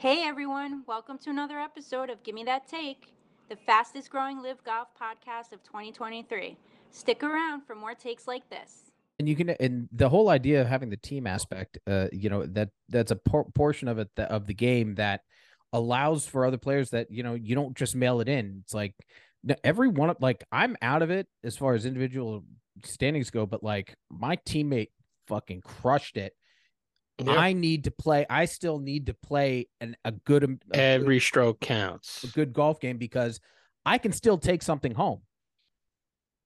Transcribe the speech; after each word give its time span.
Hey 0.00 0.22
everyone, 0.22 0.82
welcome 0.86 1.18
to 1.18 1.28
another 1.28 1.58
episode 1.58 2.08
of 2.08 2.22
Gimme 2.22 2.44
That 2.44 2.66
Take, 2.66 3.12
the 3.50 3.56
fastest 3.56 4.08
growing 4.08 4.40
LIV 4.40 4.64
golf 4.64 4.88
podcast 4.98 5.52
of 5.52 5.62
2023. 5.62 6.56
Stick 6.90 7.22
around 7.22 7.66
for 7.66 7.74
more 7.74 7.94
takes 7.94 8.26
like 8.26 8.48
this. 8.48 8.90
and 9.18 9.28
you 9.28 9.36
can 9.36 9.50
and 9.50 9.90
the 9.92 10.08
whole 10.08 10.30
idea 10.30 10.62
of 10.62 10.68
having 10.68 10.88
the 10.88 10.96
team 10.96 11.26
aspect 11.26 11.76
uh 11.86 12.06
you 12.12 12.30
know 12.30 12.46
that 12.46 12.70
that's 12.88 13.10
a 13.10 13.16
por- 13.16 13.50
portion 13.54 13.88
of 13.88 13.98
it 13.98 14.08
that, 14.16 14.30
of 14.30 14.46
the 14.46 14.54
game 14.54 14.94
that 14.94 15.20
allows 15.74 16.26
for 16.26 16.46
other 16.46 16.56
players 16.56 16.88
that 16.88 17.10
you 17.10 17.22
know 17.22 17.34
you 17.34 17.54
don't 17.54 17.76
just 17.76 17.94
mail 17.94 18.22
it 18.22 18.28
in 18.30 18.60
it's 18.62 18.72
like 18.72 18.94
every 19.62 19.88
one 19.88 20.08
of 20.08 20.16
like 20.18 20.42
i'm 20.50 20.78
out 20.80 21.02
of 21.02 21.10
it 21.10 21.26
as 21.44 21.58
far 21.58 21.74
as 21.74 21.84
individual 21.84 22.42
standings 22.86 23.28
go 23.28 23.44
but 23.44 23.62
like 23.62 23.94
my 24.08 24.34
teammate 24.48 24.92
fucking 25.28 25.60
crushed 25.60 26.16
it 26.16 26.32
Yeah. 27.26 27.34
i 27.34 27.52
need 27.52 27.84
to 27.84 27.90
play 27.90 28.26
i 28.30 28.44
still 28.44 28.78
need 28.78 29.06
to 29.06 29.14
play 29.14 29.68
an, 29.80 29.96
a 30.04 30.12
good 30.12 30.42
am- 30.44 30.60
a 30.70 30.76
good- 30.76 30.80
Every 30.80 31.20
stroke 31.20 31.60
counts. 31.60 32.24
a 32.24 32.28
good 32.28 32.52
golf 32.52 32.80
game 32.80 32.98
because 32.98 33.40
I 33.86 33.96
can 33.96 34.12
still 34.12 34.36
take 34.36 34.62
something 34.62 34.92
home. 34.92 35.22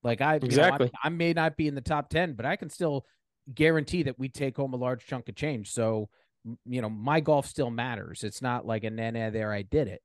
Like 0.04 0.20
I, 0.20 0.34
you 0.34 0.40
know, 0.40 0.46
Exactly. 0.46 0.90
I, 1.02 1.06
I 1.06 1.10
may 1.10 1.32
not 1.32 1.56
be 1.56 1.66
in 1.66 1.74
the 1.74 1.80
top 1.80 2.08
10, 2.08 2.34
but 2.34 2.46
I 2.46 2.54
can 2.54 2.70
still 2.70 3.04
guarantee 3.52 4.04
that 4.04 4.18
we 4.18 4.28
take 4.28 4.56
home 4.56 4.72
a 4.72 4.76
large 4.76 5.04
chunk 5.04 5.28
of 5.28 5.34
change. 5.34 5.72
So, 5.72 6.08
you 6.64 6.80
know, 6.80 6.88
my 6.88 7.18
golf 7.18 7.46
still 7.46 7.70
matters. 7.70 8.22
It's 8.22 8.40
not 8.40 8.66
like 8.66 8.84
a 8.84 8.90
nah, 8.90 9.30
there, 9.30 9.52
I 9.52 9.62
did 9.62 9.88
it, 9.88 10.00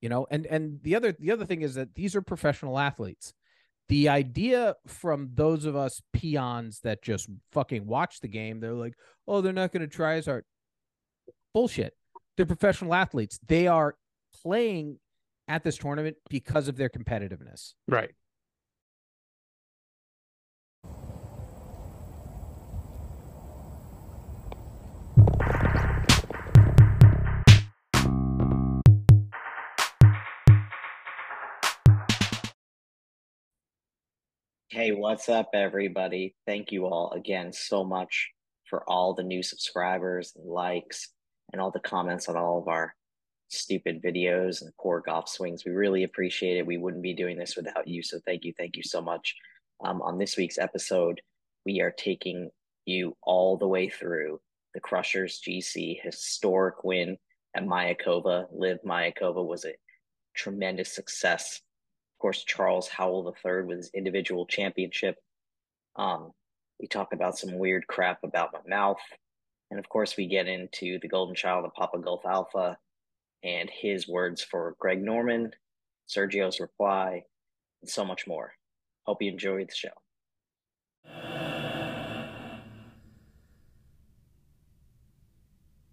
you 0.00 0.08
know? 0.08 0.26
And, 0.30 0.46
and 0.46 0.80
the 0.82 0.94
other, 0.96 1.12
the 1.12 1.30
other 1.30 1.44
thing 1.44 1.60
is 1.60 1.74
that 1.74 1.94
these 1.94 2.16
are 2.16 2.22
professional 2.22 2.78
athletes. 2.78 3.34
The 3.88 4.08
idea 4.08 4.74
from 4.86 5.30
those 5.34 5.64
of 5.64 5.76
us 5.76 6.02
peons 6.12 6.80
that 6.80 7.02
just 7.02 7.28
fucking 7.52 7.86
watch 7.86 8.20
the 8.20 8.28
game, 8.28 8.60
they're 8.60 8.72
like, 8.72 8.94
oh, 9.28 9.40
they're 9.40 9.52
not 9.52 9.72
going 9.72 9.82
to 9.82 9.86
try 9.86 10.14
as 10.14 10.26
hard. 10.26 10.44
Bullshit. 11.54 11.94
They're 12.36 12.46
professional 12.46 12.94
athletes. 12.94 13.38
They 13.46 13.66
are 13.68 13.94
playing 14.42 14.98
at 15.48 15.62
this 15.62 15.76
tournament 15.76 16.16
because 16.28 16.68
of 16.68 16.76
their 16.76 16.88
competitiveness. 16.88 17.74
Right. 17.86 18.10
Hey, 34.76 34.92
what's 34.92 35.30
up, 35.30 35.48
everybody? 35.54 36.34
Thank 36.46 36.70
you 36.70 36.84
all 36.84 37.10
again 37.12 37.50
so 37.50 37.82
much 37.82 38.28
for 38.68 38.84
all 38.86 39.14
the 39.14 39.22
new 39.22 39.42
subscribers 39.42 40.34
and 40.36 40.46
likes 40.46 41.14
and 41.50 41.62
all 41.62 41.70
the 41.70 41.80
comments 41.80 42.28
on 42.28 42.36
all 42.36 42.58
of 42.58 42.68
our 42.68 42.94
stupid 43.48 44.02
videos 44.02 44.60
and 44.60 44.70
poor 44.78 45.00
golf 45.00 45.30
swings. 45.30 45.64
We 45.64 45.72
really 45.72 46.02
appreciate 46.02 46.58
it. 46.58 46.66
We 46.66 46.76
wouldn't 46.76 47.02
be 47.02 47.14
doing 47.14 47.38
this 47.38 47.56
without 47.56 47.88
you. 47.88 48.02
So 48.02 48.18
thank 48.26 48.44
you. 48.44 48.52
Thank 48.58 48.76
you 48.76 48.82
so 48.82 49.00
much. 49.00 49.34
Um, 49.82 50.02
on 50.02 50.18
this 50.18 50.36
week's 50.36 50.58
episode, 50.58 51.22
we 51.64 51.80
are 51.80 51.94
taking 51.96 52.50
you 52.84 53.16
all 53.22 53.56
the 53.56 53.66
way 53.66 53.88
through 53.88 54.42
the 54.74 54.80
Crushers 54.80 55.40
GC 55.40 56.02
historic 56.02 56.84
win 56.84 57.16
at 57.54 57.64
Mayakoba. 57.64 58.44
LIV 58.52 58.80
Mayakoba 58.84 59.42
was 59.42 59.64
a 59.64 59.72
tremendous 60.34 60.94
success 60.94 61.62
of 62.16 62.20
course, 62.20 62.44
Charles 62.44 62.88
Howell 62.88 63.34
III 63.44 63.64
with 63.64 63.76
his 63.76 63.90
individual 63.92 64.46
championship. 64.46 65.18
Um, 65.96 66.32
we 66.80 66.88
talk 66.88 67.12
about 67.12 67.36
some 67.36 67.58
weird 67.58 67.86
crap 67.88 68.24
about 68.24 68.54
my 68.54 68.60
mouth. 68.66 69.02
And 69.70 69.78
of 69.78 69.86
course, 69.90 70.16
we 70.16 70.26
get 70.26 70.48
into 70.48 70.98
the 71.00 71.08
golden 71.08 71.34
child 71.34 71.66
of 71.66 71.74
Papa 71.74 71.98
Golf 71.98 72.24
Alpha 72.24 72.78
and 73.44 73.68
his 73.68 74.08
words 74.08 74.42
for 74.42 74.76
Greg 74.78 75.02
Norman, 75.02 75.50
Sergio's 76.08 76.58
reply, 76.58 77.22
and 77.82 77.90
so 77.90 78.02
much 78.02 78.26
more. 78.26 78.54
Hope 79.04 79.20
you 79.20 79.30
enjoyed 79.30 79.68
the 79.68 79.74
show. 79.74 79.88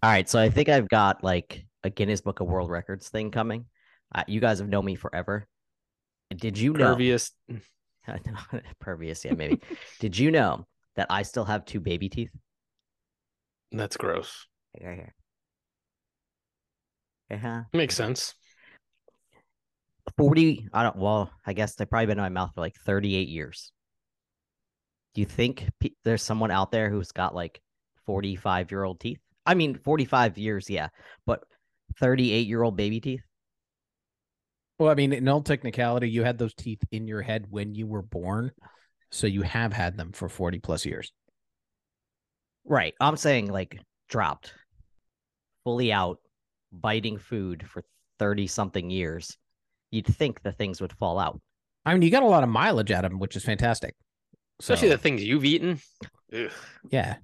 All 0.02 0.10
right, 0.10 0.26
so 0.26 0.38
I 0.38 0.48
think 0.48 0.70
I've 0.70 0.88
got 0.88 1.22
like 1.22 1.66
a 1.82 1.90
Guinness 1.90 2.22
Book 2.22 2.40
of 2.40 2.46
World 2.46 2.70
Records 2.70 3.10
thing 3.10 3.30
coming. 3.30 3.66
Uh, 4.14 4.24
you 4.26 4.40
guys 4.40 4.58
have 4.58 4.70
known 4.70 4.86
me 4.86 4.94
forever. 4.94 5.46
Did 6.36 6.58
you 6.58 6.72
know? 6.72 6.92
Pervious. 6.92 7.32
Pervious, 8.80 9.24
yeah, 9.24 9.32
maybe. 9.32 9.60
Did 10.00 10.18
you 10.18 10.30
know 10.30 10.66
that 10.96 11.06
I 11.10 11.22
still 11.22 11.44
have 11.44 11.64
two 11.64 11.80
baby 11.80 12.08
teeth 12.08 12.30
That's 13.72 13.96
gross. 13.96 14.46
Like, 14.74 14.86
right 14.86 14.96
here? 14.96 15.14
Uh-huh. 17.30 17.62
Makes 17.72 17.96
sense. 17.96 18.34
40, 20.18 20.68
I 20.72 20.82
don't, 20.82 20.96
well, 20.96 21.30
I 21.46 21.54
guess 21.54 21.74
they've 21.74 21.88
probably 21.88 22.06
been 22.06 22.18
in 22.18 22.24
my 22.24 22.28
mouth 22.28 22.52
for 22.54 22.60
like 22.60 22.76
38 22.84 23.28
years. 23.28 23.72
Do 25.14 25.22
you 25.22 25.26
think 25.26 25.68
pe- 25.80 25.90
there's 26.04 26.22
someone 26.22 26.50
out 26.50 26.70
there 26.70 26.90
who's 26.90 27.12
got 27.12 27.34
like 27.34 27.60
45 28.06 28.70
year 28.70 28.84
old 28.84 29.00
teeth? 29.00 29.20
I 29.46 29.54
mean, 29.54 29.74
45 29.74 30.38
years, 30.38 30.68
yeah, 30.68 30.88
but 31.26 31.42
38 31.98 32.46
year 32.46 32.62
old 32.62 32.76
baby 32.76 33.00
teeth? 33.00 33.22
Well, 34.84 34.92
I 34.92 34.96
mean, 34.96 35.14
in 35.14 35.26
all 35.28 35.40
technicality, 35.40 36.10
you 36.10 36.24
had 36.24 36.36
those 36.36 36.52
teeth 36.52 36.82
in 36.92 37.08
your 37.08 37.22
head 37.22 37.46
when 37.48 37.74
you 37.74 37.86
were 37.86 38.02
born. 38.02 38.52
So 39.10 39.26
you 39.26 39.40
have 39.40 39.72
had 39.72 39.96
them 39.96 40.12
for 40.12 40.28
40 40.28 40.58
plus 40.58 40.84
years. 40.84 41.10
Right. 42.66 42.92
I'm 43.00 43.16
saying 43.16 43.50
like 43.50 43.80
dropped, 44.10 44.52
fully 45.64 45.90
out, 45.90 46.18
biting 46.70 47.16
food 47.16 47.66
for 47.66 47.82
30 48.18 48.46
something 48.46 48.90
years. 48.90 49.38
You'd 49.90 50.06
think 50.06 50.42
the 50.42 50.52
things 50.52 50.82
would 50.82 50.92
fall 50.92 51.18
out. 51.18 51.40
I 51.86 51.94
mean, 51.94 52.02
you 52.02 52.10
got 52.10 52.22
a 52.22 52.26
lot 52.26 52.42
of 52.42 52.50
mileage 52.50 52.90
out 52.90 53.06
of 53.06 53.10
them, 53.10 53.20
which 53.20 53.36
is 53.36 53.44
fantastic. 53.44 53.94
Especially 54.60 54.88
So, 54.88 54.96
the 54.96 55.02
things 55.02 55.24
you've 55.24 55.46
eaten. 55.46 55.80
Ugh. 56.36 56.50
yeah. 56.90 57.16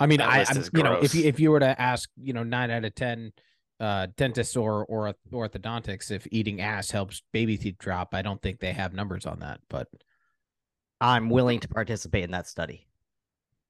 I 0.00 0.06
mean, 0.06 0.18
That 0.18 0.28
I, 0.28 0.38
list 0.40 0.50
I'm- 0.56 0.64
you 0.74 0.82
know, 0.82 0.94
if 0.94 1.14
you 1.14 1.24
if 1.24 1.38
you 1.38 1.52
were 1.52 1.60
to 1.60 1.80
ask, 1.80 2.10
you 2.20 2.32
know, 2.32 2.42
nine 2.42 2.72
out 2.72 2.84
of 2.84 2.96
ten 2.96 3.32
uh 3.84 4.06
dentists 4.16 4.56
or 4.56 4.84
or 4.86 5.14
orthodontics 5.32 6.10
if 6.10 6.26
eating 6.30 6.60
ass 6.60 6.90
helps 6.90 7.22
baby 7.32 7.56
teeth 7.58 7.76
drop, 7.78 8.14
I 8.14 8.22
don't 8.22 8.40
think 8.40 8.58
they 8.58 8.72
have 8.72 8.94
numbers 8.94 9.26
on 9.26 9.40
that. 9.40 9.60
But 9.68 9.88
I'm 11.00 11.28
willing 11.28 11.60
to 11.60 11.68
participate 11.68 12.24
in 12.24 12.30
that 12.30 12.46
study. 12.46 12.86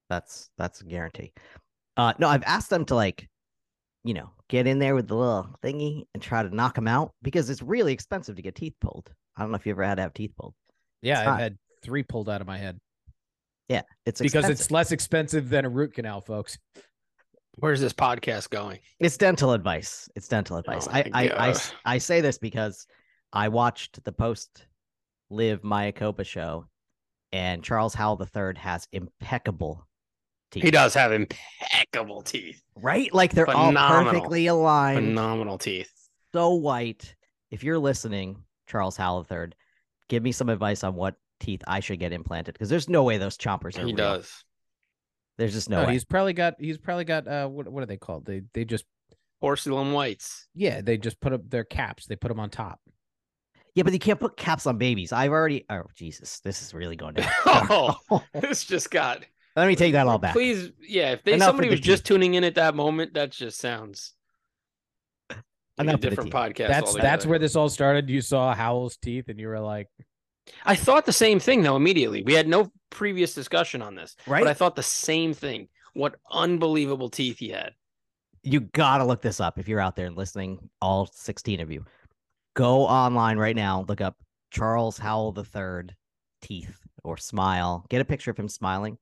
That's 0.09 0.51
that's 0.59 0.81
a 0.81 0.85
guarantee. 0.85 1.33
Uh 1.97 2.13
no, 2.19 2.29
I've 2.29 2.45
asked 2.45 2.71
them 2.71 2.85
to 2.87 2.95
like, 2.95 3.29
you 4.05 4.15
know, 4.15 4.31
get 4.49 4.67
in 4.67 4.79
there 4.79 4.95
with 4.95 5.09
the 5.09 5.17
little 5.17 5.49
thingy 5.63 6.05
and 6.15 6.23
try 6.23 6.43
to 6.43 6.55
knock 6.55 6.75
them 6.75 6.87
out 6.89 7.13
because 7.23 7.51
it's 7.51 7.63
really 7.63 7.93
expensive 7.93 8.37
to 8.37 8.43
get 8.43 8.55
teeth 8.55 8.75
pulled. 8.81 9.11
I 9.37 9.43
don't 9.43 9.51
know 9.51 9.57
if 9.57 9.67
you 9.67 9.73
ever 9.73 9.83
had 9.85 9.97
to 9.97 10.03
have 10.03 10.15
teeth 10.15 10.33
pulled. 10.39 10.55
yeah, 11.03 11.21
I've 11.33 11.39
had 11.41 11.57
three 11.83 12.03
pulled 12.03 12.29
out 12.29 12.41
of 12.41 12.47
my 12.47 12.59
head 12.59 12.79
Yeah, 13.69 13.83
it's 14.07 14.21
because 14.21 14.45
expensive. 14.45 14.61
it's 14.61 14.71
less 14.71 14.93
expensive 14.93 15.49
than 15.49 15.65
a 15.65 15.69
root 15.69 15.95
canal, 15.95 16.21
folks. 16.21 16.59
Where's 17.56 17.81
this 17.81 17.92
podcast 17.92 18.50
going? 18.50 18.81
It's 18.98 19.16
dental 19.16 19.53
advice. 19.53 20.09
It's 20.16 20.28
dental 20.28 20.56
advice. 20.56 20.87
Oh 20.88 20.92
I, 20.92 21.10
I, 21.12 21.28
I, 21.50 21.54
I 21.84 21.98
say 21.98 22.20
this 22.20 22.38
because 22.38 22.87
I 23.32 23.48
watched 23.48 24.03
the 24.04 24.12
post 24.12 24.66
LIV 25.31 25.62
Mayakoba 25.62 26.25
show 26.26 26.66
and 27.32 27.62
Charles 27.62 27.94
Howell 27.94 28.20
III 28.34 28.54
has 28.56 28.87
impeccable 28.92 29.87
teeth. 30.50 30.62
He 30.65 30.70
does 30.70 30.94
have 30.94 31.12
impeccable 31.12 32.22
teeth. 32.22 32.62
Right? 32.76 33.12
Like 33.15 33.32
they're 33.32 33.48
all 33.50 33.72
perfectly 33.72 34.47
aligned, 34.47 34.98
Phenomenal 35.06 35.59
teeth. 35.59 35.91
so 36.32 36.54
white. 36.54 37.15
If 37.50 37.62
you're 37.62 37.78
listening, 37.78 38.42
Charles 38.69 38.97
Howell 38.97 39.26
III, 39.31 39.48
give 40.09 40.22
me 40.22 40.32
some 40.32 40.48
advice 40.48 40.82
on 40.84 40.94
what 40.94 41.15
teeth 41.41 41.62
I 41.69 41.81
should 41.81 41.98
get 42.00 42.12
implanted 42.12 42.54
because 42.54 42.69
there's 42.69 42.88
no 42.88 43.03
way 43.04 43.19
those 43.19 43.36
chompers 43.38 43.76
are 43.76 43.81
He 43.81 43.86
real. 43.86 43.97
does. 43.97 44.44
There's 45.39 45.53
just 45.53 45.69
no, 45.69 45.81
No, 45.83 45.87
way. 45.89 45.93
he's 45.95 46.05
probably 46.05 46.33
got 46.33 46.55
he's 46.59 46.78
probably 46.78 47.05
got 47.05 47.27
uh 47.27 47.49
what 47.49 47.69
what 47.69 47.83
are 47.83 47.87
they 47.87 47.97
called? 47.97 48.25
They 48.25 48.43
they 48.53 48.65
just 48.65 48.84
Porcelain 49.41 49.92
whites. 49.92 50.47
yeah, 50.54 50.81
they 50.81 50.97
just 50.97 51.21
put 51.21 51.33
up 51.33 51.48
their 51.51 51.65
caps, 51.65 52.07
they 52.07 52.16
put 52.16 52.28
them 52.28 52.41
on 52.41 52.51
top. 52.51 52.81
Yeah, 53.75 53.83
but 53.83 53.92
you 53.92 53.98
can't 53.98 54.21
put 54.21 54.36
caps 54.36 54.66
on 54.66 54.78
babies. 54.78 55.13
I've 55.13 55.33
already. 55.33 55.65
Oh 55.69 55.83
Jesus, 55.97 56.39
this 56.41 56.63
is 56.63 56.72
really 56.72 56.97
going 56.97 57.15
down. 57.15 57.28
Oh, 57.47 57.97
this 58.33 58.65
just 58.65 58.91
got. 58.91 59.25
Let 59.57 59.66
me 59.69 59.77
take 59.77 59.92
that 59.92 60.07
all 60.07 60.19
back. 60.19 60.33
Please, 60.33 60.71
yeah. 60.81 61.13
If 61.13 61.25
they 61.25 61.34
Enough 61.34 61.47
somebody 61.48 61.69
was 61.71 61.81
the 61.81 61.84
just 61.84 62.04
teeth. 62.04 62.09
tuning 62.15 62.34
in 62.34 62.45
at 62.45 62.54
that 62.57 62.75
moment, 62.75 63.15
that 63.15 63.31
just 63.33 63.59
sounds 63.60 64.13
like 65.31 65.39
a 65.78 65.83
Enough 65.83 65.92
with 65.95 66.01
the 66.03 66.10
different 66.10 66.33
podcast. 66.33 66.69
that's 66.69 66.95
that's 66.95 67.27
where 67.27 67.39
this 67.41 67.57
all 67.57 67.69
started. 67.69 68.09
You 68.09 68.21
saw 68.21 68.54
Howell's 68.54 68.97
teeth 68.97 69.28
and 69.28 69.39
you 69.41 69.48
were 69.48 69.60
like, 69.60 69.89
I 70.65 70.75
thought 70.77 71.07
the 71.07 71.13
same 71.13 71.41
thing 71.41 71.63
though 71.63 71.77
immediately. 71.77 72.23
We 72.23 72.35
had 72.35 72.49
no 72.49 72.71
previous 72.91 73.35
discussion 73.35 73.83
on 73.83 73.95
this, 73.95 74.17
Right? 74.27 74.43
but 74.43 74.51
I 74.51 74.55
thought 74.55 74.77
the 74.77 74.83
same 74.83 75.33
thing. 75.35 75.69
What 75.95 76.17
unbelievable 76.31 77.09
teeth 77.09 77.39
he 77.39 77.49
had. 77.51 77.73
you 78.43 78.61
gotta 78.61 79.05
look 79.05 79.23
this 79.23 79.41
up 79.41 79.59
if 79.59 79.69
you're 79.69 79.81
out 79.81 79.97
there 79.97 80.07
and 80.07 80.17
listening, 80.17 80.69
all 80.81 81.07
16 81.07 81.61
of 81.61 81.71
you. 81.71 81.85
Go 82.55 82.83
online 82.83 83.39
right 83.39 83.57
now, 83.57 83.85
look 83.89 84.01
up 84.01 84.17
Charles 84.51 84.99
Howell 84.99 85.37
III 85.39 85.89
teeth 86.43 86.79
or 87.03 87.17
smile. 87.17 87.85
Get 87.89 88.01
a 88.01 88.05
picture 88.05 88.31
of 88.31 88.37
him 88.39 88.49
smiling. 88.49 88.99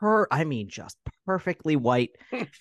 Her, 0.00 0.32
I 0.32 0.44
mean, 0.44 0.68
just 0.68 0.96
perfectly 1.26 1.74
white. 1.74 2.10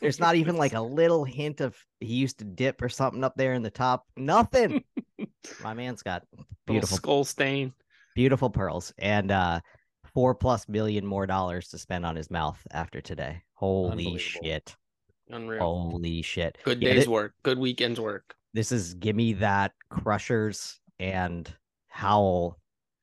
There's 0.01 0.19
not 0.19 0.35
even 0.35 0.55
like 0.57 0.73
a 0.73 0.81
little 0.99 1.23
hint 1.23 1.61
of 1.61 1.75
he 1.99 2.15
used 2.15 2.39
to 2.39 2.45
dip 2.45 2.81
or 2.81 2.89
something 2.89 3.23
up 3.23 3.35
there 3.35 3.53
in 3.53 3.61
the 3.61 3.69
top. 3.69 4.07
Nothing. 4.17 4.83
My 5.63 5.73
man's 5.75 6.01
got 6.01 6.23
Little 6.31 6.47
beautiful, 6.65 6.97
skull 6.97 7.23
stain. 7.25 7.73
Beautiful 8.17 8.49
pearls 8.49 8.91
and 8.97 9.29
uh 9.31 9.59
four 10.11 10.33
plus 10.33 10.67
million 10.67 11.05
more 11.05 11.27
dollars 11.27 11.67
to 11.69 11.77
spend 11.77 12.03
on 12.03 12.15
his 12.15 12.31
mouth 12.31 12.59
after 12.71 12.99
today. 12.99 13.43
Holy 13.53 14.17
shit. 14.17 14.75
Unreal. 15.29 15.59
Holy 15.61 16.23
shit. 16.23 16.57
Good 16.63 16.81
Yeah, 16.81 16.93
day's 16.93 17.03
thi- 17.03 17.09
work. 17.11 17.33
Good 17.43 17.59
weekend's 17.59 17.99
work. 17.99 18.33
this 18.55 18.71
is 18.71 18.95
gimme 18.95 19.33
that 19.33 19.73
crushers 19.91 20.79
and 20.99 21.47
howell 21.89 22.57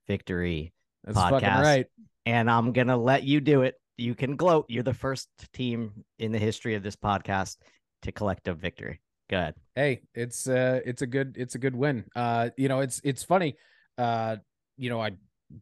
victory 0.09 0.73
That's 1.05 1.17
fucking 1.17 1.49
podcast. 1.49 1.63
right. 1.63 1.87
and 2.27 2.51
I'm 2.51 2.73
gonna 2.73 2.97
let 2.97 3.23
you 3.23 3.41
do 3.41 3.63
it. 3.63 3.77
You 3.97 4.17
can 4.17 4.35
gloat. 4.35 4.67
You're 4.69 4.83
the 4.83 4.95
first 4.95 5.29
team 5.53 6.05
in 6.19 6.33
the 6.33 6.39
history 6.41 6.75
of 6.75 6.83
this 6.83 6.97
podcast 6.97 7.59
to 8.03 8.11
collect 8.11 8.49
a 8.49 8.55
victory. 8.55 9.01
Good. 9.31 9.55
Hey, 9.77 10.03
it's 10.13 10.49
uh 10.49 10.81
it's 10.85 11.03
a 11.03 11.07
good 11.07 11.37
it's 11.39 11.55
a 11.55 11.59
good 11.59 11.77
win. 11.77 12.05
Uh 12.17 12.51
you 12.57 12.67
know, 12.67 12.81
it's 12.81 13.01
it's 13.05 13.23
funny. 13.23 13.55
Uh 13.97 14.39
you 14.77 14.91
know, 14.91 15.01
I 15.01 15.13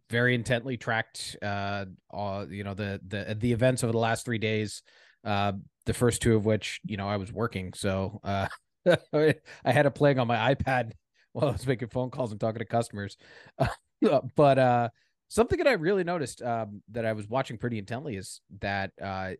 very 0.08 0.34
intently 0.34 0.76
tracked 0.76 1.36
uh 1.42 1.84
all 2.10 2.50
you 2.50 2.64
know 2.64 2.72
the 2.72 3.00
the 3.06 3.36
the 3.38 3.52
events 3.52 3.84
over 3.84 3.92
the 3.92 3.98
last 3.98 4.24
3 4.24 4.38
days. 4.38 4.82
Uh 5.24 5.52
the 5.84 5.94
first 5.94 6.22
two 6.22 6.36
of 6.36 6.44
which, 6.46 6.80
you 6.86 6.96
know, 6.96 7.08
I 7.08 7.16
was 7.16 7.32
working. 7.32 7.72
So, 7.74 8.20
uh 8.24 8.48
I 9.12 9.34
had 9.64 9.86
it 9.86 9.90
playing 9.94 10.18
on 10.18 10.26
my 10.26 10.54
iPad 10.54 10.92
while 11.32 11.48
I 11.48 11.52
was 11.52 11.66
making 11.66 11.88
phone 11.88 12.10
calls 12.10 12.30
and 12.32 12.40
talking 12.40 12.60
to 12.60 12.64
customers. 12.64 13.16
but 14.36 14.58
uh 14.58 14.88
something 15.28 15.58
that 15.58 15.66
I 15.66 15.72
really 15.72 16.04
noticed 16.04 16.42
um 16.42 16.82
that 16.92 17.04
I 17.06 17.12
was 17.12 17.28
watching 17.28 17.58
pretty 17.58 17.78
intently 17.78 18.16
is 18.16 18.40
that 18.60 18.92
uh 19.02 19.32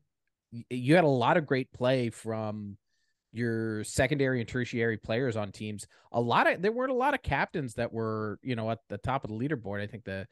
you 0.70 0.94
had 0.94 1.04
a 1.04 1.08
lot 1.08 1.36
of 1.36 1.46
great 1.46 1.72
play 1.72 2.10
from 2.10 2.76
your 3.32 3.82
secondary 3.84 4.40
and 4.40 4.48
tertiary 4.48 4.98
players 4.98 5.36
on 5.36 5.50
teams. 5.50 5.86
A 6.12 6.20
lot 6.20 6.50
of 6.50 6.62
there 6.62 6.72
weren't 6.72 6.92
a 6.92 6.94
lot 6.94 7.14
of 7.14 7.22
captains 7.22 7.74
that 7.74 7.92
were, 7.92 8.38
you 8.42 8.54
know, 8.54 8.70
at 8.70 8.80
the 8.88 8.98
top 8.98 9.24
of 9.24 9.30
the 9.30 9.36
leaderboard. 9.36 9.80
I 9.80 9.86
think 9.86 10.04
the 10.04 10.26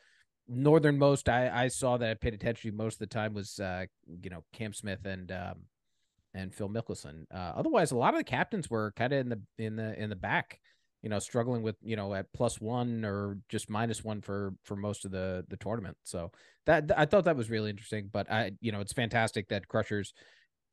northernmost 0.47 1.29
I, 1.29 1.65
I 1.65 1.69
saw 1.69 1.97
that 1.97 2.11
I 2.11 2.15
paid 2.15 2.35
attention 2.35 2.71
to 2.71 2.77
most 2.77 2.95
of 2.95 2.99
the 3.01 3.07
time 3.07 3.35
was 3.35 3.59
uh, 3.59 3.87
you 4.23 4.31
know, 4.31 4.45
Cam 4.53 4.73
Smith 4.73 5.05
and 5.07 5.33
um 5.33 5.55
and 6.35 6.55
Phil 6.55 6.69
Mickelson. 6.69 7.25
Uh, 7.35 7.53
otherwise 7.57 7.91
a 7.91 7.97
lot 7.97 8.15
of 8.15 8.21
the 8.21 8.25
captains 8.25 8.69
were 8.69 8.93
kind 8.97 9.13
of 9.13 9.21
in 9.21 9.29
the 9.31 9.41
in 9.59 9.77
the 9.77 10.01
in 10.01 10.11
the 10.11 10.17
back, 10.17 10.61
you 11.03 11.09
know, 11.09 11.19
struggling 11.19 11.63
with, 11.63 11.77
you 11.83 11.97
know, 11.97 12.13
at 12.15 12.33
plus 12.35 12.61
one 12.61 13.05
or 13.05 13.39
just 13.49 13.71
minus 13.71 14.05
one 14.05 14.21
for 14.21 14.53
for 14.65 14.77
most 14.77 15.07
of 15.07 15.11
the 15.11 15.45
the 15.49 15.57
tournament. 15.57 15.97
So 16.05 16.33
that 16.67 16.91
I 16.97 17.07
thought 17.07 17.25
that 17.25 17.37
was 17.37 17.49
really 17.49 17.71
interesting. 17.71 18.11
But 18.13 18.31
I 18.31 18.53
you 18.61 18.73
know, 18.73 18.81
it's 18.81 18.93
fantastic 18.93 19.49
that 19.49 19.69
Crushers 19.69 20.13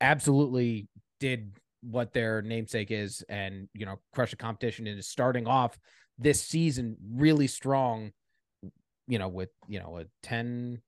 absolutely 0.00 0.88
did 1.18 1.52
what 1.80 2.12
their 2.12 2.42
namesake 2.42 2.90
is 2.90 3.24
and 3.28 3.68
you 3.74 3.86
know 3.86 3.98
crush 4.12 4.30
the 4.30 4.36
competition 4.36 4.86
and 4.86 4.98
is 4.98 5.06
starting 5.08 5.46
off 5.46 5.78
this 6.18 6.42
season 6.42 6.96
really 7.14 7.46
strong 7.46 8.10
you 9.06 9.18
know 9.18 9.28
with 9.28 9.50
you 9.68 9.78
know 9.78 9.98
a 9.98 10.04
10 10.22 10.80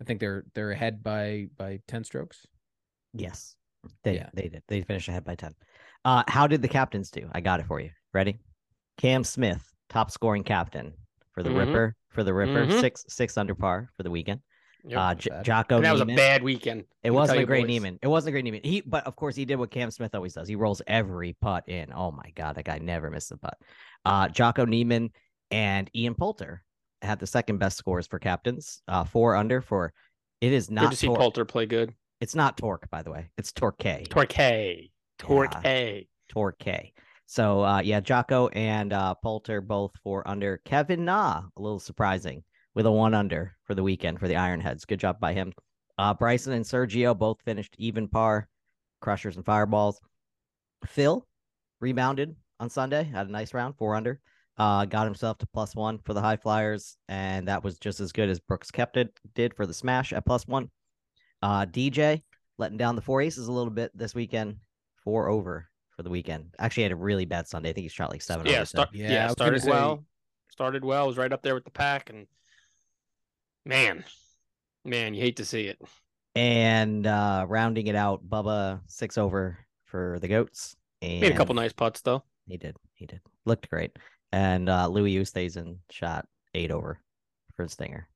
i 0.00 0.04
think 0.04 0.20
they're 0.20 0.44
they're 0.54 0.70
ahead 0.72 1.02
by 1.02 1.46
by 1.56 1.78
10 1.88 2.04
strokes 2.04 2.46
Yes. 3.12 3.56
They 4.04 4.16
Yeah. 4.16 4.28
they 4.34 4.48
did. 4.48 4.62
They 4.68 4.82
finished 4.82 5.08
ahead 5.08 5.24
by 5.24 5.34
10. 5.34 5.54
Uh 6.04 6.22
how 6.28 6.46
did 6.46 6.62
the 6.62 6.68
captains 6.68 7.10
do? 7.10 7.28
I 7.32 7.40
got 7.40 7.58
it 7.60 7.66
for 7.66 7.80
you. 7.80 7.90
Ready? 8.12 8.38
Cam 8.98 9.24
Smith, 9.24 9.64
top 9.88 10.10
scoring 10.10 10.44
captain 10.44 10.92
for 11.32 11.42
the 11.42 11.50
Mhm. 11.50 11.58
Ripper, 11.58 11.96
for 12.10 12.22
the 12.22 12.32
Ripper, 12.34 12.66
Mhm. 12.66 12.78
six 12.78 13.04
six 13.08 13.36
under 13.38 13.54
par 13.54 13.88
for 13.96 14.02
the 14.02 14.10
weekend. 14.10 14.42
Yep. 14.84 14.98
Uh 14.98 15.14
J- 15.14 15.30
Jocko 15.42 15.76
and 15.76 15.84
that 15.84 15.92
was 15.92 16.00
a 16.00 16.06
bad 16.06 16.42
weekend. 16.42 16.84
It 17.02 17.10
wasn't 17.10 17.40
a 17.40 17.44
great 17.46 17.62
boys. 17.62 17.68
Niemann. 17.68 17.98
It 18.02 18.08
wasn't 18.08 18.28
a 18.28 18.32
great 18.32 18.44
Niemann. 18.44 18.60
He, 18.64 18.80
but 18.80 19.06
of 19.06 19.16
course, 19.16 19.36
he 19.36 19.44
did 19.44 19.56
what 19.56 19.70
Cam 19.70 19.90
Smith 19.90 20.14
always 20.14 20.34
does. 20.34 20.48
He 20.48 20.56
rolls 20.56 20.80
every 20.86 21.34
putt 21.40 21.68
in. 21.68 21.92
Oh 21.94 22.10
my 22.10 22.30
god, 22.34 22.56
that 22.56 22.64
guy 22.64 22.78
never 22.78 23.10
misses 23.10 23.32
a 23.32 23.36
putt. 23.36 23.58
Uh, 24.04 24.28
Jocko 24.28 24.64
Niemann 24.64 25.10
and 25.50 25.90
Ian 25.94 26.14
Poulter 26.14 26.62
had 27.02 27.18
the 27.18 27.26
second 27.26 27.58
best 27.58 27.76
scores 27.78 28.06
for 28.06 28.18
captains. 28.18 28.82
Uh, 28.88 29.04
four 29.04 29.36
under 29.36 29.60
for. 29.60 29.92
It 30.40 30.52
is 30.52 30.66
Good 30.68 30.74
not. 30.74 30.90
to 30.92 30.96
see 30.96 31.06
Poulter 31.08 31.44
play 31.44 31.66
good. 31.66 31.92
it's 32.20 32.34
not 32.34 32.56
Torque, 32.56 32.88
by 32.90 33.02
the 33.02 33.10
way. 33.10 33.30
It's 33.36 33.52
Torque. 33.52 33.78
Torque. 34.08 34.34
Torque. 35.18 36.06
Torque. 36.28 36.92
So 37.26 37.62
uh, 37.62 37.80
yeah, 37.80 38.00
Jocko 38.00 38.48
and 38.48 38.92
uh, 38.92 39.14
Poulter 39.14 39.60
both 39.60 39.92
four 40.02 40.26
under. 40.26 40.58
Kevin 40.64 41.04
Na, 41.04 41.42
a 41.56 41.60
little 41.60 41.78
surprising, 41.78 42.42
with 42.74 42.86
a 42.86 42.90
one 42.92 43.14
under 43.14 43.56
for 43.64 43.74
the 43.74 43.82
weekend 43.82 44.18
for 44.20 44.28
the 44.28 44.34
Ironheads. 44.34 44.86
Good 44.86 45.00
job 45.00 45.18
by 45.20 45.32
him. 45.32 45.52
Uh, 45.98 46.14
Bryson 46.14 46.52
and 46.52 46.64
Sergio 46.64 47.16
both 47.16 47.42
finished 47.42 47.74
even 47.78 48.08
par, 48.08 48.48
crushers 49.00 49.36
and 49.36 49.44
fireballs. 49.44 50.00
Phil 50.86 51.26
rebounded 51.80 52.34
on 52.58 52.70
Sunday, 52.70 53.04
had 53.04 53.28
a 53.28 53.30
nice 53.32 53.52
round, 53.54 53.76
four 53.76 53.94
under. 53.94 54.20
Uh, 54.58 54.84
got 54.84 55.04
himself 55.06 55.38
to 55.38 55.46
plus 55.54 55.74
one 55.74 55.98
for 56.04 56.12
the 56.12 56.20
high 56.20 56.36
flyers, 56.36 56.96
and 57.08 57.48
that 57.48 57.64
was 57.64 57.78
just 57.78 57.98
as 58.00 58.12
good 58.12 58.28
as 58.28 58.40
Brooks 58.40 58.70
Koepka 58.70 59.08
did 59.34 59.54
for 59.54 59.64
the 59.66 59.72
smash 59.74 60.12
at 60.12 60.26
plus 60.26 60.46
one. 60.46 60.70
Uh, 61.42 61.64
DJ 61.64 62.22
letting 62.58 62.76
down 62.76 62.94
the 62.94 63.00
four 63.02 63.22
aces 63.22 63.48
a 63.48 63.52
little 63.52 63.72
bit 63.72 63.90
this 63.96 64.14
weekend, 64.14 64.56
four 65.02 65.28
over 65.28 65.66
for 65.96 66.02
the 66.02 66.10
weekend. 66.10 66.54
Actually, 66.58 66.82
had 66.84 66.92
a 66.92 66.96
really 66.96 67.24
bad 67.24 67.48
Sunday. 67.48 67.70
I 67.70 67.72
think 67.72 67.84
he 67.84 67.88
shot 67.88 68.10
like 68.10 68.20
seven. 68.20 68.46
Yeah, 68.46 68.56
over, 68.56 68.64
so- 68.66 68.84
Yeah, 68.92 69.10
yeah, 69.10 69.26
was 69.26 69.34
gonna 69.34 69.58
started 69.58 69.62
say- 69.62 69.70
well. 69.70 70.04
Started 70.50 70.84
well. 70.84 71.06
Was 71.06 71.16
right 71.16 71.32
up 71.32 71.42
there 71.42 71.54
with 71.54 71.64
the 71.64 71.70
pack, 71.70 72.10
and 72.10 72.26
man, 73.64 74.04
man, 74.84 75.14
you 75.14 75.22
hate 75.22 75.36
to 75.36 75.44
see 75.44 75.66
it. 75.66 75.78
And 76.34 77.06
uh 77.06 77.46
rounding 77.48 77.86
it 77.88 77.96
out, 77.96 78.28
Bubba 78.28 78.80
six 78.86 79.18
over 79.18 79.58
for 79.86 80.18
the 80.20 80.28
goats. 80.28 80.76
And 81.02 81.20
Made 81.20 81.32
a 81.32 81.36
couple 81.36 81.54
nice 81.54 81.72
putts 81.72 82.00
though. 82.00 82.22
He 82.46 82.56
did. 82.56 82.76
He 82.94 83.06
did. 83.06 83.20
Looked 83.46 83.68
great. 83.68 83.96
And 84.32 84.68
uh 84.68 84.88
Louis 84.88 85.16
Oosthuizen 85.16 85.78
shot 85.90 86.26
eight 86.54 86.70
over 86.70 87.00
for 87.56 87.66
Stinger. 87.68 88.08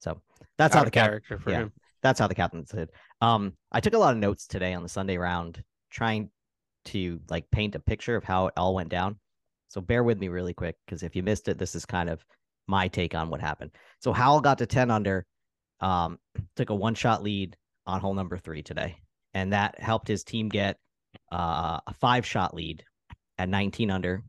So 0.00 0.20
that's 0.58 0.74
how 0.74 0.82
the 0.82 0.88
of 0.88 0.92
cap- 0.92 1.06
character 1.06 1.38
for 1.38 1.50
yeah. 1.50 1.58
him. 1.58 1.72
that's 2.02 2.18
how 2.20 2.26
the 2.26 2.34
captain 2.34 2.64
did. 2.70 2.90
Um, 3.20 3.54
I 3.70 3.80
took 3.80 3.94
a 3.94 3.98
lot 3.98 4.12
of 4.12 4.18
notes 4.18 4.46
today 4.46 4.72
on 4.74 4.82
the 4.82 4.88
Sunday 4.88 5.18
round, 5.18 5.62
trying 5.90 6.30
to 6.86 7.20
like 7.28 7.50
paint 7.50 7.74
a 7.74 7.80
picture 7.80 8.16
of 8.16 8.24
how 8.24 8.46
it 8.46 8.54
all 8.56 8.74
went 8.74 8.88
down. 8.88 9.18
So 9.68 9.80
bear 9.80 10.02
with 10.02 10.18
me 10.18 10.28
really 10.28 10.54
quick 10.54 10.76
because 10.84 11.02
if 11.02 11.14
you 11.14 11.22
missed 11.22 11.48
it, 11.48 11.58
this 11.58 11.74
is 11.74 11.84
kind 11.84 12.08
of 12.08 12.24
my 12.70 12.88
take 12.88 13.14
on 13.14 13.28
what 13.28 13.40
happened. 13.40 13.72
So 13.98 14.12
Howell 14.12 14.40
got 14.40 14.58
to 14.58 14.66
10 14.66 14.90
under, 14.90 15.26
um, 15.80 16.18
took 16.56 16.70
a 16.70 16.74
one 16.74 16.94
shot 16.94 17.22
lead 17.22 17.56
on 17.86 18.00
hole 18.00 18.14
number 18.14 18.38
three 18.38 18.62
today, 18.62 18.96
and 19.34 19.52
that 19.52 19.78
helped 19.78 20.08
his 20.08 20.24
team 20.24 20.48
get 20.48 20.78
uh, 21.32 21.80
a 21.86 21.94
five 22.00 22.24
shot 22.24 22.54
lead 22.54 22.84
at 23.36 23.48
19 23.48 23.90
under, 23.90 24.22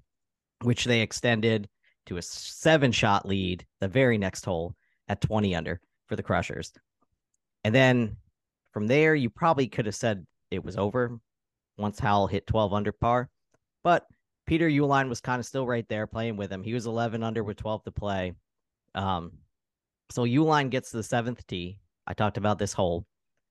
which 0.63 0.85
they 0.85 1.01
extended 1.01 1.69
to 2.07 2.17
a 2.17 2.21
seven 2.21 2.91
shot 2.91 3.25
lead 3.27 3.65
the 3.79 3.87
very 3.87 4.17
next 4.17 4.43
hole 4.43 4.75
at 5.07 5.21
20 5.21 5.55
under 5.55 5.79
for 6.07 6.15
the 6.15 6.23
Crushers. 6.23 6.73
And 7.63 7.75
then 7.75 8.17
from 8.73 8.87
there, 8.87 9.13
you 9.13 9.29
probably 9.29 9.67
could 9.67 9.85
have 9.85 9.95
said 9.95 10.25
it 10.49 10.63
was 10.63 10.77
over 10.77 11.19
once 11.77 11.99
Howell 11.99 12.27
hit 12.27 12.47
12 12.47 12.73
under 12.73 12.91
par. 12.91 13.29
But 13.83 14.05
Peter 14.51 14.67
Uihlein 14.67 15.07
was 15.07 15.21
kind 15.21 15.39
of 15.39 15.45
still 15.45 15.65
right 15.65 15.87
there 15.87 16.05
playing 16.05 16.35
with 16.35 16.51
him. 16.51 16.61
He 16.61 16.73
was 16.73 16.85
11 16.85 17.23
under 17.23 17.41
with 17.41 17.55
12 17.55 17.85
to 17.85 17.91
play. 17.91 18.33
Um, 18.93 19.31
so 20.09 20.23
Uihlein 20.23 20.69
gets 20.69 20.91
to 20.91 20.97
the 20.97 21.03
seventh 21.03 21.47
tee. 21.47 21.79
I 22.05 22.13
talked 22.13 22.35
about 22.35 22.59
this 22.59 22.73
hole 22.73 23.05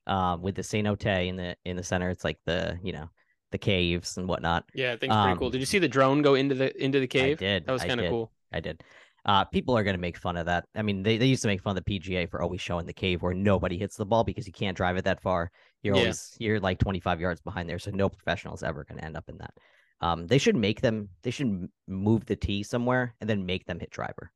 um, 0.07 0.43
with 0.43 0.57
the 0.57 0.61
cenote 0.63 1.27
in 1.27 1.37
the 1.37 1.57
in 1.65 1.79
the 1.79 1.83
center. 1.83 2.11
It's 2.11 2.23
like 2.23 2.37
the 2.45 2.79
you 2.83 2.93
know 2.93 3.09
the 3.51 3.57
caves 3.57 4.19
and 4.19 4.29
whatnot. 4.29 4.65
Yeah, 4.75 4.93
I 4.93 4.97
think 4.97 5.11
it's 5.11 5.23
pretty 5.23 5.39
cool. 5.39 5.47
Um, 5.47 5.53
Did 5.53 5.61
you 5.61 5.67
see 5.67 5.79
the 5.79 5.89
drone 5.89 6.21
go 6.21 6.35
into 6.35 6.55
the 6.55 6.85
into 6.85 7.01
the 7.01 7.07
cave? 7.07 7.39
I 7.39 7.41
did. 7.41 7.65
That 7.65 7.73
was 7.73 7.85
kind 7.85 7.99
of 7.99 8.11
cool. 8.11 8.31
I 8.53 8.61
did. 8.61 8.85
Uh, 9.25 9.47
people 9.47 9.79
are 9.79 9.85
going 9.85 9.97
to 9.97 10.01
make 10.01 10.19
fun 10.19 10.37
of 10.37 10.45
that. 10.47 10.67
I 10.75 10.83
mean, 10.83 11.03
they, 11.03 11.17
they 11.17 11.27
used 11.27 11.43
to 11.43 11.49
make 11.49 11.63
fun 11.63 11.79
of 11.79 11.83
the 11.83 11.99
PGA 11.99 12.29
for 12.29 12.43
always 12.43 12.61
showing 12.61 12.85
the 12.85 12.93
cave 12.93 13.23
where 13.23 13.33
nobody 13.33 13.79
hits 13.79 13.97
the 13.97 14.05
ball 14.05 14.25
because 14.25 14.47
you 14.47 14.53
can't 14.53 14.77
drive 14.77 14.99
it 14.99 15.05
that 15.05 15.23
far. 15.23 15.51
You're 15.83 15.95
Yeah. 15.95 16.03
always 16.03 16.37
you're 16.39 16.61
like 16.61 16.79
25 16.79 17.23
yards 17.23 17.41
behind 17.41 17.71
there, 17.71 17.79
so 17.79 17.91
no 17.91 18.11
professional 18.11 18.55
is 18.55 18.63
ever 18.63 18.85
going 18.85 18.99
to 18.99 19.05
end 19.07 19.17
up 19.17 19.31
in 19.31 19.39
that. 19.39 19.55
Um, 20.01 20.27
they 20.27 20.39
should 20.39 20.57
make 20.57 20.81
them. 20.81 21.09
They 21.23 21.31
should 21.31 21.69
move 21.87 22.25
the 22.27 22.37
tee 22.37 22.63
somewhere 22.63 23.15
and 23.21 23.29
then 23.29 23.45
make 23.47 23.67
them 23.67 23.79
hit 23.79 23.91
driver. 23.91 24.33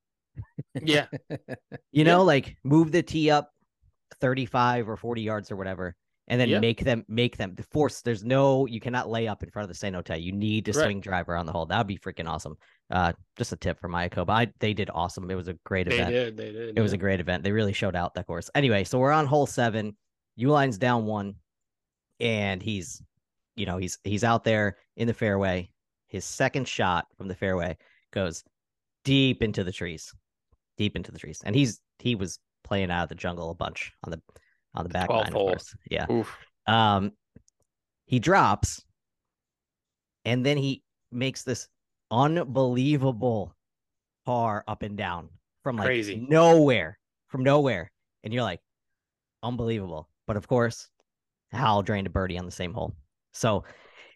Yeah, 0.83 1.06
You 1.30 1.47
Yeah. 1.92 2.04
know, 2.04 2.25
like 2.25 2.56
move 2.64 2.92
the 2.92 3.02
tee 3.02 3.30
up 3.30 3.50
35 4.21 4.88
or 4.88 4.97
40 4.97 5.23
yards 5.23 5.50
or 5.50 5.56
whatever, 5.56 5.94
and 6.28 6.40
then 6.40 6.49
Yeah. 6.49 6.59
make 6.61 6.83
them 6.85 7.04
make 7.09 7.37
them 7.37 7.54
the 7.54 7.62
force. 7.62 8.02
There's 8.02 8.25
no 8.25 8.66
you 8.66 8.80
cannot 8.80 9.09
lay 9.09 9.26
up 9.28 9.42
in 9.42 9.50
front 9.50 9.71
of 9.71 9.76
the 9.78 9.87
cenote. 9.87 10.21
You 10.23 10.33
need 10.33 10.64
to 10.66 10.73
Right. 10.73 10.85
swing 10.85 11.00
driver 11.00 11.37
on 11.37 11.47
the 11.47 11.52
hole. 11.52 11.66
That 11.66 11.78
would 11.78 11.87
be 11.87 11.99
freaking 11.99 12.28
awesome. 12.28 12.56
Uh, 12.90 13.12
just 13.37 13.52
a 13.52 13.56
tip 13.56 13.80
from 13.80 13.92
Mayakoba. 13.92 14.30
I 14.30 14.52
they 14.61 14.75
did 14.75 14.90
awesome. 14.92 15.30
It 15.30 15.35
was 15.35 15.49
a 15.49 15.54
great 15.64 15.88
they 15.88 15.94
event. 15.94 16.11
did. 16.11 16.37
They 16.37 16.52
did. 16.52 16.76
It 16.78 16.80
was 16.83 16.92
a 16.92 16.99
great 16.99 17.21
event. 17.21 17.42
They 17.44 17.52
really 17.52 17.73
showed 17.73 17.97
out 17.97 18.14
that 18.14 18.26
course. 18.26 18.50
Anyway, 18.54 18.85
so 18.85 18.99
we're 18.99 19.12
on 19.12 19.26
hole 19.26 19.47
seven. 19.47 19.97
Uihlein's 20.38 20.78
down 20.78 21.06
one, 21.06 21.37
and 22.18 22.61
he's, 22.61 23.00
you 23.57 23.67
know, 23.67 23.77
he's 23.77 23.99
he's 24.05 24.25
out 24.25 24.45
there 24.45 24.77
in 24.97 25.07
the 25.07 25.15
fairway. 25.15 25.71
His 26.09 26.25
second 26.25 26.69
shot 26.69 27.07
from 27.17 27.29
the 27.29 27.35
fairway 27.35 27.77
goes 28.13 28.45
deep 29.05 29.43
into 29.43 29.65
the 29.65 29.73
trees, 29.73 30.15
deep 30.77 30.97
into 30.97 31.13
the 31.13 31.19
trees, 31.19 31.41
and 31.45 31.55
he's 31.55 31.81
he 31.99 32.15
was 32.15 32.39
playing 32.63 32.91
out 32.91 33.05
of 33.05 33.09
the 33.09 33.15
jungle 33.15 33.51
a 33.51 33.55
bunch 33.55 33.93
on 34.05 34.11
the 34.11 34.21
on 34.75 34.85
the 34.85 34.91
back 34.91 35.09
12th 35.09 35.19
nine, 35.19 35.29
of 35.29 35.33
course. 35.35 35.77
Yeah. 35.91 36.11
Oof. 36.11 36.37
Um, 36.67 37.13
he 38.07 38.19
drops, 38.19 38.83
and 40.25 40.45
then 40.45 40.57
he 40.57 40.83
makes 41.13 41.43
this 41.43 41.69
unbelievable 42.11 43.55
par 44.27 44.65
up 44.67 44.83
and 44.83 44.97
down 44.97 45.29
from 45.63 45.77
like 45.77 45.87
Crazy. 45.87 46.27
nowhere, 46.29 46.99
from 47.29 47.43
nowhere, 47.45 47.91
and 48.23 48.33
you're 48.33 48.43
like, 48.43 48.61
unbelievable. 49.43 50.09
But 50.27 50.37
of 50.37 50.49
course, 50.49 50.89
Howell 51.53 51.83
drained 51.83 52.07
a 52.07 52.11
birdie 52.11 52.39
on 52.39 52.47
the 52.47 52.53
same 52.53 52.73
hole. 52.73 52.95
So, 53.35 53.64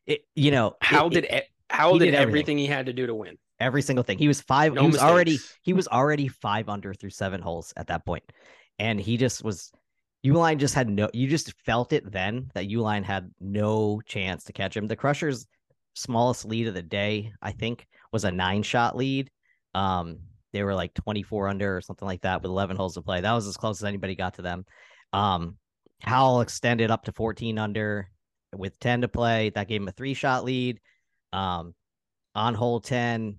it 0.06 0.22
you 0.34 0.50
know 0.50 0.76
How 0.80 1.06
it- 1.08 1.10
did 1.12 1.25
it- 1.25 1.44
how 1.70 1.92
did, 1.92 2.06
did 2.06 2.14
everything. 2.14 2.28
everything 2.28 2.58
he 2.58 2.66
had 2.66 2.87
to 2.87 2.92
do 2.94 3.06
to 3.06 3.14
win? 3.14 3.37
every 3.60 3.82
single 3.82 4.04
thing? 4.04 4.16
He 4.18 4.28
was 4.28 4.40
five. 4.40 4.72
No 4.72 4.82
he 4.82 4.87
was 4.87 4.98
already 5.00 5.38
he 5.62 5.72
was 5.75 5.87
already 5.88 6.28
five 6.28 6.68
under 6.68 6.94
through 6.94 7.10
seven 7.10 7.42
holes 7.42 7.72
at 7.76 7.88
that 7.88 8.06
point, 8.06 8.25
and 8.78 8.98
he 9.00 9.16
just 9.16 9.44
was. 9.44 9.70
Uihlein 10.26 10.58
just 10.58 10.75
had 10.75 10.88
no. 10.88 11.08
You 11.12 11.28
just 11.28 11.52
felt 11.64 11.92
it 11.92 12.10
then 12.10 12.50
that 12.54 12.68
Uihlein 12.68 13.04
had 13.04 13.30
no 13.40 14.00
chance 14.06 14.44
to 14.44 14.52
catch 14.52 14.76
him. 14.76 14.87
The 14.88 14.96
Crushers' 14.96 15.46
smallest 15.94 16.44
lead 16.44 16.66
of 16.66 16.75
the 16.75 16.82
day, 16.82 17.32
I 17.40 17.52
think, 17.52 17.87
was 18.12 18.25
a 18.25 18.32
nine 18.32 18.62
shot 18.64 18.96
lead. 18.96 19.30
Um, 19.75 20.18
they 20.52 20.62
were 20.64 20.75
like 20.75 20.92
twenty 20.94 21.22
four 21.22 21.46
under 21.48 21.76
or 21.76 21.80
something 21.80 22.06
like 22.06 22.22
that 22.22 22.42
with 22.42 22.50
eleven 22.50 22.76
holes 22.76 22.94
to 22.94 23.02
play. 23.02 23.20
That 23.20 23.32
was 23.32 23.46
as 23.46 23.56
close 23.56 23.80
as 23.80 23.84
anybody 23.84 24.16
got 24.16 24.34
to 24.34 24.42
them. 24.42 24.64
Um, 25.12 25.56
Howell 26.02 26.40
extended 26.40 26.90
up 26.90 27.04
to 27.04 27.12
fourteen 27.12 27.58
under 27.58 28.08
with 28.56 28.78
ten 28.80 29.02
to 29.02 29.08
play. 29.08 29.50
That 29.50 29.68
gave 29.68 29.80
him 29.80 29.88
a 29.88 29.92
three 29.92 30.14
shot 30.14 30.44
lead. 30.44 30.80
Um, 31.32 31.74
on 32.34 32.54
hole 32.54 32.80
ten, 32.80 33.38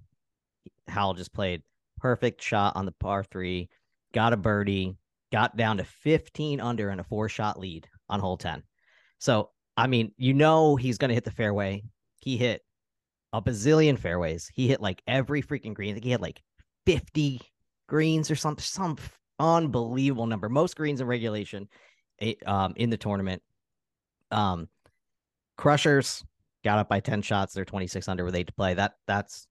Howell 0.87 1.15
just 1.15 1.33
played 1.33 1.63
perfect 1.99 2.41
shot 2.41 2.75
on 2.75 2.85
the 2.85 2.91
par 2.93 3.23
three, 3.23 3.69
got 4.13 4.33
a 4.33 4.37
birdie, 4.37 4.97
got 5.31 5.55
down 5.55 5.77
to 5.77 5.83
15 5.83 6.59
under 6.59 6.89
and 6.89 6.99
a 6.99 7.03
four 7.03 7.29
shot 7.29 7.59
lead 7.59 7.87
on 8.09 8.19
hole 8.19 8.37
10. 8.37 8.63
So, 9.19 9.51
I 9.77 9.87
mean, 9.87 10.11
you 10.17 10.33
know, 10.33 10.75
he's 10.75 10.97
going 10.97 11.09
to 11.09 11.15
hit 11.15 11.25
the 11.25 11.31
fairway. 11.31 11.83
He 12.21 12.37
hit 12.37 12.61
a 13.33 13.41
bazillion 13.41 13.97
fairways. 13.97 14.49
He 14.53 14.67
hit 14.67 14.81
like 14.81 15.01
every 15.07 15.41
freaking 15.41 15.73
green. 15.73 15.91
I 15.91 15.93
think 15.93 16.05
he 16.05 16.11
had 16.11 16.21
like 16.21 16.41
50 16.85 17.41
greens 17.87 18.31
or 18.31 18.35
something, 18.35 18.63
some 18.63 18.97
unbelievable 19.39 20.25
number. 20.25 20.49
Most 20.49 20.75
greens 20.75 21.01
in 21.01 21.07
regulation 21.07 21.67
eh, 22.19 22.33
um, 22.45 22.73
in 22.75 22.89
the 22.89 22.97
tournament. 22.97 23.41
Um, 24.31 24.67
Crushers 25.59 26.23
got 26.63 26.79
up 26.79 26.87
by 26.87 27.01
10 27.01 27.21
shots. 27.21 27.53
They're 27.53 27.65
26 27.65 28.07
under 28.07 28.23
with 28.23 28.33
eight 28.33 28.47
to 28.47 28.53
play. 28.53 28.75
That 28.75 28.93
that's 29.07 29.45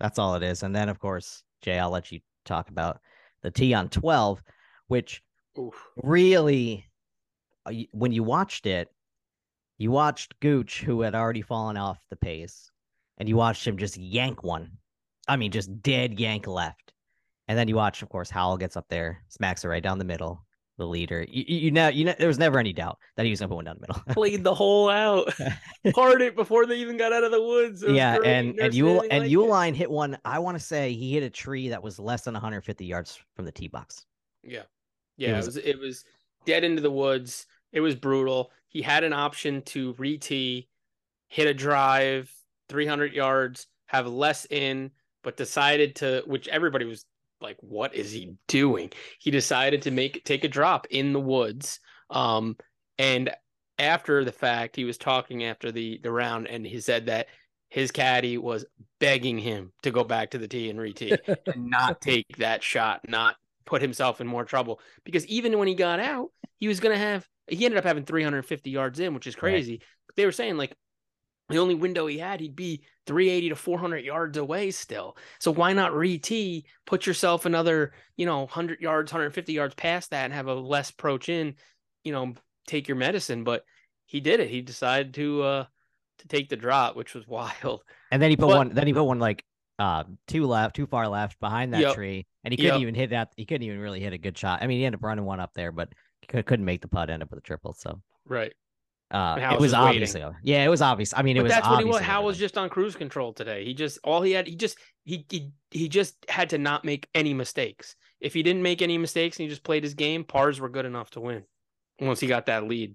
that's 0.00 0.18
all 0.18 0.34
it 0.34 0.42
is. 0.42 0.64
And 0.64 0.74
then 0.74 0.88
of 0.88 0.98
course, 0.98 1.44
Jay, 1.60 1.78
I'll 1.78 1.88
let 1.88 2.10
you 2.10 2.18
talk 2.44 2.68
about 2.68 2.98
the 3.42 3.50
T 3.52 3.72
on 3.72 3.88
12, 3.88 4.42
which 4.88 5.22
Oof. 5.56 5.74
really 6.02 6.84
uh, 7.64 7.74
when 7.92 8.10
you 8.10 8.24
watched 8.24 8.66
it, 8.66 8.88
you 9.78 9.92
watched 9.92 10.34
Gooch, 10.40 10.82
who 10.82 11.02
had 11.02 11.14
already 11.14 11.42
fallen 11.42 11.76
off 11.76 12.04
the 12.10 12.16
pace, 12.16 12.72
and 13.18 13.28
you 13.28 13.36
watched 13.36 13.64
him 13.64 13.78
just 13.78 13.96
yank 13.96 14.42
one. 14.42 14.72
I 15.28 15.36
mean, 15.36 15.52
just 15.52 15.80
dead 15.80 16.18
yank 16.18 16.48
left. 16.48 16.92
And 17.46 17.56
then 17.56 17.68
you 17.68 17.76
watch, 17.76 18.02
of 18.02 18.08
course, 18.08 18.30
Howell 18.30 18.56
gets 18.56 18.76
up 18.76 18.86
there, 18.88 19.22
smacks 19.28 19.64
it 19.64 19.68
right 19.68 19.82
down 19.82 19.98
the 19.98 20.04
middle, 20.04 20.44
the 20.78 20.86
leader. 20.86 21.24
You, 21.28 21.44
you, 21.46 21.58
you 21.58 21.70
know, 21.70 21.88
you 21.88 22.04
know, 22.04 22.14
there 22.18 22.28
was 22.28 22.38
never 22.38 22.58
any 22.58 22.72
doubt 22.72 22.98
that 23.16 23.24
he 23.24 23.30
was 23.30 23.40
going 23.40 23.48
to 23.48 23.52
put 23.52 23.56
one 23.56 23.64
down 23.66 23.76
the 23.80 23.86
middle. 23.86 24.02
Played 24.14 24.44
the 24.44 24.54
hole 24.54 24.88
out. 24.88 25.32
Parred 25.94 26.22
it 26.22 26.34
before 26.34 26.66
they 26.66 26.76
even 26.76 26.96
got 26.96 27.12
out 27.12 27.24
of 27.24 27.30
the 27.30 27.42
woods. 27.42 27.84
Yeah, 27.86 28.18
great. 28.18 28.30
and 28.30 28.46
Never 28.56 28.62
and 28.64 29.12
and 29.12 29.22
like 29.24 29.30
it. 29.30 29.34
Uihlein 29.34 29.74
hit 29.74 29.90
one. 29.90 30.18
I 30.24 30.38
want 30.38 30.58
to 30.58 30.64
say 30.64 30.92
he 30.92 31.12
hit 31.12 31.22
a 31.22 31.30
tree 31.30 31.68
that 31.68 31.82
was 31.82 31.98
less 31.98 32.22
than 32.22 32.34
150 32.34 32.84
yards 32.84 33.18
from 33.36 33.44
the 33.44 33.52
tee 33.52 33.68
box. 33.68 34.06
Yeah. 34.42 34.62
Yeah, 35.16 35.36
was- 35.36 35.56
it 35.56 35.64
was 35.64 35.66
it 35.66 35.78
was 35.78 36.04
dead 36.46 36.64
into 36.64 36.82
the 36.82 36.90
woods. 36.90 37.46
It 37.72 37.80
was 37.80 37.94
brutal. 37.94 38.50
He 38.68 38.82
had 38.82 39.04
an 39.04 39.12
option 39.12 39.62
to 39.62 39.94
re-tee, 39.98 40.68
hit 41.28 41.46
a 41.46 41.54
drive 41.54 42.30
300 42.68 43.12
yards, 43.12 43.66
have 43.86 44.06
less 44.06 44.46
in, 44.50 44.90
but 45.22 45.36
decided 45.36 45.94
to 45.96 46.22
which 46.26 46.48
everybody 46.48 46.84
was 46.86 47.04
like 47.42 47.56
what 47.60 47.94
is 47.94 48.12
he 48.12 48.34
doing? 48.48 48.90
He 49.18 49.30
decided 49.30 49.82
to 49.82 49.90
make 49.90 50.24
take 50.24 50.44
a 50.44 50.48
drop 50.48 50.86
in 50.90 51.12
the 51.12 51.20
woods. 51.20 51.80
Um 52.10 52.56
and 52.98 53.30
after 53.78 54.24
the 54.24 54.32
fact, 54.32 54.76
he 54.76 54.84
was 54.84 54.98
talking 54.98 55.44
after 55.44 55.72
the 55.72 55.98
the 56.02 56.10
round 56.12 56.46
and 56.46 56.66
he 56.66 56.80
said 56.80 57.06
that 57.06 57.28
his 57.68 57.90
caddy 57.90 58.36
was 58.38 58.64
begging 59.00 59.38
him 59.38 59.72
to 59.82 59.90
go 59.90 60.04
back 60.04 60.30
to 60.30 60.38
the 60.38 60.48
tee 60.48 60.68
and 60.68 60.78
re-tee 60.78 61.22
and 61.54 61.70
not 61.70 62.00
take 62.00 62.26
that 62.38 62.62
shot, 62.62 63.00
not 63.08 63.36
put 63.64 63.80
himself 63.82 64.20
in 64.20 64.26
more 64.26 64.44
trouble. 64.44 64.80
Because 65.04 65.26
even 65.26 65.58
when 65.58 65.68
he 65.68 65.74
got 65.74 65.98
out, 66.00 66.30
he 66.58 66.68
was 66.68 66.80
gonna 66.80 66.98
have 66.98 67.26
he 67.48 67.64
ended 67.64 67.78
up 67.78 67.84
having 67.84 68.04
350 68.04 68.70
yards 68.70 69.00
in, 69.00 69.14
which 69.14 69.26
is 69.26 69.34
Right. 69.40 69.40
crazy. 69.40 69.80
But 70.06 70.16
they 70.16 70.26
were 70.26 70.32
saying 70.32 70.56
like 70.56 70.76
the 71.52 71.58
only 71.58 71.74
window 71.74 72.06
he 72.06 72.18
had, 72.18 72.40
he'd 72.40 72.56
be 72.56 72.82
380 73.06 73.48
to 73.50 73.56
400 73.56 73.98
yards 74.04 74.38
away 74.38 74.70
still. 74.70 75.16
So 75.38 75.50
why 75.52 75.72
not 75.72 75.94
re-tee, 75.94 76.64
put 76.86 77.06
yourself 77.06 77.46
another, 77.46 77.92
you 78.16 78.26
know, 78.26 78.40
100 78.40 78.80
yards, 78.80 79.12
150 79.12 79.52
yards 79.52 79.74
past 79.74 80.10
that 80.10 80.24
and 80.24 80.34
have 80.34 80.46
a 80.48 80.54
less 80.54 80.90
approach 80.90 81.28
in, 81.28 81.54
you 82.04 82.12
know, 82.12 82.34
take 82.66 82.88
your 82.88 82.96
medicine. 82.96 83.44
But 83.44 83.64
he 84.06 84.20
did 84.20 84.40
it. 84.40 84.48
He 84.50 84.60
decided 84.62 85.14
to 85.14 85.42
uh 85.42 85.64
to 86.18 86.28
take 86.28 86.48
the 86.48 86.56
drop, 86.56 86.94
which 86.96 87.14
was 87.14 87.26
wild. 87.28 87.82
And 88.10 88.20
then 88.22 88.30
he 88.30 88.36
put 88.36 88.48
But- 88.48 88.56
one. 88.56 88.68
Then 88.74 88.86
he 88.86 88.92
put 88.92 89.04
one 89.04 89.18
like 89.18 89.44
uh 89.78 90.04
too 90.28 90.46
left, 90.46 90.76
too 90.76 90.86
far 90.86 91.08
left 91.08 91.40
behind 91.40 91.74
that 91.74 91.80
Yep. 91.80 91.94
tree, 91.94 92.26
and 92.44 92.52
he 92.52 92.56
couldn't 92.56 92.74
Yep. 92.74 92.82
even 92.82 92.94
hit 92.94 93.10
that. 93.10 93.32
He 93.36 93.44
couldn't 93.46 93.62
even 93.66 93.80
really 93.80 94.00
hit 94.00 94.12
a 94.12 94.18
good 94.18 94.36
shot. 94.38 94.62
I 94.62 94.66
mean, 94.66 94.78
he 94.78 94.84
ended 94.84 95.00
up 95.00 95.04
running 95.04 95.24
one 95.24 95.40
up 95.40 95.52
there, 95.54 95.72
but 95.72 95.88
could, 96.28 96.46
couldn't 96.46 96.64
make 96.64 96.82
the 96.82 96.88
putt. 96.88 97.10
End 97.10 97.22
up 97.22 97.30
with 97.30 97.38
a 97.38 97.42
triple. 97.42 97.72
So 97.72 98.00
Right. 98.26 98.52
Uh, 99.12 99.36
it 99.38 99.60
was 99.60 99.60
was 99.60 99.72
waiting. 99.72 99.86
obviously. 99.88 100.24
Yeah, 100.42 100.64
it 100.64 100.68
was 100.68 100.80
obvious. 100.80 101.12
I 101.14 101.22
mean, 101.22 101.36
it 101.36 101.42
was. 101.42 101.52
that's 101.52 101.68
what 101.68 101.78
he 101.80 101.84
was. 101.84 101.96
obviously 101.96 102.12
Howell 102.12 102.24
was 102.26 102.38
just 102.38 102.56
on 102.56 102.68
cruise 102.70 102.96
control 102.96 103.32
today. 103.34 103.64
He 103.64 103.74
just 103.74 103.98
all 104.04 104.22
he 104.22 104.32
had. 104.32 104.46
He 104.46 104.56
just 104.56 104.78
he 105.04 105.26
he 105.28 105.50
he 105.70 105.88
just 105.88 106.16
had 106.28 106.50
to 106.50 106.58
not 106.58 106.84
make 106.84 107.08
any 107.14 107.34
mistakes. 107.34 107.94
If 108.20 108.32
he 108.34 108.42
didn't 108.42 108.62
make 108.62 108.80
any 108.82 108.96
mistakes 108.98 109.36
and 109.38 109.44
he 109.44 109.48
just 109.50 109.64
played 109.64 109.82
his 109.82 109.94
game, 109.94 110.24
pars 110.24 110.60
were 110.60 110.68
good 110.70 110.86
enough 110.86 111.10
to 111.10 111.20
win. 111.20 111.44
Once 112.00 112.20
he 112.20 112.26
got 112.26 112.46
that 112.46 112.64
lead, 112.64 112.94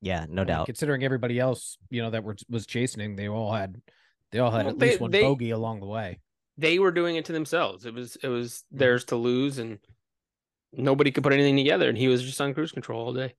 Yeah, 0.00 0.26
no 0.28 0.42
I 0.42 0.44
doubt. 0.46 0.66
Considering 0.66 1.04
everybody 1.04 1.38
else, 1.38 1.76
you 1.90 2.00
know, 2.02 2.10
that 2.10 2.24
were, 2.24 2.36
was 2.48 2.66
chasing, 2.66 3.14
they 3.16 3.28
all 3.28 3.52
had, 3.52 3.80
they 4.32 4.38
all 4.38 4.50
had 4.50 4.64
Well, 4.66 4.74
at 4.74 4.78
they- 4.80 4.88
least 4.90 5.00
one 5.00 5.10
they- 5.10 5.22
bogey 5.22 5.50
along 5.50 5.80
the 5.80 5.86
way. 5.86 6.20
they 6.56 6.78
were 6.78 6.90
doing 6.92 7.16
it 7.16 7.24
to 7.26 7.32
themselves. 7.32 7.84
It 7.84 7.92
was 7.94 8.16
it 8.22 8.28
was 8.28 8.52
Mm-hmm. 8.72 8.78
theirs 8.78 9.04
to 9.06 9.16
lose, 9.16 9.58
and 9.58 9.78
nobody 10.72 11.10
could 11.10 11.22
put 11.22 11.32
anything 11.32 11.56
together. 11.56 11.88
And 11.88 11.98
he 11.98 12.08
was 12.08 12.22
just 12.22 12.40
on 12.40 12.54
cruise 12.54 12.72
control 12.72 13.04
all 13.06 13.12
day. 13.12 13.34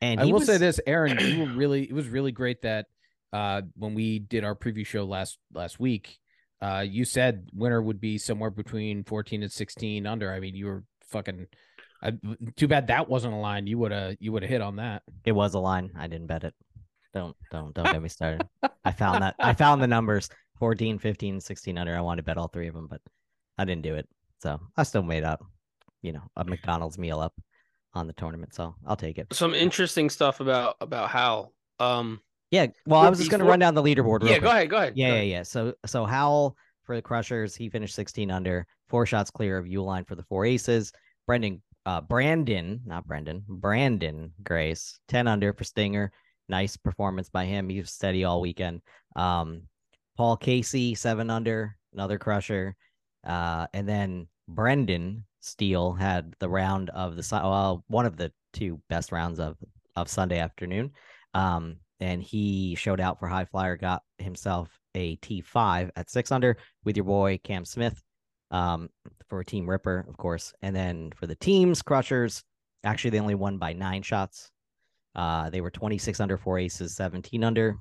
And 0.00 0.20
I 0.20 0.26
he 0.26 0.32
will 0.32 0.40
was, 0.40 0.48
say 0.48 0.58
this, 0.58 0.80
Aaron, 0.86 1.18
you 1.18 1.44
were 1.44 1.52
really 1.52 1.84
it 1.84 1.92
was 1.92 2.08
really 2.08 2.32
great 2.32 2.62
that 2.62 2.86
uh 3.32 3.62
when 3.76 3.94
we 3.94 4.18
did 4.18 4.44
our 4.44 4.54
preview 4.54 4.86
show 4.86 5.04
last 5.04 5.38
last 5.52 5.80
week, 5.80 6.18
uh 6.60 6.84
you 6.86 7.04
said 7.04 7.48
winner 7.52 7.82
would 7.82 8.00
be 8.00 8.18
somewhere 8.18 8.50
between 8.50 9.04
14 9.04 9.42
and 9.42 9.52
16 9.52 10.06
under. 10.06 10.32
I 10.32 10.40
mean, 10.40 10.54
you 10.54 10.66
were 10.66 10.84
fucking 11.08 11.46
I, 12.00 12.12
too 12.56 12.68
bad 12.68 12.88
that 12.88 13.08
wasn't 13.08 13.34
a 13.34 13.38
line. 13.38 13.66
You 13.66 13.78
would 13.78 13.92
have 13.92 14.16
you 14.20 14.32
would 14.32 14.42
have 14.42 14.50
hit 14.50 14.60
on 14.60 14.76
that. 14.76 15.02
It 15.24 15.32
was 15.32 15.54
a 15.54 15.58
line. 15.58 15.90
I 15.98 16.06
didn't 16.06 16.28
bet 16.28 16.44
it. 16.44 16.54
Don't 17.12 17.36
don't 17.50 17.74
don't 17.74 17.86
get 17.86 18.02
me 18.02 18.08
started. 18.08 18.46
I 18.84 18.92
found 18.92 19.22
that 19.22 19.34
I 19.38 19.54
found 19.54 19.82
the 19.82 19.88
numbers 19.88 20.28
14, 20.58 20.98
15, 20.98 21.40
16 21.40 21.78
under. 21.78 21.96
I 21.96 22.00
wanted 22.00 22.22
to 22.22 22.26
bet 22.26 22.38
all 22.38 22.48
three 22.48 22.68
of 22.68 22.74
them, 22.74 22.86
but 22.88 23.00
I 23.56 23.64
didn't 23.64 23.82
do 23.82 23.94
it. 23.94 24.08
So 24.40 24.60
I 24.76 24.84
still 24.84 25.02
made 25.02 25.24
up, 25.24 25.44
you 26.02 26.12
know, 26.12 26.22
a 26.36 26.44
McDonald's 26.44 26.98
meal 26.98 27.18
up 27.20 27.34
on 27.94 28.06
the 28.06 28.12
tournament. 28.14 28.54
So 28.54 28.74
I'll 28.86 28.96
take 28.96 29.18
it. 29.18 29.26
Some 29.32 29.54
interesting 29.54 30.10
stuff 30.10 30.40
about 30.40 30.76
about 30.80 31.10
Howell. 31.10 31.52
Um, 31.80 32.20
Yeah. 32.50 32.66
Well, 32.86 33.00
I 33.00 33.08
was 33.08 33.18
just 33.18 33.30
gonna 33.30 33.44
run 33.44 33.58
down 33.58 33.74
the 33.74 33.82
leaderboard. 33.82 34.22
real 34.22 34.32
yeah, 34.32 34.38
quick. 34.38 34.42
go 34.42 34.50
ahead, 34.50 34.70
go 34.70 34.76
ahead. 34.78 34.92
Yeah, 34.96 35.06
go 35.08 35.12
yeah, 35.14 35.18
ahead. 35.18 35.28
yeah. 35.28 35.42
So 35.42 35.74
so 35.86 36.04
Howell 36.04 36.56
for 36.84 36.96
the 36.96 37.02
Crushers, 37.02 37.54
he 37.54 37.68
finished 37.68 37.94
16 37.94 38.30
under, 38.30 38.66
four 38.88 39.04
shots 39.06 39.30
clear 39.30 39.58
of 39.58 39.66
Uihlein 39.66 40.06
for 40.08 40.14
the 40.14 40.22
four 40.24 40.44
aces. 40.46 40.92
Brendan 41.26 41.62
uh 41.86 42.00
Brandon, 42.00 42.80
not 42.84 43.06
Brendan, 43.06 43.44
Branden 43.48 44.30
Grace, 44.42 44.98
10 45.08 45.26
under 45.26 45.52
for 45.52 45.64
Stinger. 45.64 46.12
Nice 46.48 46.76
performance 46.76 47.28
by 47.28 47.44
him. 47.44 47.68
He 47.68 47.78
was 47.80 47.90
steady 47.90 48.24
all 48.24 48.40
weekend. 48.40 48.80
Um 49.16 49.62
Paul 50.16 50.36
Casey, 50.36 50.94
seven 50.94 51.30
under, 51.30 51.76
another 51.92 52.18
crusher. 52.18 52.74
Uh 53.26 53.66
and 53.74 53.88
then 53.88 54.26
Brendan 54.48 55.24
Steele 55.40 55.92
had 55.92 56.34
the 56.40 56.48
round 56.48 56.90
of 56.90 57.16
the 57.16 57.26
well, 57.32 57.84
one 57.88 58.06
of 58.06 58.16
the 58.16 58.32
two 58.52 58.80
best 58.88 59.12
rounds 59.12 59.38
of 59.38 59.56
of 59.94 60.08
Sunday 60.08 60.38
afternoon. 60.38 60.92
Um, 61.34 61.76
and 62.00 62.22
he 62.22 62.74
showed 62.76 63.00
out 63.00 63.18
for 63.18 63.28
high 63.28 63.44
flyer, 63.44 63.76
got 63.76 64.02
himself 64.18 64.70
a 64.94 65.16
T5 65.16 65.90
at 65.96 66.10
six 66.10 66.32
under 66.32 66.56
with 66.84 66.96
your 66.96 67.04
boy 67.04 67.38
Cam 67.42 67.64
Smith 67.64 68.00
um, 68.50 68.88
for 69.28 69.42
Team 69.44 69.68
Ripper, 69.68 70.06
of 70.08 70.16
course. 70.16 70.52
And 70.62 70.74
then 70.74 71.12
for 71.16 71.26
the 71.26 71.34
teams, 71.34 71.82
Crushers, 71.82 72.44
actually, 72.84 73.10
they 73.10 73.20
only 73.20 73.34
won 73.34 73.58
by 73.58 73.72
nine 73.72 74.02
shots. 74.02 74.50
Uh, 75.14 75.50
they 75.50 75.60
were 75.60 75.70
26 75.70 76.20
under, 76.20 76.36
four 76.36 76.58
aces, 76.58 76.94
17 76.94 77.42
under. 77.42 77.76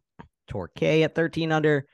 Torquay 0.48 1.04
at 1.04 1.14
13 1.14 1.52
under. 1.52 1.86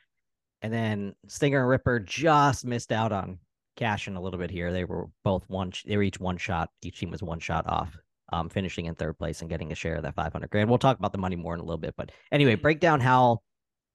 And 0.61 0.71
then 0.71 1.13
Stinger 1.27 1.59
and 1.59 1.69
Ripper 1.69 1.99
just 1.99 2.65
missed 2.65 2.91
out 2.91 3.11
on 3.11 3.39
cashing 3.75 4.15
a 4.15 4.21
little 4.21 4.39
bit 4.39 4.51
here. 4.51 4.71
They 4.71 4.83
were 4.85 5.07
both 5.23 5.43
one, 5.47 5.71
they 5.85 5.97
were 5.97 6.03
each 6.03 6.19
one 6.19 6.37
shot. 6.37 6.69
Each 6.81 6.99
team 6.99 7.11
was 7.11 7.23
one 7.23 7.39
shot 7.39 7.67
off 7.67 7.97
um, 8.31 8.49
finishing 8.49 8.85
in 8.85 8.95
third 8.95 9.17
place 9.17 9.41
and 9.41 9.49
getting 9.49 9.71
a 9.71 9.75
share 9.75 9.95
of 9.95 10.03
that 10.03 10.15
500 10.15 10.49
grand. 10.49 10.69
We'll 10.69 10.79
talk 10.79 10.97
about 10.97 11.11
the 11.11 11.17
money 11.17 11.35
more 11.35 11.53
in 11.53 11.59
a 11.59 11.63
little 11.63 11.77
bit, 11.77 11.95
but 11.97 12.11
anyway, 12.31 12.55
break 12.55 12.79
down 12.79 12.99
Howell 12.99 13.43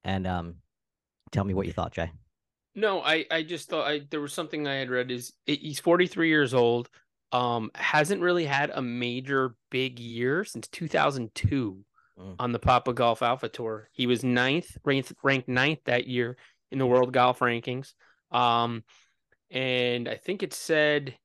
and 0.05 0.27
um, 0.27 0.55
tell 1.33 1.45
me 1.45 1.55
what 1.55 1.67
you 1.67 1.73
thought, 1.73 1.93
Jay. 1.93 2.11
No, 2.75 3.01
I 3.01 3.25
I 3.31 3.43
just 3.43 3.69
thought 3.69 3.89
I 3.89 4.03
there 4.11 4.21
was 4.21 4.33
something 4.33 4.67
I 4.69 4.75
had 4.77 4.91
read 4.91 5.11
is 5.11 5.33
he's 5.47 5.81
43 5.81 6.29
years 6.29 6.55
old. 6.55 6.89
Um, 7.33 7.71
hasn't 7.75 8.23
really 8.23 8.47
had 8.47 8.71
a 8.71 8.81
major 8.81 9.55
big 9.71 9.99
year 9.99 10.45
since 10.45 10.69
2002 10.69 11.85
Mm. 12.19 12.35
on 12.41 12.51
the 12.51 12.59
Papa 12.59 12.93
Golf 12.93 13.23
Alpha 13.23 13.49
Tour. 13.49 13.89
He 13.93 14.09
was 14.09 14.25
ninth, 14.25 14.77
ranked 14.85 15.13
ranked 15.23 15.49
ninth 15.49 15.79
that 15.85 16.09
year 16.09 16.37
in 16.73 16.81
the 16.81 16.87
world 16.87 17.13
golf 17.13 17.39
rankings. 17.39 17.93
Um, 18.33 18.83
and 19.51 20.09
I 20.09 20.15
think 20.17 20.43
it 20.43 20.53
said 20.53 21.17